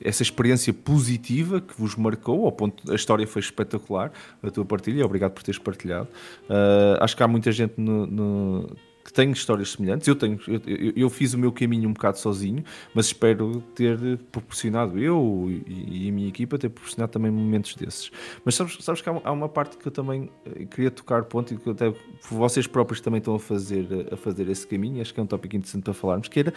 [0.04, 4.12] essa experiência positiva que vos marcou, ao ponto a história foi espetacular,
[4.42, 6.08] a tua partilha, obrigado por teres partilhado.
[6.50, 8.70] Uh, acho que há muita gente no, no
[9.04, 10.08] que tenho histórias semelhantes.
[10.08, 13.98] Eu, tenho, eu, eu, fiz o meu caminho um bocado sozinho, mas espero ter
[14.32, 18.12] proporcionado, eu e, e a minha equipa, ter proporcionado também momentos desses.
[18.46, 21.54] Mas sabes, sabes que há, há, uma parte que eu também eh, queria tocar ponto
[21.54, 21.94] e que até
[22.30, 25.56] vocês próprios também estão a fazer, a fazer esse caminho, acho que é um tópico
[25.56, 26.54] interessante para falarmos, que era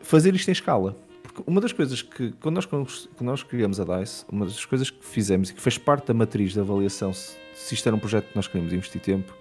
[0.00, 0.96] fazer isto em escala.
[1.22, 2.88] Porque uma das coisas que, quando nós, quando
[3.20, 6.54] nós criamos a DICE, uma das coisas que fizemos e que fez parte da matriz
[6.54, 9.34] da avaliação se, se isto era um projeto que nós queríamos investir tempo,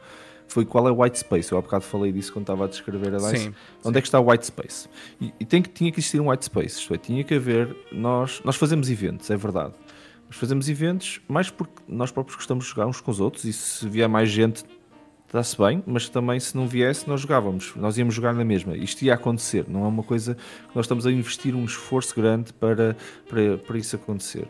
[0.48, 1.52] foi qual é o white space.
[1.52, 3.38] Eu há bocado falei disso quando estava a descrever a DICE.
[3.38, 3.98] Sim, Onde sim.
[3.98, 4.88] é que está o white space?
[5.20, 7.76] E, e tem que, tinha que existir um white space, isto é, tinha que haver.
[7.92, 9.74] Nós, nós fazemos eventos, é verdade.
[10.28, 13.54] Nós fazemos eventos mais porque nós próprios gostamos de jogar uns com os outros e
[13.54, 14.64] se vier mais gente
[15.28, 18.76] está-se bem, mas também se não viesse nós jogávamos, nós íamos jogar na mesma.
[18.78, 22.54] Isto ia acontecer, não é uma coisa que nós estamos a investir um esforço grande
[22.54, 22.96] para,
[23.28, 24.48] para, para isso acontecer.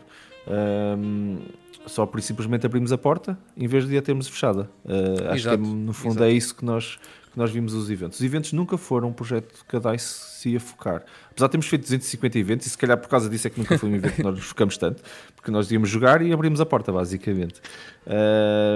[0.48, 1.40] Um,
[1.88, 4.70] só por simplesmente abrimos a porta em vez de a termos fechada.
[4.84, 6.24] Uh, acho que no fundo exato.
[6.26, 7.00] é isso que nós,
[7.32, 8.20] que nós vimos os eventos.
[8.20, 11.04] Os eventos nunca foram um projeto que a DICE se ia focar.
[11.32, 13.78] Apesar de termos feito 250 eventos, e se calhar por causa disso é que nunca
[13.78, 15.04] foi um evento que nós nos focamos tanto,
[15.36, 17.62] porque nós íamos jogar e abrimos a porta, basicamente.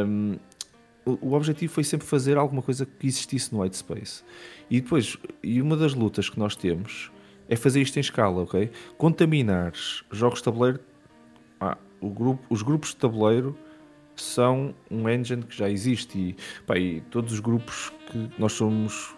[0.05, 0.37] Um,
[1.05, 4.23] o objetivo foi sempre fazer alguma coisa que existisse no White Space.
[4.69, 7.11] E depois, e uma das lutas que nós temos
[7.47, 8.69] é fazer isto em escala, ok?
[8.97, 9.73] Contaminar
[10.11, 10.79] jogos de tabuleiro.
[11.59, 11.77] Ah,
[12.07, 13.57] grupo, os grupos de tabuleiro
[14.15, 16.35] são um engine que já existe e,
[16.65, 19.15] pá, e todos os grupos que nós somos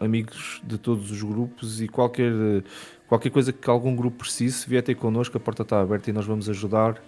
[0.00, 2.32] amigos de todos os grupos e qualquer,
[3.06, 6.26] qualquer coisa que algum grupo precise, vier ter connosco, a porta está aberta e nós
[6.26, 7.02] vamos ajudar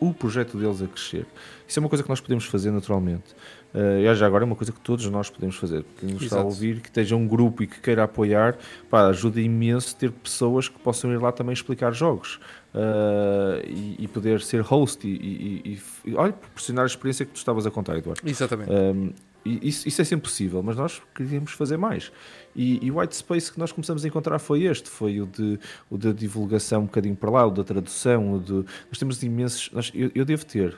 [0.00, 1.26] o projeto deles a crescer.
[1.66, 3.32] Isso é uma coisa que nós podemos fazer naturalmente.
[3.72, 5.84] Uh, e já agora é uma coisa que todos nós podemos fazer.
[5.98, 8.56] Quem nos está a ouvir, que esteja um grupo e que queira apoiar,
[8.90, 12.38] pá, ajuda imenso ter pessoas que possam ir lá também explicar jogos
[12.74, 17.36] uh, e, e, poder ser host e, e, e, olha, proporcionar a experiência que tu
[17.36, 18.20] estavas a contar, Eduardo.
[18.28, 18.70] Exatamente.
[18.70, 19.12] Um,
[19.44, 22.10] isso, isso, é sempre possível, mas nós queríamos fazer mais.
[22.56, 25.58] E, o white space que nós começamos a encontrar foi este: foi o de,
[25.90, 28.34] o da divulgação um bocadinho para lá, o da tradução.
[28.34, 29.70] O de, nós temos imensos.
[29.72, 30.74] Nós, eu, eu devo ter.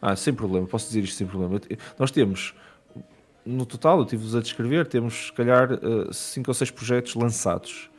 [0.00, 1.60] Ah, sem problema, posso dizer isto sem problema.
[1.98, 2.54] Nós temos
[3.44, 5.70] no total, eu tive-vos a descrever, temos se calhar
[6.12, 7.90] 5 uh, ou 6 projetos lançados.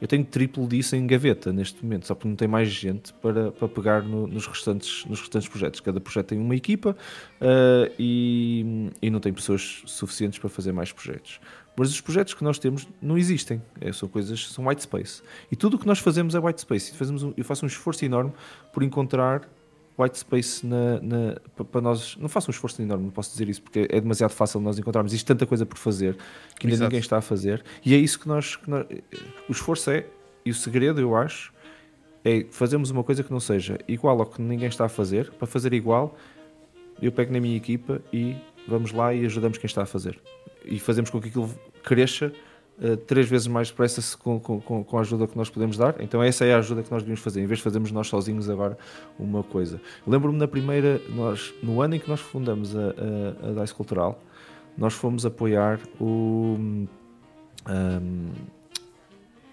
[0.00, 3.50] Eu tenho triplo disso em gaveta neste momento, só porque não tem mais gente para,
[3.50, 5.80] para pegar no, nos, restantes, nos restantes projetos.
[5.80, 6.96] Cada projeto tem uma equipa
[7.40, 11.40] uh, e, e não tem pessoas suficientes para fazer mais projetos.
[11.76, 15.22] Mas os projetos que nós temos não existem, é, são coisas, são white space.
[15.50, 16.92] E tudo o que nós fazemos é white space.
[16.96, 18.32] Fazemos um, eu faço um esforço enorme
[18.72, 19.48] por encontrar
[19.98, 22.16] white space na, na, para nós.
[22.16, 25.12] Não faço um esforço enorme, não posso dizer isso, porque é demasiado fácil nós encontrarmos
[25.12, 26.16] isto tanta coisa por fazer
[26.58, 26.88] que ainda Exato.
[26.88, 27.64] ninguém está a fazer.
[27.84, 28.86] E é isso que nós, que nós,
[29.48, 30.06] O esforço é,
[30.44, 31.52] e o segredo, eu acho,
[32.24, 35.32] é fazermos uma coisa que não seja igual ao que ninguém está a fazer.
[35.32, 36.16] Para fazer igual,
[37.02, 40.18] eu pego na minha equipa e vamos lá e ajudamos quem está a fazer.
[40.64, 41.50] E fazemos com que aquilo
[41.82, 42.32] cresça
[42.80, 45.96] uh, três vezes mais depressa com, com, com a ajuda que nós podemos dar.
[46.00, 48.48] Então essa é a ajuda que nós devemos fazer, em vez de fazermos nós sozinhos
[48.48, 48.78] agora
[49.18, 49.80] uma coisa.
[50.06, 54.20] Lembro-me na primeira, nós, no ano em que nós fundamos a, a, a DICE Cultural,
[54.76, 56.56] nós fomos apoiar o
[57.68, 58.30] um,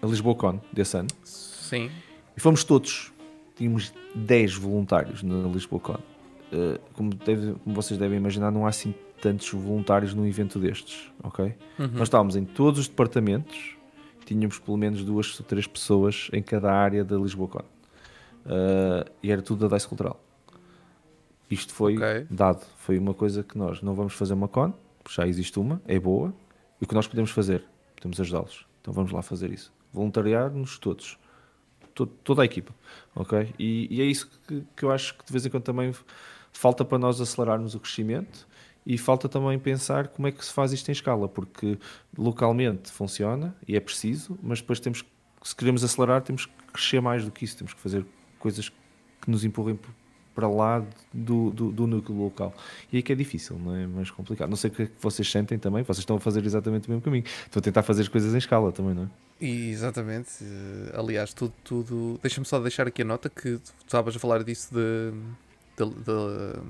[0.00, 1.08] a Lisboa Con desse ano.
[1.24, 1.90] Sim.
[2.36, 3.12] E fomos todos.
[3.56, 5.94] Tínhamos 10 voluntários na Lisboa Con.
[5.94, 11.10] Uh, como, deve, como vocês devem imaginar, não há assim tantos voluntários num evento destes,
[11.22, 11.54] ok?
[11.78, 11.88] Uhum.
[11.92, 13.76] Nós estávamos em todos os departamentos,
[14.24, 17.58] tínhamos pelo menos duas ou três pessoas em cada área da Lisboa Con.
[17.58, 20.20] Uh, e era tudo da DICE Cultural.
[21.50, 22.26] Isto foi okay.
[22.30, 24.72] dado, foi uma coisa que nós não vamos fazer uma con,
[25.08, 26.34] já existe uma, é boa,
[26.80, 27.64] e o que nós podemos fazer?
[27.94, 28.66] Podemos ajudá-los.
[28.80, 29.72] Então vamos lá fazer isso.
[29.92, 31.18] Voluntariar-nos todos.
[31.94, 32.74] Todo, toda a equipa,
[33.14, 33.54] ok?
[33.58, 35.94] E, e é isso que, que, eu acho que de vez em quando também
[36.52, 38.46] falta para nós acelerarmos o crescimento
[38.86, 41.76] e falta também pensar como é que se faz isto em escala, porque
[42.16, 45.04] localmente funciona e é preciso, mas depois temos
[45.46, 48.04] se queremos acelerar, temos que crescer mais do que isso, temos que fazer
[48.38, 48.68] coisas
[49.20, 49.78] que nos empurrem
[50.34, 50.84] para lá
[51.14, 52.52] do, do, do, núcleo local.
[52.92, 53.86] E aí que é difícil, não é?
[53.86, 54.50] Mais complicado.
[54.50, 56.90] Não sei o que, é que vocês sentem também, vocês estão a fazer exatamente o
[56.90, 57.24] mesmo caminho.
[57.24, 59.08] Estão a tentar fazer as coisas em escala também, não é?
[59.40, 60.44] E, exatamente.
[60.94, 61.54] Aliás, tudo.
[61.64, 62.18] tudo...
[62.20, 65.12] Deixa-me só deixar aqui a nota que tu estavas a falar disso de,
[65.78, 66.60] de, de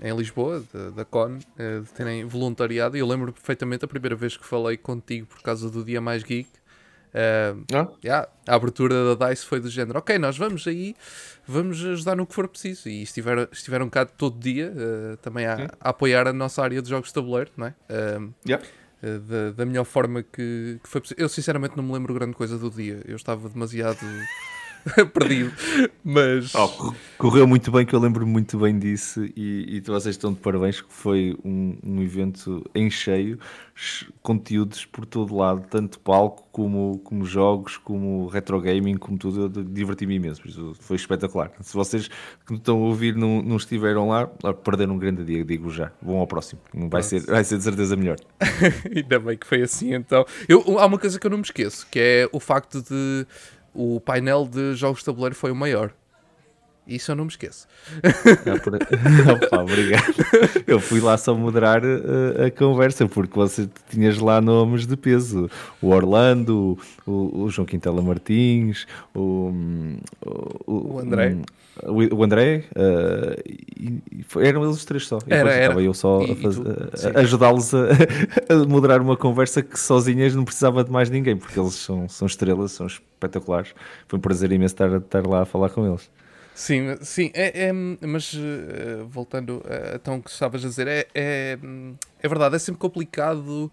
[0.00, 2.96] em Lisboa, da, da CON, eh, de terem voluntariado.
[2.96, 6.22] E eu lembro perfeitamente a primeira vez que falei contigo por causa do Dia Mais
[6.22, 6.48] Geek.
[7.08, 7.88] Uh, ah?
[8.04, 10.94] yeah, a abertura da DICE foi do género: ok, nós vamos aí,
[11.46, 12.88] vamos ajudar no que for preciso.
[12.88, 16.88] E estiveram, estiveram cá todo dia uh, também a, a, apoiar a nossa área de
[16.88, 17.74] jogos de tabuleiro, não é?
[17.88, 18.64] Uh, yeah.
[19.02, 21.24] da, da melhor forma que, que foi possível.
[21.24, 23.98] Eu sinceramente não me lembro grande coisa do dia, eu estava demasiado.
[25.12, 25.52] perdido.
[26.04, 26.54] Mas.
[26.54, 29.24] Oh, correu muito bem, que eu lembro muito bem disso.
[29.36, 33.38] E, e vocês estão de parabéns, que foi um, um evento em cheio,
[34.22, 39.42] conteúdos por todo lado, tanto palco como, como jogos, como retro gaming, como tudo.
[39.42, 40.42] Eu diverti-me imenso,
[40.80, 41.50] foi espetacular.
[41.60, 44.26] Se vocês que me estão a ouvir não, não estiveram lá,
[44.64, 45.92] perderam um grande dia, digo já.
[46.02, 48.16] Vão ao próximo, vai ser, vai ser de certeza melhor.
[48.94, 50.24] Ainda bem que foi assim então.
[50.48, 53.26] Eu, há uma coisa que eu não me esqueço, que é o facto de
[53.78, 55.92] o painel de jogos de tabuleiro foi o maior.
[56.84, 57.68] Isso eu não me esqueço.
[58.02, 58.74] Ah, por...
[59.44, 60.14] Opa, obrigado.
[60.66, 65.50] Eu fui lá só moderar uh, a conversa, porque você tinhas lá nomes de peso.
[65.82, 69.52] O Orlando, o, o João Quintela Martins, o,
[70.66, 71.34] o, o André.
[71.34, 71.42] Um,
[71.86, 75.18] o André, uh, e, e eram eles os três só.
[75.26, 75.62] E era, era.
[75.64, 77.88] Estava eu só e, a, a ajudá-los a,
[78.48, 82.26] a, moderar uma conversa que sozinhas não precisava de mais ninguém, porque eles são, são
[82.26, 83.74] estrelas, são espetaculares.
[84.06, 86.10] Foi um prazer imenso estar, estar lá a falar com eles.
[86.54, 91.56] Sim, sim, é, é mas uh, voltando a então que estavas a dizer, é, é,
[92.20, 93.70] é verdade, é sempre complicado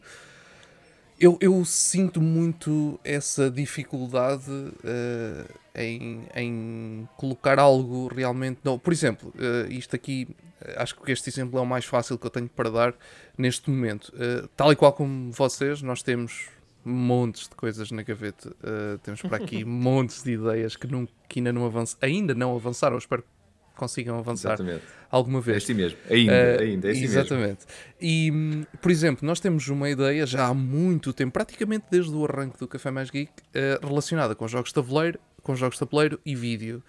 [1.19, 8.79] Eu, eu sinto muito essa dificuldade uh, em, em colocar algo realmente novo.
[8.79, 10.27] Por exemplo, uh, isto aqui,
[10.75, 12.93] acho que este exemplo é o mais fácil que eu tenho para dar
[13.37, 14.09] neste momento.
[14.09, 16.49] Uh, tal e qual como vocês, nós temos
[16.83, 18.55] montes de coisas na gaveta.
[19.01, 22.97] temos para aqui montes de ideias que, não, que ainda, não avanç, ainda não avançaram.
[22.97, 23.34] Espero que
[23.75, 24.83] consigam avançar Exatamente.
[25.09, 25.55] alguma vez.
[25.55, 27.65] É assim mesmo, ainda, uh, ainda, é assim Exatamente.
[28.01, 28.67] Mesmo.
[28.67, 32.59] E, por exemplo, nós temos uma ideia já há muito tempo, praticamente desde o arranque
[32.59, 36.35] do Café Mais Geek, uh, relacionada com jogos de tabuleiro, com jogos de tabuleiro e
[36.35, 36.83] vídeo.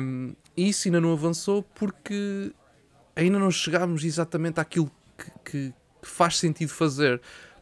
[0.00, 2.52] Um, isso ainda não avançou porque
[3.14, 7.20] ainda não chegámos exatamente àquilo que, que, que faz sentido fazer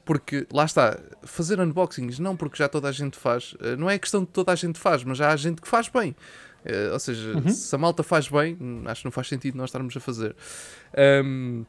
[0.08, 3.98] porque lá está, fazer unboxings não porque já toda a gente faz, eh, não é
[3.98, 6.16] questão de toda a gente faz, mas já há gente que faz bem.
[6.68, 7.48] Uh, ou seja, uhum.
[7.48, 10.36] se a malta faz bem, acho que não faz sentido nós estarmos a fazer.
[11.24, 11.64] Um,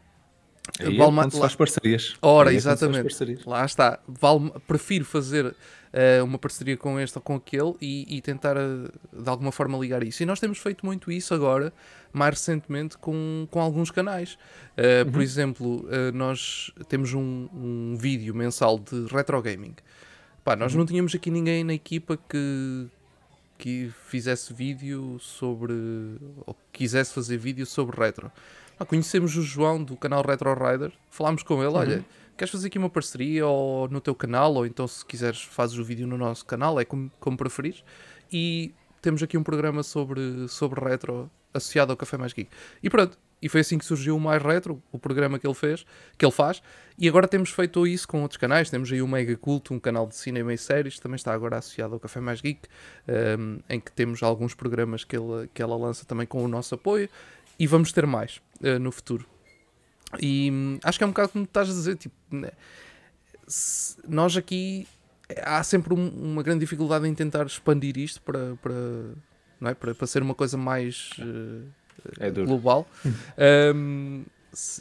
[0.80, 2.16] Aí vale é faz parcerias.
[2.22, 3.04] Ora, exatamente.
[3.04, 3.46] Parcerias.
[3.46, 4.00] Lá está.
[4.08, 8.92] Vale, prefiro fazer uh, uma parceria com este ou com aquele e, e tentar uh,
[9.12, 10.22] de alguma forma ligar isso.
[10.22, 11.74] E nós temos feito muito isso agora,
[12.14, 14.34] mais recentemente, com, com alguns canais.
[14.78, 15.12] Uh, uhum.
[15.12, 19.76] Por exemplo, nós temos um, um vídeo mensal de retro gaming.
[20.44, 20.80] Pá, nós uhum.
[20.80, 22.88] não tínhamos aqui ninguém na equipa que,
[23.60, 25.74] que fizesse vídeo sobre.
[26.48, 28.32] ou quisesse fazer vídeo sobre retro.
[28.80, 31.76] Ah, conhecemos o João do canal Retro Rider, falámos com ele: uhum.
[31.76, 32.06] olha,
[32.38, 35.84] queres fazer aqui uma parceria ou no teu canal, ou então se quiseres fazes o
[35.84, 37.84] vídeo no nosso canal, é como, como preferires.
[38.32, 42.50] E temos aqui um programa sobre, sobre retro associado ao Café Mais Geek.
[42.82, 45.86] E pronto, e foi assim que surgiu o Mais Retro, o programa que ele fez,
[46.18, 46.62] que ele faz.
[46.98, 48.70] E agora temos feito isso com outros canais.
[48.70, 51.94] Temos aí o Mega Culto, um canal de cinema e séries, também está agora associado
[51.94, 52.68] ao Café Mais Geek,
[53.40, 56.76] um, em que temos alguns programas que, ele, que ela lança também com o nosso
[56.76, 57.10] apoio.
[57.58, 59.26] E vamos ter mais uh, no futuro.
[60.22, 62.52] E hum, acho que é um bocado como estás a dizer, tipo, né,
[64.08, 64.88] nós aqui
[65.44, 68.74] há sempre um, uma grande dificuldade em tentar expandir isto para, para,
[69.60, 69.74] não é?
[69.74, 71.68] para, para ser uma coisa mais uh,
[72.20, 72.88] é global.
[73.76, 74.24] um,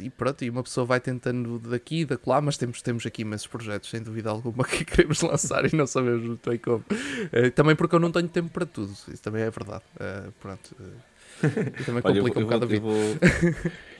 [0.00, 3.22] e pronto, e uma pessoa vai tentando daqui e da lá, mas temos, temos aqui
[3.22, 6.78] imensos projetos, sem dúvida alguma, que queremos lançar e não sabemos muito bem como.
[6.78, 9.84] Uh, também porque eu não tenho tempo para tudo, isso também é verdade.
[9.96, 10.74] Uh, pronto.
[10.80, 12.80] Uh, também complica Olha, eu, um bocado a vida.
[12.80, 12.94] Vou...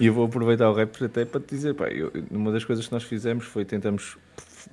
[0.00, 2.84] E eu vou aproveitar o rap até para te dizer, pá, eu, uma das coisas
[2.84, 4.18] que nós fizemos foi tentamos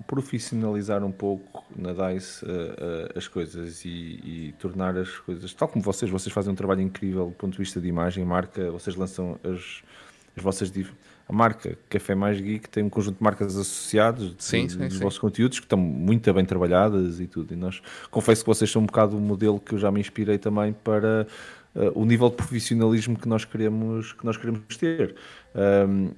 [0.07, 5.67] profissionalizar um pouco na DICE uh, uh, as coisas e, e, tornar as coisas, tal
[5.67, 8.95] como vocês, vocês fazem um trabalho incrível do ponto de vista de imagem, marca, vocês
[8.95, 9.83] lançam as,
[10.35, 10.69] as vossas
[11.27, 14.97] a marca Café Mais Geek tem um conjunto de marcas associadas sim, de, sim, dos
[14.97, 15.03] sim.
[15.03, 17.53] vossos conteúdos que estão muito bem trabalhadas e tudo.
[17.53, 17.81] E nós
[18.11, 21.25] confesso que vocês são um bocado o modelo que eu já me inspirei também para
[21.75, 25.15] uh, o nível de profissionalismo que nós queremos, que nós queremos ter.
[25.55, 26.11] Um,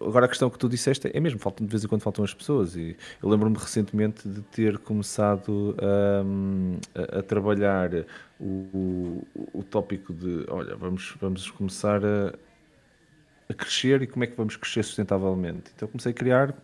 [0.00, 2.32] agora a questão que tu disseste é mesmo, faltam de vez em quando faltam as
[2.32, 5.76] pessoas e eu lembro-me recentemente de ter começado
[6.24, 7.90] um, a, a, trabalhar
[8.38, 12.32] o, o, o, tópico de olha, vamos, vamos começar a,
[13.50, 15.70] a, crescer e como é que vamos crescer sustentavelmente.
[15.76, 16.54] Então comecei a criar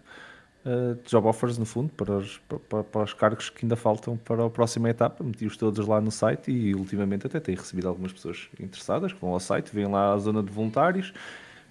[0.67, 2.39] uh, job offers no fundo para os,
[2.69, 6.11] para, para os cargos que ainda faltam para a próxima etapa, meti-os todos lá no
[6.11, 10.13] site e ultimamente até tenho recebido algumas pessoas interessadas que vão ao site, vêm lá
[10.13, 11.13] à zona de voluntários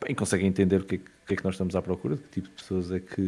[0.04, 2.30] bem, conseguem entender o que, é, que é que nós estamos à procura, de que
[2.30, 3.22] tipo de pessoas é que,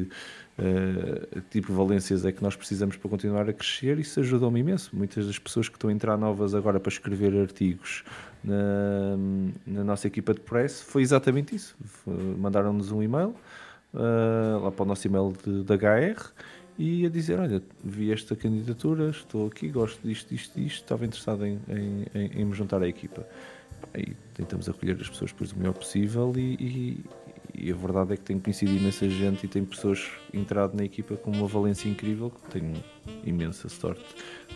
[0.60, 4.60] uh, que tipo de valências é que nós precisamos para continuar a crescer, isso ajuda-me
[4.60, 4.96] imenso.
[4.96, 8.04] Muitas das pessoas que estão a entrar novas agora para escrever artigos
[8.44, 9.18] na,
[9.66, 11.76] na nossa equipa de press foi exatamente isso.
[12.38, 13.36] Mandaram-nos um e-mail
[13.98, 16.32] uh, lá para o nosso e-mail de, da HR
[16.78, 21.46] e a dizer, olha, vi esta candidatura, estou aqui, gosto disto, disto, disto, estava interessado
[21.46, 23.26] em, em, em, em me juntar à equipa.
[23.96, 27.06] E tentamos acolher as pessoas depois o melhor possível e, e,
[27.56, 31.16] e, a verdade é que tenho conhecido imensa gente e tem pessoas entrado na equipa
[31.16, 32.74] com uma valência incrível que tenho
[33.24, 34.04] imensa sorte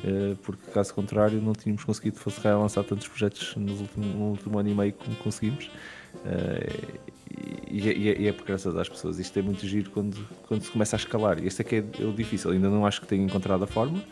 [0.03, 4.69] uh, porque caso contrário não tínhamos conseguido lançar tantos projetos no último, no último ano
[4.69, 5.71] e meio como conseguimos
[6.15, 7.20] uh,
[7.69, 10.63] e, e, é, e, é por graças às pessoas isto é muito giro quando, quando
[10.63, 13.07] se começa a escalar este é que é, é o difícil, ainda não acho que
[13.07, 14.03] tenha encontrado a forma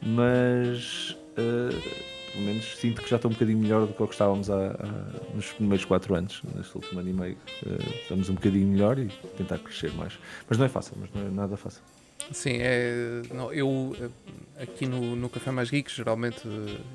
[0.00, 4.70] mas uh, pelo menos sinto que já estou um bocadinho melhor do que estávamos há,
[4.70, 7.36] há, nos primeiros 4 anos, neste último ano e meio.
[7.62, 10.18] Uh, estamos um bocadinho melhor e tentar crescer mais.
[10.48, 11.82] Mas não é fácil, mas não é nada fácil.
[12.30, 16.40] Sim, é, não, eu eh, aqui no, no Café Mais Geek, geralmente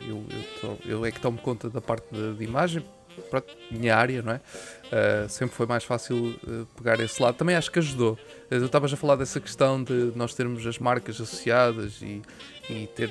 [0.07, 0.23] eu,
[0.63, 2.83] eu, eu é que tomo conta da parte de, de imagem,
[3.29, 4.41] pronto, minha área, não é?
[4.87, 7.35] Uh, sempre foi mais fácil uh, pegar esse lado.
[7.35, 8.13] Também acho que ajudou.
[8.13, 12.21] Uh, eu estavas a falar dessa questão de nós termos as marcas associadas e,
[12.69, 13.09] e ter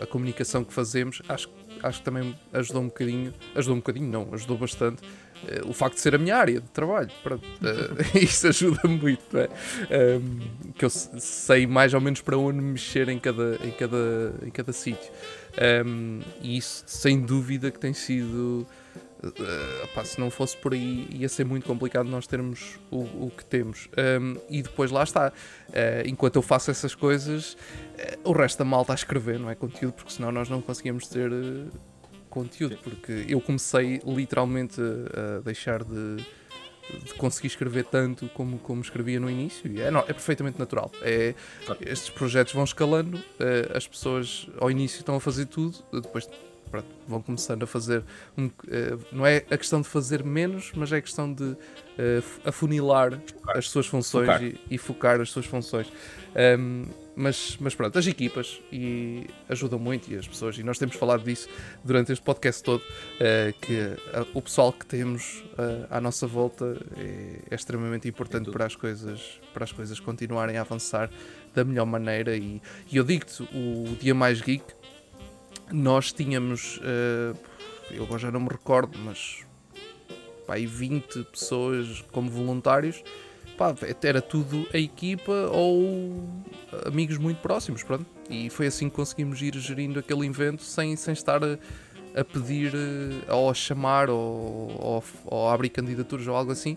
[0.00, 1.20] a comunicação que fazemos.
[1.28, 1.50] Acho,
[1.82, 5.96] acho que também ajudou um bocadinho, ajudou um bocadinho, não, ajudou bastante uh, o facto
[5.96, 7.10] de ser a minha área de trabalho.
[7.22, 9.48] Pronto, uh, isso ajuda muito, não é?
[10.18, 14.50] Um, que eu sei mais ou menos para onde mexer em cada, em cada, em
[14.50, 15.10] cada sítio.
[15.86, 18.66] Um, e isso, sem dúvida, que tem sido.
[19.22, 23.44] Uh, se não fosse por aí, ia ser muito complicado nós termos o, o que
[23.44, 23.88] temos.
[24.20, 25.32] Um, e depois lá está.
[25.68, 27.52] Uh, enquanto eu faço essas coisas,
[28.24, 29.54] uh, o resto da malta a escrever, não é?
[29.54, 31.30] Conteúdo, porque senão nós não conseguíamos ter
[32.28, 32.76] conteúdo.
[32.82, 36.16] Porque eu comecei literalmente a, a deixar de,
[37.04, 39.70] de, conseguir escrever tanto como, como escrevia no início.
[39.70, 40.90] E é, não, é perfeitamente natural.
[41.00, 41.32] É,
[41.82, 43.22] estes projetos vão escalando,
[43.72, 46.26] as pessoas ao início estão a fazer tudo, depois
[46.72, 48.02] pronto, vão começando a fazer.
[48.36, 48.50] Um, uh,
[49.12, 51.58] não é a questão de fazer menos, mas é a questão de uh,
[52.46, 53.58] afunilar focar.
[53.58, 54.42] as suas funções focar.
[54.42, 55.92] E, e, focar as suas funções.
[56.58, 60.96] Um, mas, mas pronto, as equipas e ajudam muito e as pessoas, e nós temos
[60.96, 61.46] falado disso
[61.84, 63.98] durante este podcast todo, uh, que
[64.32, 65.44] o pessoal que temos
[65.90, 70.62] à nossa volta é, é extremamente importante para as, coisas, para as coisas continuarem a
[70.62, 71.10] avançar
[71.54, 72.34] da melhor maneira.
[72.34, 74.64] E, e eu digo-te, o Dia Mais Geek
[75.72, 77.36] nós tínhamos, uh,
[77.90, 79.44] eu já não me recordo, mas
[80.46, 83.02] pá, 20 pessoas como voluntários.
[83.56, 86.28] Pá, era tudo a equipa ou
[86.86, 88.06] amigos muito próximos, pronto.
[88.28, 91.58] E foi assim que conseguimos ir gerindo aquele evento sem, sem estar a,
[92.18, 94.18] a pedir eh, ou a chamar ou,
[94.78, 96.76] ou, ou, a abrir candidaturas ou algo assim.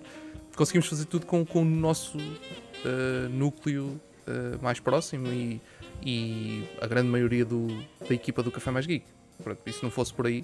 [0.56, 5.62] Conseguimos fazer tudo com, com o nosso uh, núcleo uh, mais próximo e
[6.04, 7.68] e a grande maioria do,
[8.08, 9.06] da equipa do Café Mais Geek.
[9.44, 10.44] Pronto, e se não fosse por aí,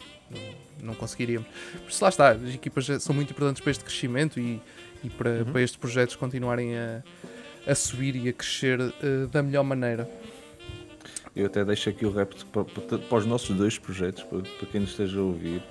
[0.81, 1.47] não, conseguiríamos.
[1.83, 4.61] Por isso lá está, as equipas são muito importantes para este crescimento e,
[5.03, 5.45] e para, uhum.
[5.45, 7.01] para estes projetos continuarem a,
[7.65, 10.09] a subir e a crescer uh, da melhor maneira.
[11.33, 12.65] Eu até deixo aqui o repto para,
[12.97, 15.63] para, os nossos dois projetos, para, para quem nos esteja a ouvir,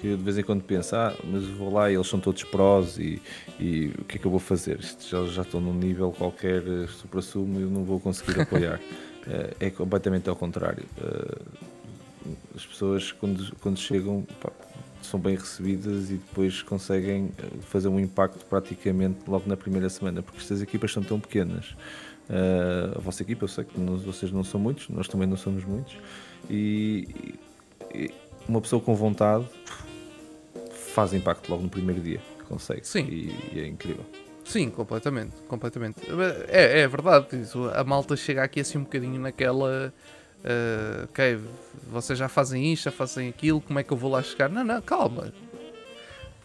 [0.00, 2.98] que de vez em quando pensa, ah, mas vou lá e eles são todos prós
[2.98, 3.20] e,
[3.58, 4.78] e o que é que eu vou fazer?
[4.78, 8.78] Isto já, já estão num nível qualquer eh, supra-sumo e eu não vou conseguir apoiar.
[9.28, 10.84] Eh, é completamente ao contrário.
[11.00, 11.38] Eh,
[12.54, 14.50] as pessoas, quando, quando chegam, pá,
[15.02, 20.22] são bem recebidas e depois conseguem eh, fazer um impacto praticamente logo na primeira semana,
[20.22, 21.76] porque estas equipas são tão pequenas.
[22.96, 25.96] a vossa equipa, eu sei que vocês não são muitos, nós também não somos muitos,
[26.50, 27.36] e,
[27.94, 28.10] e
[28.46, 29.46] uma pessoa com vontade
[30.94, 32.86] faz impacto logo no primeiro dia consegue.
[32.86, 33.04] Sim.
[33.04, 34.04] E, e é incrível.
[34.48, 36.00] Sim, completamente, completamente.
[36.48, 39.92] É, é verdade, isso, a malta chega aqui assim um bocadinho naquela.
[40.38, 41.38] Uh, ok,
[41.90, 44.48] vocês já fazem isto, já fazem aquilo, como é que eu vou lá chegar?
[44.48, 45.34] Não, não, calma.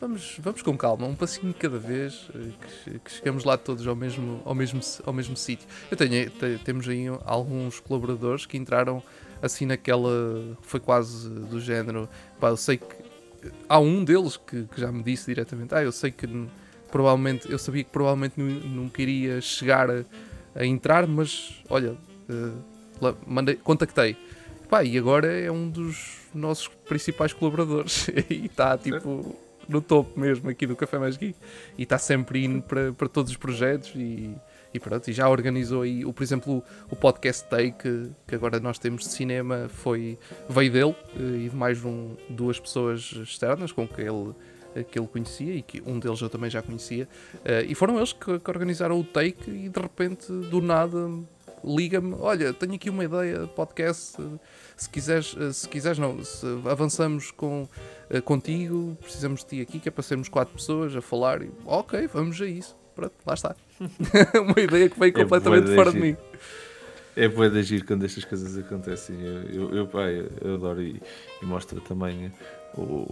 [0.02, 2.50] Vamos, vamos com calma, um passinho cada vez, eh,
[2.84, 5.66] que, que chegamos lá todos ao mesmo, ao mesmo, ao mesmo sítio.
[5.90, 9.02] Eu tenho, te, temos aí alguns colaboradores que entraram
[9.42, 10.58] assim naquela.
[10.62, 12.10] Foi quase do género.
[12.38, 12.86] Pá, eu sei que.
[13.70, 16.28] Há um deles que, que já me disse diretamente: Ah, eu sei que
[16.94, 20.06] provavelmente, eu sabia que provavelmente não, queria chegar a,
[20.54, 21.94] a entrar, mas olha,
[22.30, 24.16] uh, mandei, contactei.
[24.70, 28.12] Pá, e agora é um dos nossos principais colaboradores.
[28.30, 29.36] E está tipo
[29.68, 31.36] no topo mesmo aqui do Café Mais Geek.
[31.80, 34.30] E está sempre indo para, para todos os projetos e,
[34.72, 38.60] e pronto, e já organizou aí, o, por exemplo, o, podcast Take que, que agora
[38.60, 43.72] nós temos de cinema foi, veio dele eh, e de mais um, duas pessoas externas
[43.72, 44.36] com que ele
[44.82, 47.08] que ele conhecia e que um deles eu também já conhecia.
[47.36, 51.10] Uh, e foram eles que, que, organizaram o take e de repente, do nada,
[51.64, 54.18] liga-me: Olha, tenho aqui uma ideia de podcast.
[54.76, 57.70] Se quiseres, eh, se quiseres, não, se avançamos com,
[58.26, 61.44] contigo, precisamos de ti aqui, que é para sermos quatro pessoas a falar.
[61.44, 62.76] E, ok, vamos a isso.
[62.96, 63.56] Pronto, lá está.
[64.42, 66.18] uma ideia que veio é completamente fora de mim.
[67.16, 69.16] É boa de agir quando estas coisas acontecem.
[69.22, 71.00] Eu, eu, eu, pai, eu adoro e,
[71.42, 72.32] e mostra também
[72.76, 73.08] o,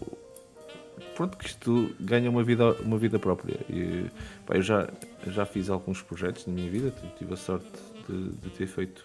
[1.15, 3.59] pronto, que isto ganha uma vida, uma vida própria.
[3.69, 4.05] E,
[4.45, 4.89] pá, eu já,
[5.27, 7.67] já fiz alguns projetos na minha vida, tive a sorte
[8.07, 9.03] de, de ter feito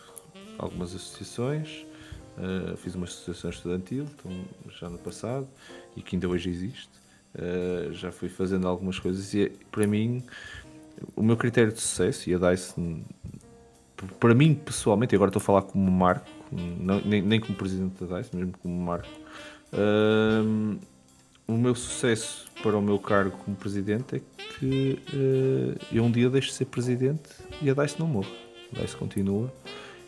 [0.59, 1.87] algumas associações,
[2.39, 4.33] uh, fiz uma associação estudantil, então,
[4.71, 5.47] já no passado,
[5.97, 6.91] e que ainda hoje existe.
[7.35, 10.25] Uh, já fui fazendo algumas coisas e para mim
[11.15, 12.75] o meu critério de sucesso e a DICE
[14.21, 18.19] para mim pessoalmente, agora estou a falar como Marco, não, nem, nem como presidente da
[18.19, 19.09] DICE, mesmo como Marco,
[19.73, 20.79] uh,
[21.47, 24.21] o meu sucesso para o meu cargo como presidente é
[24.59, 27.31] que uh, eu um dia deixo de ser presidente
[27.63, 28.33] e a DICE não morre.
[28.77, 29.53] A DICE continua.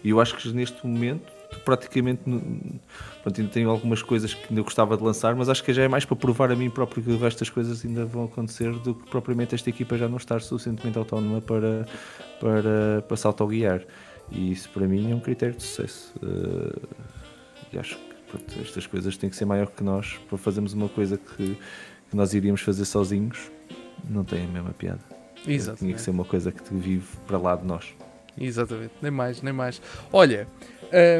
[0.02, 4.96] E eu acho que neste momento praticamente pronto, ainda tenho algumas coisas que ainda gostava
[4.96, 7.50] de lançar, mas acho que já é mais para provar a mim próprio que das
[7.50, 11.86] coisas ainda vão acontecer do que propriamente esta equipa já não estar suficientemente autónoma para,
[12.40, 13.82] para, para se autoguiar.
[14.30, 16.12] E isso para mim é um critério de sucesso.
[16.22, 16.88] Uh,
[17.72, 20.88] e acho que pronto, estas coisas têm que ser maior que nós para fazermos uma
[20.88, 21.58] coisa que,
[22.10, 23.50] que nós iríamos fazer sozinhos,
[24.08, 25.00] não tem a mesma piada.
[25.46, 25.78] Exatamente.
[25.80, 27.94] Tinha que ser uma coisa que vive para lá de nós.
[28.40, 29.80] Exatamente, nem mais, nem mais.
[30.12, 30.46] Olha,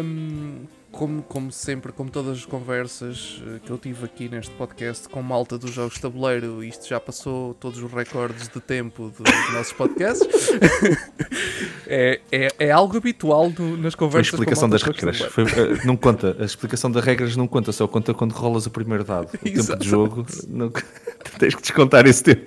[0.02, 0.64] hum,
[0.99, 5.23] como, como sempre, como todas as conversas eh, que eu tive aqui neste podcast com
[5.23, 9.73] malta dos jogos de tabuleiro, isto já passou todos os recordes de tempo dos nossos
[9.73, 10.27] podcasts.
[11.87, 14.33] é, é, é algo habitual no, nas Foi a conversas.
[14.33, 15.19] explicação das regras.
[15.20, 16.37] Foi, eh, não conta.
[16.41, 19.27] A explicação das regras não conta, só conta quando rolas o primeiro dado.
[19.29, 19.85] O tempo Exatamente.
[19.85, 20.69] de jogo, não,
[21.39, 22.45] tens que descontar esse tempo.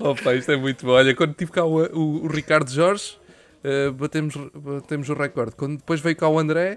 [0.00, 0.92] Opa, isto é muito bom.
[0.92, 3.16] Olha, quando tive cá o, o- o Ricardo Jorge,
[3.62, 5.52] eh, batemos, batemos o recorde.
[5.56, 6.76] Quando depois veio cá o André,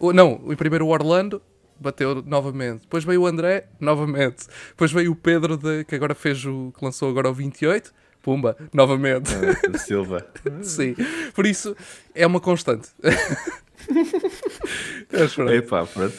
[0.00, 1.40] o- não, o primeiro o Orlando,
[1.78, 2.80] bateu novamente.
[2.82, 4.46] Depois veio o André, novamente.
[4.70, 6.72] Depois veio o Pedro, de- que agora fez o.
[6.76, 7.92] que lançou agora o 28.
[8.22, 9.30] Pumba, novamente.
[9.34, 10.26] Ah, Silva.
[10.62, 10.94] Sim.
[11.34, 11.74] Por isso,
[12.14, 12.90] é uma constante.
[15.12, 15.52] Mas pronto.
[15.52, 16.14] Epá, pronto.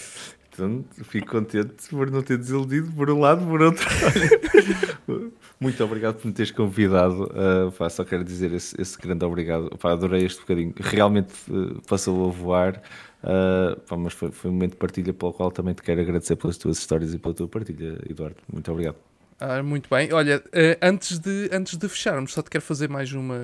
[0.54, 3.88] Então, fico contente por não ter desiludido por um lado, por outro.
[5.60, 7.24] Muito obrigado por me teres convidado.
[7.26, 9.70] Uh, pá, só quero dizer esse, esse grande obrigado.
[9.78, 10.74] Pá, adorei este bocadinho.
[10.80, 12.82] Realmente uh, passou a voar.
[13.24, 16.36] Uh, pá, mas foi, foi um momento de partilha pelo qual também te quero agradecer
[16.36, 18.38] pelas tuas histórias e pela tua partilha, Eduardo.
[18.52, 18.96] Muito obrigado.
[19.40, 20.12] Ah, muito bem.
[20.14, 23.36] Olha, eh, antes, de, antes de fecharmos, só te quero fazer mais uma.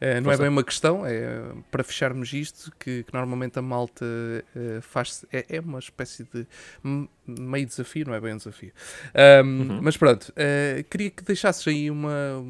[0.00, 0.42] eh, não é Força.
[0.42, 4.04] bem uma questão, é para fecharmos isto, que, que normalmente a malta
[4.80, 5.24] faz.
[5.32, 6.46] É, é uma espécie de
[7.26, 8.72] meio desafio, não é bem um desafio.
[9.14, 12.44] Ahm, Mas pronto, eh, queria que deixasses aí uma,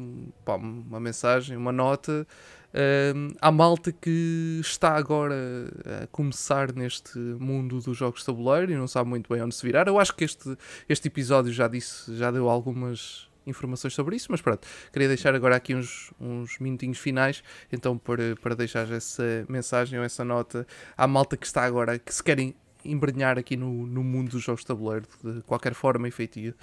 [0.45, 2.27] pá, uma mensagem, uma nota
[2.73, 5.35] ahm, à malta que está agora
[6.03, 9.65] a começar neste mundo dos jogos de tabuleiro e não sabe muito bem onde se
[9.65, 9.87] virar.
[9.87, 14.41] Eu acho que este, este episódio já disse, já deu algumas informações sobre isso, mas
[14.41, 19.99] pronto, queria deixar agora aqui uns, uns minutinhos finais, então para, para deixar essa mensagem
[19.99, 20.65] ou essa nota
[20.97, 22.55] à malta que está agora, que se querem
[22.85, 26.53] embrenhar aqui no, no mundo dos jogos de tabuleiro de qualquer forma e feitio.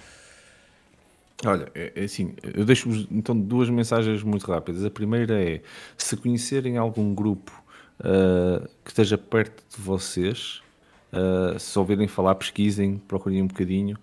[1.45, 4.85] Olha, é, é assim, eu deixo-vos então duas mensagens muito rápidas.
[4.85, 5.61] A primeira é,
[5.97, 7.51] se conhecerem algum grupo
[8.03, 10.61] ah, que esteja perto de vocês,
[11.11, 13.97] ah, se ouvirem falar, pesquisem, procurem um bocadinho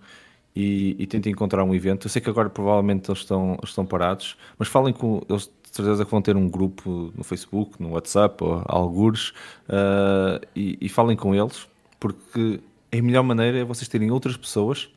[0.55, 2.07] e, e tentem encontrar um evento.
[2.07, 6.03] Eu sei que agora provavelmente eles estão, estão parados, mas falem com eles, de certeza
[6.03, 9.33] que vão ter um grupo no Facebook, no WhatsApp ou algures
[9.67, 11.67] ah, e, e falem com eles,
[11.99, 12.61] porque
[12.91, 14.89] a melhor maneira é vocês terem outras pessoas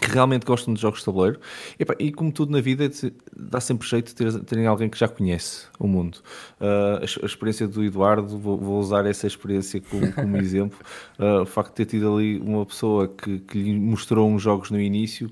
[0.00, 1.40] que realmente gostam de jogos de tabuleiro.
[1.78, 2.90] Epá, e como tudo na vida,
[3.34, 6.18] dá sempre jeito de ter, terem alguém que já conhece o mundo.
[6.60, 10.78] Ah, a, a experiência do Eduardo, vou, vou usar essa experiência como, como exemplo.
[11.18, 14.70] Ah, o facto de ter tido ali uma pessoa que, que lhe mostrou uns jogos
[14.70, 15.30] no início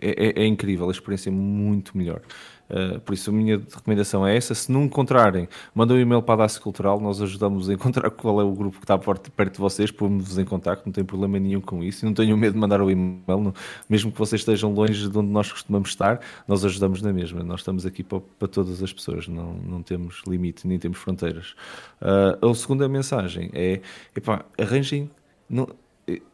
[0.00, 2.20] é, é- é incrível, a experiência é muito melhor.
[2.68, 4.54] Uh, por isso a minha recomendação é essa.
[4.54, 8.40] Se não encontrarem, mandem um e-mail para a DAC Cultural, nós ajudamos a encontrar qual
[8.40, 11.60] é o grupo que está perto, de vocês, pomos-vos em contacto, não tem problema nenhum
[11.60, 12.04] com isso.
[12.04, 13.54] Não tenham medo de mandar o e-mail, não-
[13.88, 17.42] mesmo que vocês estejam longe de onde nós costumamos estar, nós ajudamos na mesma.
[17.42, 21.54] Nós estamos aqui para, para todas as pessoas, não, não temos limite, nem temos fronteiras.
[22.02, 23.80] Uh, a segunda mensagem é:
[24.14, 25.10] epá, arranjem.
[25.48, 25.66] Não,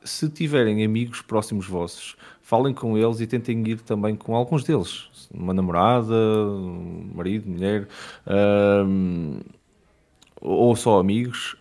[0.02, 5.08] se tiverem amigos próximos vossos, falem com eles e tentem ir também com alguns deles.
[5.32, 7.88] Uma namorada, um marido, mulher,
[8.26, 9.40] ahm,
[10.40, 11.56] ou só amigos.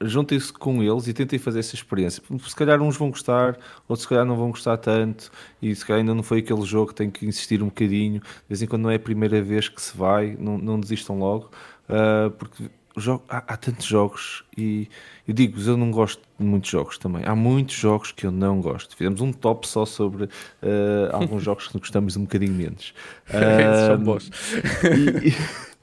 [0.00, 2.22] Juntem-se com eles e tentem fazer essa experiência.
[2.40, 3.58] Se calhar uns vão gostar,
[3.88, 5.30] outros se calhar não vão gostar tanto,
[5.60, 8.20] e se calhar ainda não foi aquele jogo que tem que insistir um bocadinho.
[8.20, 11.18] De vez em quando não é a primeira vez que se vai, não, não desistam
[11.18, 11.50] logo,
[11.88, 14.88] ah, porque jogo- há, há tantos jogos e
[15.26, 17.22] eu digo eu não gosto de muitos jogos também.
[17.24, 18.96] Há muitos jogos que eu não gosto.
[18.96, 20.28] Fizemos um top só sobre
[20.62, 22.94] ah, alguns jogos que gostamos um bocadinho menos.
[23.28, 24.30] Esses são bons.
[24.84, 25.34] e- e-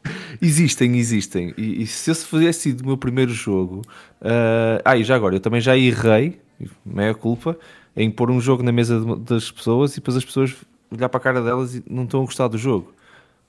[0.41, 1.53] existem, existem.
[1.57, 3.81] E, e se esse tivesse sido o meu primeiro jogo,
[4.21, 6.39] ah, ah, e já agora, eu também já errei,
[6.85, 7.57] meia culpa,
[7.95, 10.55] em pôr um jogo na mesa de- das pessoas e depois as pessoas
[10.91, 12.93] olhar para a cara delas e não estão a gostar do jogo.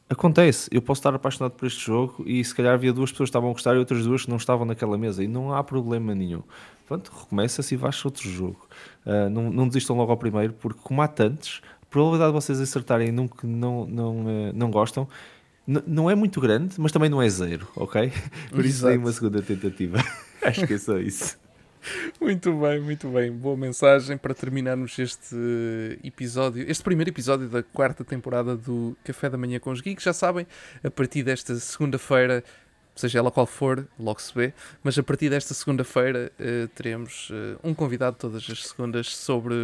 [0.09, 3.31] Acontece, eu posso estar apaixonado por este jogo e se calhar havia duas pessoas que
[3.31, 6.15] estavam a gostar e outras duas que não estavam naquela mesa e não há problema
[6.15, 6.43] nenhum.
[6.87, 8.69] Pronto, recomeça-se e vais outro jogo.
[9.05, 12.61] Ah, não, não desistam logo ao primeiro, porque como há tantos, a probabilidade de vocês
[12.61, 15.09] acertarem num que não, não, eh, não gostam
[15.67, 18.13] não é muito grande, mas também não é zero, ok?
[18.51, 18.93] Por isso Exato.
[18.93, 19.99] tem uma segunda tentativa.
[20.41, 21.37] Acho que é só isso.
[22.21, 23.33] Muito bem, muito bem.
[23.33, 25.37] Boa mensagem para terminarmos este
[26.03, 30.05] episódio, este primeiro episódio da quarta temporada do Café da Manhã com os Geeks.
[30.05, 30.47] Já sabem,
[30.83, 32.43] a partir desta segunda-feira,
[32.95, 34.53] seja ela qual for, logo se vê,
[34.83, 39.55] mas a partir desta segunda-feira eh, teremos eh, um convidado todas as segundas sobre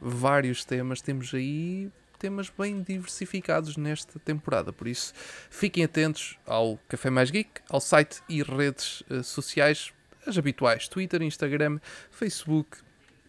[0.00, 1.00] vários temas.
[1.00, 5.14] Temos aí temas bem diversificados nesta temporada, por isso
[5.48, 9.92] fiquem atentos ao Café Mais Geek, ao site e redes eh, sociais
[10.26, 11.78] as habituais: Twitter, Instagram,
[12.10, 12.78] Facebook,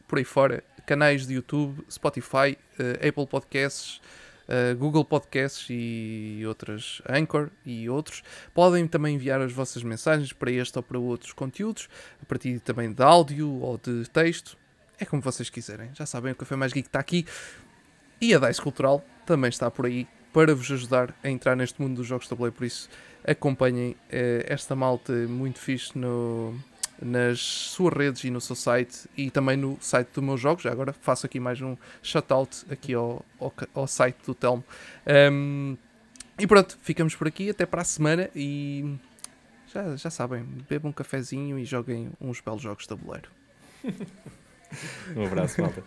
[0.08, 4.02] por aí fora, canais de YouTube, Spotify, uh, Apple Podcasts.
[4.42, 8.22] Uh, Google Podcasts e outras, Anchor e outros.
[8.54, 11.88] Podem também enviar as vossas mensagens para este ou para outros conteúdos,
[12.22, 14.58] a partir também de áudio ou de texto.
[15.00, 15.92] É como vocês quiserem.
[15.94, 17.26] Já sabem, o Café Mais Geek está aqui.
[18.20, 21.96] E a DICE Cultural também está por aí para vos ajudar a entrar neste mundo
[21.96, 22.56] dos jogos de tabuleiro.
[22.56, 22.90] Por isso,
[23.26, 23.96] acompanhem uh,
[24.46, 26.60] esta malta muito fixe no,
[27.02, 30.62] nas suas redes e no seu site e também no site do meu jogo.
[30.62, 34.64] Já agora faço aqui mais um shout-out aqui ao, ao, ao, site do Telmo.
[35.32, 35.76] Um,
[36.38, 37.50] e pronto, ficamos por aqui.
[37.50, 38.96] Até para a semana e
[39.74, 43.30] já, já sabem, bebam um cafezinho e joguem uns belos jogos de tabuleiro.
[45.16, 45.84] um abraço, malta.